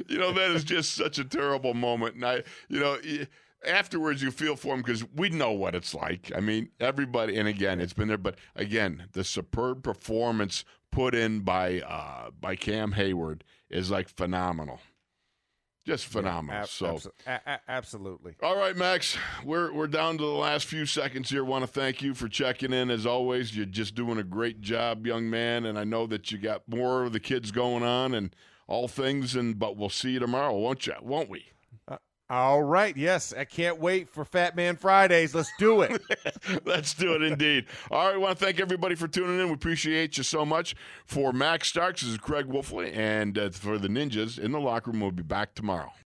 you 0.08 0.18
know 0.18 0.32
that 0.32 0.50
is 0.50 0.64
just 0.64 0.94
such 0.94 1.18
a 1.18 1.24
terrible 1.24 1.74
moment 1.74 2.14
and 2.16 2.24
i 2.24 2.42
you 2.68 2.80
know 2.80 2.98
afterwards 3.66 4.22
you 4.22 4.30
feel 4.30 4.56
for 4.56 4.74
him 4.74 4.80
because 4.82 5.04
we 5.14 5.30
know 5.30 5.50
what 5.52 5.74
it's 5.74 5.94
like 5.94 6.30
i 6.36 6.40
mean 6.40 6.68
everybody 6.80 7.36
and 7.36 7.48
again 7.48 7.80
it's 7.80 7.92
been 7.94 8.08
there 8.08 8.18
but 8.18 8.36
again 8.54 9.04
the 9.12 9.24
superb 9.24 9.82
performance 9.82 10.64
put 10.94 11.14
in 11.14 11.40
by 11.40 11.80
uh 11.80 12.30
by 12.40 12.54
cam 12.56 12.92
hayward 12.92 13.42
is 13.68 13.90
like 13.90 14.08
phenomenal 14.08 14.80
just 15.86 16.06
phenomenal 16.06 16.62
Ab- 16.62 16.68
so 16.68 16.86
abso- 16.94 17.10
a- 17.26 17.60
absolutely. 17.68 18.34
all 18.42 18.56
right, 18.56 18.74
Max, 18.74 19.18
we're 19.44 19.70
we're 19.72 19.86
down 19.86 20.16
to 20.16 20.24
the 20.24 20.30
last 20.30 20.66
few 20.66 20.86
seconds 20.86 21.28
here. 21.28 21.44
Want 21.44 21.62
to 21.62 21.70
thank 21.70 22.00
you 22.00 22.14
for 22.14 22.26
checking 22.26 22.72
in 22.72 22.90
as 22.90 23.04
always. 23.04 23.54
You're 23.54 23.66
just 23.66 23.94
doing 23.94 24.16
a 24.18 24.22
great 24.24 24.62
job, 24.62 25.06
young 25.06 25.28
man, 25.28 25.66
and 25.66 25.78
I 25.78 25.84
know 25.84 26.06
that 26.06 26.32
you 26.32 26.38
got 26.38 26.62
more 26.66 27.02
of 27.04 27.12
the 27.12 27.20
kids 27.20 27.50
going 27.50 27.82
on 27.82 28.14
and 28.14 28.34
all 28.66 28.88
things. 28.88 29.36
And 29.36 29.58
but 29.58 29.76
we'll 29.76 29.90
see 29.90 30.12
you 30.12 30.20
tomorrow, 30.20 30.56
won't 30.56 30.86
you? 30.86 30.94
Won't 31.02 31.28
we? 31.28 31.44
All 32.30 32.62
right. 32.62 32.96
Yes, 32.96 33.34
I 33.36 33.44
can't 33.44 33.78
wait 33.78 34.08
for 34.08 34.24
Fat 34.24 34.56
Man 34.56 34.76
Fridays. 34.76 35.34
Let's 35.34 35.52
do 35.58 35.82
it. 35.82 36.02
Let's 36.64 36.94
do 36.94 37.14
it 37.14 37.22
indeed. 37.22 37.66
All 37.90 38.06
right, 38.06 38.14
I 38.14 38.18
want 38.18 38.38
to 38.38 38.44
thank 38.44 38.60
everybody 38.60 38.94
for 38.94 39.08
tuning 39.08 39.40
in. 39.40 39.48
We 39.48 39.54
appreciate 39.54 40.16
you 40.16 40.22
so 40.24 40.44
much. 40.44 40.74
For 41.04 41.32
Max 41.32 41.68
Starks, 41.68 42.00
this 42.00 42.10
is 42.10 42.18
Craig 42.18 42.46
Wolfley, 42.46 42.96
and 42.96 43.38
uh, 43.38 43.50
for 43.50 43.78
the 43.78 43.88
Ninjas 43.88 44.38
in 44.38 44.52
the 44.52 44.60
locker 44.60 44.90
room, 44.90 45.00
we'll 45.00 45.10
be 45.10 45.22
back 45.22 45.54
tomorrow. 45.54 45.92